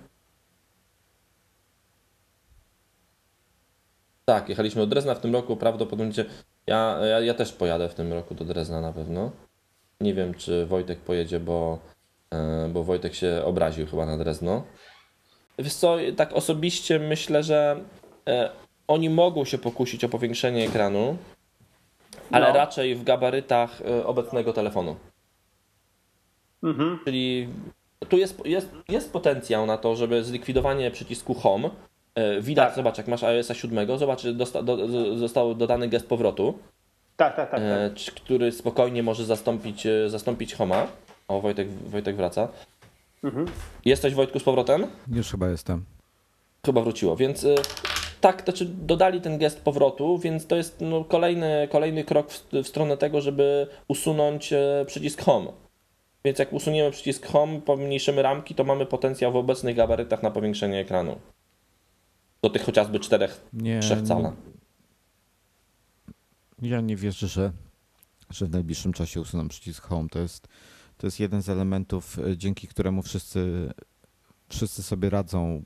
Tak, 4.25 4.49
jechaliśmy 4.49 4.81
do 4.81 4.87
Drezna 4.87 5.15
w 5.15 5.19
tym 5.19 5.33
roku. 5.33 5.57
Prawdopodobnie. 5.57 6.13
Ja, 6.67 6.97
ja, 7.05 7.19
ja 7.19 7.33
też 7.33 7.53
pojadę 7.53 7.89
w 7.89 7.95
tym 7.95 8.13
roku 8.13 8.35
do 8.35 8.45
Drezna 8.45 8.81
na 8.81 8.93
pewno. 8.93 9.31
Nie 10.01 10.13
wiem, 10.13 10.33
czy 10.33 10.65
Wojtek 10.65 10.99
pojedzie, 10.99 11.39
bo, 11.39 11.79
e, 11.79 12.02
bo 12.69 12.83
Wojtek 12.83 13.13
się 13.15 13.41
obraził 13.45 13.87
chyba 13.87 14.05
na 14.05 14.17
Drezno. 14.17 14.63
Wiesz 15.59 15.73
co, 15.73 15.97
tak 16.17 16.33
osobiście 16.33 16.99
myślę, 16.99 17.43
że 17.43 17.79
e, 18.27 18.49
oni 18.87 19.09
mogą 19.09 19.45
się 19.45 19.57
pokusić 19.57 20.03
o 20.03 20.09
powiększenie 20.09 20.65
ekranu, 20.67 21.17
ale 22.31 22.47
No. 22.47 22.53
raczej 22.53 22.95
w 22.95 23.03
gabarytach 23.03 23.81
e, 23.81 24.05
obecnego 24.05 24.53
telefonu. 24.53 24.95
Mhm. 26.63 26.99
Czyli 27.05 27.49
tu 28.09 28.17
jest, 28.17 28.45
jest, 28.45 28.69
jest 28.89 29.13
potencjał 29.13 29.65
na 29.65 29.77
to, 29.77 29.95
żeby 29.95 30.23
zlikwidowanie 30.23 30.91
przycisku 30.91 31.33
Home. 31.33 31.69
e, 32.15 32.41
Widać, 32.41 32.67
Tak. 32.67 32.75
zobacz, 32.75 32.97
jak 32.97 33.07
masz 33.07 33.23
iOS 33.23 33.51
7, 33.53 33.97
zobacz, 33.97 34.27
dosta, 34.27 34.63
do, 34.63 34.77
został 35.17 35.55
dodany 35.55 35.87
gest 35.87 36.07
powrotu, 36.07 36.59
Tak, 37.17 37.35
tak, 37.35 37.51
tak. 37.51 37.59
tak. 37.59 37.61
e, 37.61 37.91
który 38.15 38.51
spokojnie 38.51 39.03
może 39.03 39.25
zastąpić, 39.25 39.85
e, 39.85 40.09
zastąpić 40.09 40.53
Homa. 40.55 40.87
O, 41.27 41.41
Wojtek, 41.41 41.73
Wojtek 41.73 42.15
wraca. 42.15 42.47
Mhm. 43.23 43.47
Jesteś 43.85 44.13
Wojtku 44.13 44.39
z 44.39 44.43
powrotem? 44.43 44.87
Już 45.11 45.31
chyba 45.31 45.49
jestem. 45.49 45.85
Chyba 46.65 46.81
wróciło, 46.81 47.15
więc, 47.15 47.43
y, 47.43 47.55
tak, 48.21 48.43
znaczy 48.43 48.65
dodali 48.65 49.21
ten 49.21 49.37
gest 49.37 49.61
powrotu, 49.61 50.17
więc 50.17 50.47
to 50.47 50.55
jest 50.55 50.81
no, 50.81 51.03
kolejny, 51.03 51.67
kolejny 51.71 52.03
krok 52.03 52.31
w, 52.31 52.51
w 52.51 52.67
stronę 52.67 52.97
tego, 52.97 53.21
żeby 53.21 53.67
usunąć 53.87 54.53
e, 54.53 54.85
przycisk 54.87 55.21
Home. 55.21 55.51
Więc 56.25 56.39
jak 56.39 56.53
usuniemy 56.53 56.91
przycisk 56.91 57.27
Home, 57.27 57.61
pomniejszymy 57.61 58.21
ramki, 58.21 58.55
to 58.55 58.63
mamy 58.63 58.85
potencjał 58.85 59.31
w 59.31 59.35
obecnych 59.35 59.75
gabarytach 59.75 60.23
na 60.23 60.31
powiększenie 60.31 60.79
ekranu. 60.79 61.19
Do 62.41 62.49
tych 62.49 62.63
chociażby 62.63 62.99
4 62.99 63.27
Nie, 63.53 63.79
3 63.79 64.03
cala. 64.03 64.33
Ja 66.61 66.81
nie 66.81 66.95
wierzę, 66.95 67.27
że, 67.27 67.51
że 68.29 68.45
w 68.45 68.49
najbliższym 68.49 68.93
czasie 68.93 69.21
usuną 69.21 69.47
przycisk 69.47 69.83
Home. 69.83 70.09
To 70.09 70.19
jest, 70.19 70.47
to 71.03 71.07
jest 71.07 71.19
jeden 71.19 71.41
z 71.41 71.49
elementów, 71.49 72.19
e, 72.19 72.37
dzięki 72.37 72.67
któremu 72.67 73.01
wszyscy, 73.01 73.69
wszyscy 74.49 74.83
sobie 74.83 75.09
radzą 75.09 75.61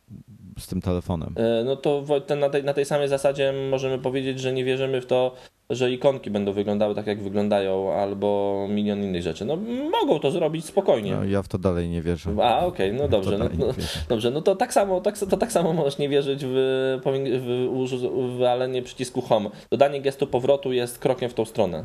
z 0.59 0.67
tym 0.67 0.81
telefonem. 0.81 1.33
E, 1.35 1.63
No 1.63 1.75
to 1.75 2.03
na 2.39 2.49
tej, 2.49 2.63
na 2.63 2.73
tej 2.73 2.85
samej 2.85 3.07
zasadzie 3.07 3.53
możemy 3.69 3.99
powiedzieć, 3.99 4.39
że 4.39 4.53
nie 4.53 4.65
wierzymy 4.65 5.01
w 5.01 5.05
to, 5.05 5.33
że 5.69 5.91
ikonki 5.91 6.31
będą 6.31 6.53
wyglądały 6.53 6.95
tak, 6.95 7.07
jak 7.07 7.23
wyglądają, 7.23 7.93
albo 7.93 8.67
milion 8.69 9.03
innych 9.03 9.21
rzeczy. 9.21 9.45
No 9.45 9.57
mogą 10.01 10.19
to 10.19 10.31
zrobić 10.31 10.65
spokojnie. 10.65 11.11
No, 11.15 11.23
ja 11.23 11.41
w 11.41 11.47
to 11.47 11.57
dalej 11.57 11.89
nie 11.89 12.01
wierzę. 12.01 12.29
A, 12.43 12.65
okej, 12.65 12.93
no 12.93 13.07
dobrze. 13.07 13.37
No, 13.37 13.45
no, 13.57 13.65
dobrze, 14.09 14.31
no 14.31 14.41
to 14.41 14.55
tak 14.55 14.73
samo, 14.73 15.01
tak, 15.01 15.17
to 15.17 15.37
tak 15.37 15.51
samo 15.51 15.73
możesz 15.73 15.97
nie 15.97 16.09
wierzyć 16.09 16.41
w, 16.45 16.99
powię- 17.03 17.39
w 17.39 17.67
uż- 17.71 18.37
walenie 18.39 18.81
przycisku 18.81 19.21
Home. 19.21 19.49
Dodanie 19.71 20.01
gestu 20.01 20.27
powrotu 20.27 20.73
jest 20.73 20.99
krokiem 20.99 21.29
w 21.29 21.33
tą 21.33 21.45
stronę. 21.45 21.83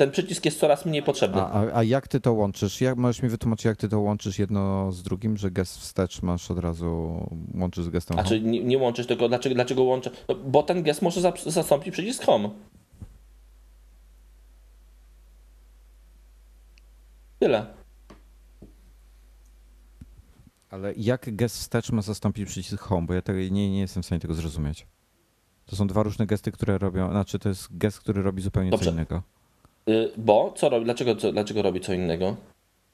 Ten 0.00 0.10
przycisk 0.10 0.44
jest 0.44 0.60
coraz 0.60 0.86
mniej 0.86 1.02
potrzebny. 1.02 1.40
A, 1.40 1.50
a, 1.50 1.76
a 1.78 1.82
jak 1.82 2.08
ty 2.08 2.20
to 2.20 2.32
łączysz? 2.32 2.80
Jak, 2.80 2.96
możesz 2.96 3.22
mi 3.22 3.28
wytłumaczyć, 3.28 3.64
jak 3.64 3.76
ty 3.76 3.88
to 3.88 4.00
łączysz 4.00 4.38
jedno 4.38 4.92
z 4.92 5.02
drugim, 5.02 5.36
że 5.36 5.50
gest 5.50 5.78
wstecz 5.78 6.22
masz 6.22 6.50
od 6.50 6.58
razu, 6.58 7.20
łączysz 7.54 7.84
z 7.84 7.88
gestem 7.88 8.18
A 8.18 8.22
home? 8.22 8.28
czy 8.28 8.40
nie, 8.40 8.64
nie 8.64 8.78
łączysz 8.78 9.06
tylko, 9.06 9.28
dlaczego, 9.28 9.54
dlaczego 9.54 9.82
łączę? 9.82 10.10
No, 10.28 10.34
bo 10.34 10.62
ten 10.62 10.82
gest 10.82 11.02
może 11.02 11.32
zastąpić 11.46 11.92
przycisk 11.92 12.24
Home. 12.24 12.50
Tyle. 17.38 17.66
Ale 20.70 20.94
jak 20.96 21.36
gest 21.36 21.56
wstecz 21.56 21.92
ma 21.92 22.02
zastąpić 22.02 22.48
przycisk 22.48 22.82
home? 22.82 23.06
Bo 23.06 23.14
ja 23.14 23.22
tego, 23.22 23.38
nie, 23.38 23.70
nie 23.70 23.80
jestem 23.80 24.02
w 24.02 24.06
stanie 24.06 24.20
tego 24.20 24.34
zrozumieć. 24.34 24.86
To 25.66 25.76
są 25.76 25.86
dwa 25.86 26.02
różne 26.02 26.26
gesty, 26.26 26.52
które 26.52 26.78
robią, 26.78 27.10
znaczy 27.10 27.38
to 27.38 27.48
jest 27.48 27.78
gest, 27.78 28.00
który 28.00 28.22
robi 28.22 28.42
zupełnie 28.42 28.70
Dobrze. 28.70 28.84
co 28.86 28.92
innego. 28.92 29.22
Y, 29.88 30.10
Bo 30.16 30.52
co 30.56 30.68
robi? 30.68 30.84
Dlaczego, 30.84 31.16
co, 31.16 31.32
dlaczego 31.32 31.62
robi 31.62 31.80
co 31.80 31.92
innego? 31.94 32.36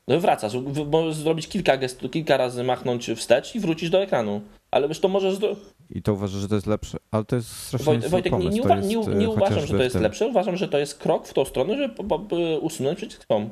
No 0.08 0.20
wracasz, 0.20 0.52
możesz 0.90 1.14
zrobić 1.14 1.48
kilka 1.48 1.76
gestów, 1.76 2.10
kilka 2.10 2.36
razy 2.36 2.64
machnąć 2.64 3.10
wstecz 3.16 3.54
i 3.54 3.60
wrócić 3.60 3.90
do 3.90 4.02
ekranu. 4.02 4.40
Ale 4.70 4.88
wiesz, 4.88 5.00
to 5.00 5.08
możesz. 5.08 5.34
Zro... 5.34 5.48
I 5.90 6.02
to 6.02 6.12
uważasz, 6.12 6.40
że 6.40 6.48
to 6.48 6.54
jest 6.54 6.66
lepsze, 6.66 6.98
ale 7.10 7.24
to 7.24 7.36
jest 7.36 7.48
strasznie 7.48 7.86
Wojt, 7.86 8.06
Wojtek, 8.06 8.32
nie, 8.32 8.38
pomysł. 8.38 8.56
nie, 8.56 8.62
uwa- 8.62 8.86
nie, 8.86 9.12
e, 9.12 9.14
nie 9.14 9.28
uważam, 9.28 9.66
że 9.66 9.76
to 9.76 9.82
jest 9.82 9.92
tym- 9.92 10.02
lepsze. 10.02 10.26
Uważam, 10.26 10.56
że 10.56 10.68
to 10.68 10.78
jest 10.78 10.98
krok 10.98 11.28
w 11.28 11.34
tą 11.34 11.44
stronę, 11.44 11.76
żeby 11.76 12.58
usunąć 12.60 12.96
przycisk 12.96 13.28
home. 13.28 13.48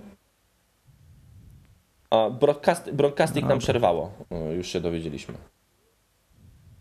A 2.10 2.30
broadcast, 2.30 2.90
broadcasting 2.92 3.48
nam 3.48 3.58
przerwało. 3.58 4.12
Już 4.56 4.68
się 4.68 4.80
dowiedzieliśmy. 4.80 5.34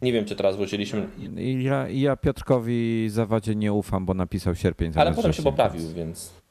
Nie 0.02 0.14
wiem, 0.14 0.26
czy 0.26 0.36
teraz 0.36 0.56
wróciliśmy, 0.56 1.08
I 1.38 1.64
ja, 1.64 1.90
ja 1.90 2.16
Piotrkowi 2.16 3.10
Zawadzie 3.10 3.56
nie 3.56 3.74
ufam, 3.74 4.06
bo 4.06 4.14
napisał 4.14 4.56
sierpień. 4.56 4.92
ale 4.96 5.14
potem 5.14 5.34
się 5.34 5.44
poprawił, 5.44 5.90
więc. 5.96 6.43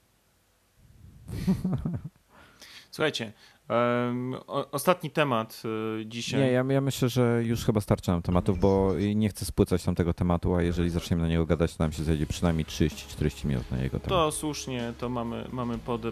Słuchajcie, 2.91 3.33
em, 3.69 4.35
o, 4.47 4.71
ostatni 4.71 5.11
temat 5.11 5.63
y, 6.01 6.07
dzisiaj. 6.07 6.41
Nie, 6.41 6.51
ja, 6.51 6.65
ja 6.69 6.81
myślę, 6.81 7.09
że 7.09 7.43
już 7.45 7.65
chyba 7.65 7.81
starczy 7.81 8.11
nam 8.11 8.23
tematów, 8.23 8.59
bo 8.61 8.93
nie 9.15 9.29
chcę 9.29 9.45
spłycać 9.45 9.83
tam 9.85 9.95
tego 9.95 10.15
tematu, 10.15 10.55
a 10.55 10.63
jeżeli 10.63 10.91
zaczniemy 10.91 11.23
na 11.23 11.29
niego 11.29 11.47
gadać, 11.47 11.77
to 11.77 11.85
nam 11.85 11.93
się 11.93 12.05
zajdzie 12.05 12.27
przynajmniej 12.27 12.67
30-40 12.67 13.45
minut 13.45 13.71
na 13.71 13.79
jego 13.79 13.99
temat. 14.01 14.09
To 14.09 14.33
słusznie, 14.33 14.93
to 14.99 15.09
mamy, 15.09 15.49
mamy 15.53 15.79
pod... 15.79 16.05
y, 16.05 16.11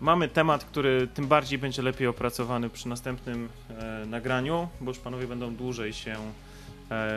Mamy 0.00 0.28
temat, 0.28 0.64
który 0.64 1.08
tym 1.14 1.26
bardziej 1.26 1.58
będzie 1.58 1.82
lepiej 1.82 2.06
opracowany 2.06 2.70
przy 2.70 2.88
następnym 2.88 3.48
e, 3.68 4.06
nagraniu, 4.06 4.68
bo 4.80 4.90
już 4.90 4.98
panowie 4.98 5.26
będą 5.26 5.54
dłużej 5.54 5.92
się 5.92 6.16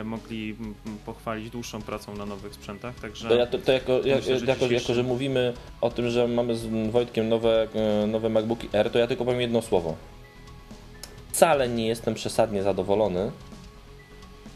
mogli 0.04 0.56
m, 0.60 0.74
m, 0.86 0.98
pochwalić 1.06 1.50
dłuższą 1.50 1.82
pracą 1.82 2.16
na 2.16 2.26
nowych 2.26 2.54
sprzętach, 2.54 2.94
także 2.94 3.28
To, 3.28 3.34
ja, 3.34 3.46
to, 3.46 3.58
to 3.58 3.72
jako, 3.72 3.92
jak, 3.92 4.18
Myślę, 4.18 4.38
że 4.38 4.46
jako, 4.46 4.64
dzisiejszy- 4.64 4.74
jako, 4.74 4.94
że 4.94 5.02
mówimy 5.02 5.54
o 5.80 5.90
tym, 5.90 6.10
że 6.10 6.28
mamy 6.28 6.56
z 6.56 6.90
Wojtkiem 6.90 7.28
nowe, 7.28 7.68
e, 8.02 8.06
nowe 8.06 8.28
MacBooki 8.28 8.68
R, 8.72 8.90
to 8.90 8.98
ja 8.98 9.06
tylko 9.06 9.24
powiem 9.24 9.40
jedno 9.40 9.62
słowo. 9.62 9.96
Wcale 11.32 11.68
nie 11.68 11.86
jestem 11.86 12.14
przesadnie 12.14 12.62
zadowolony 12.62 13.30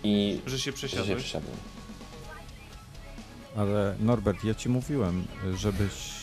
i 0.05 0.41
że 0.47 0.59
się 0.59 0.73
że 0.77 0.89
się 0.89 1.17
przesiadłem. 1.17 1.57
Ale 3.57 3.95
Norbert, 4.01 4.45
ja 4.45 4.55
ci 4.55 4.69
mówiłem, 4.69 5.25
żebyś, 5.57 5.93
e, 5.93 6.18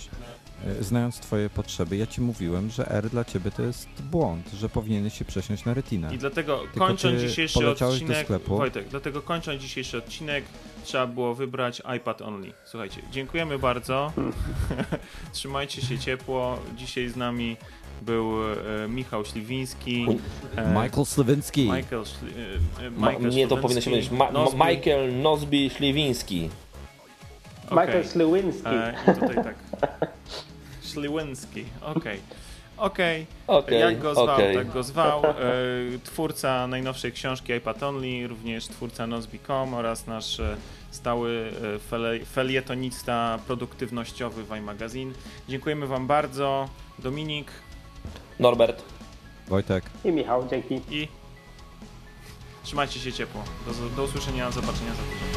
znając 0.79 1.19
twoje 1.19 1.49
potrzeby, 1.49 1.97
ja 1.97 2.07
ci 2.07 2.21
mówiłem, 2.21 2.69
że 2.69 2.89
R 2.89 3.09
dla 3.09 3.25
ciebie 3.25 3.51
to 3.51 3.61
jest 3.61 3.87
błąd, 4.11 4.51
że 4.53 4.69
powinieneś 4.69 5.17
się 5.17 5.25
przesiąść 5.25 5.65
na 5.65 5.73
retinę. 5.73 6.15
I 6.15 6.17
dlatego 6.17 6.57
Tylko 6.57 6.87
kończąc 6.87 7.21
dzisiejszy 7.21 7.69
odcinek. 7.69 8.27
Wojtek, 8.47 8.87
dlatego 8.87 9.21
kończąc 9.21 9.61
dzisiejszy 9.61 9.97
odcinek 9.97 10.43
trzeba 10.83 11.07
było 11.07 11.35
wybrać 11.35 11.81
iPad 11.97 12.21
only. 12.21 12.51
Słuchajcie, 12.65 13.01
dziękujemy 13.11 13.59
bardzo. 13.59 14.11
Trzymajcie 15.33 15.81
się 15.81 15.99
ciepło. 15.99 16.59
Dzisiaj 16.75 17.09
z 17.09 17.15
nami 17.15 17.57
był 18.01 18.33
e, 18.51 18.87
Michał 18.87 19.25
Śliwiński. 19.25 20.07
E, 20.55 20.69
Michael 20.69 21.05
Slawinski. 21.05 21.61
Michael, 21.61 22.03
e, 22.79 22.85
e, 22.85 22.91
Ma, 22.91 23.09
Michael 23.09 23.29
nie, 23.29 23.47
to 23.47 23.57
powinno 23.57 23.81
się 23.81 23.89
powiedzieć 23.89 24.11
Ma, 24.11 24.31
Nosby. 24.31 24.57
Michael 24.57 25.21
Nosby 25.21 25.69
Śliwiński. 25.69 26.49
Okej. 27.65 27.77
Michael 27.77 28.07
Sliwinski. 28.07 28.67
E, 28.67 28.95
I 29.11 29.19
tutaj 29.19 29.35
tak. 29.35 29.55
Śliwinski, 30.95 31.65
okej. 31.81 32.19
Okej, 32.77 33.25
Okej, 33.47 33.79
jak 33.79 33.99
go 33.99 34.13
zwał, 34.13 34.25
okej. 34.35 34.55
tak 34.55 34.71
go 34.71 34.83
zwał. 34.83 35.25
E, 35.25 35.33
twórca 36.03 36.67
najnowszej 36.67 37.11
książki 37.11 37.53
iPad 37.53 37.83
Only, 37.83 38.27
również 38.27 38.67
twórca 38.67 39.07
Nozbi.com 39.07 39.73
oraz 39.73 40.07
nasz 40.07 40.39
e, 40.39 40.57
stały 40.91 41.51
e, 42.21 42.25
felietonista 42.25 43.39
produktywnościowy 43.47 44.43
w 44.43 44.55
iMagazine. 44.57 45.13
Dziękujemy 45.49 45.87
Wam 45.87 46.07
bardzo. 46.07 46.69
Dominik 46.99 47.51
Norbert. 48.39 48.83
Wojtek. 49.47 49.83
I 50.05 50.11
Michał, 50.11 50.47
dzięki. 50.49 50.81
i 50.89 51.07
trzymajcie 52.63 52.99
się 52.99 53.13
ciepło. 53.13 53.43
Do, 53.67 53.89
do 53.95 54.03
usłyszenia, 54.03 54.51
zobaczenia 54.51 54.91
za 54.91 55.03
tydzień. 55.03 55.34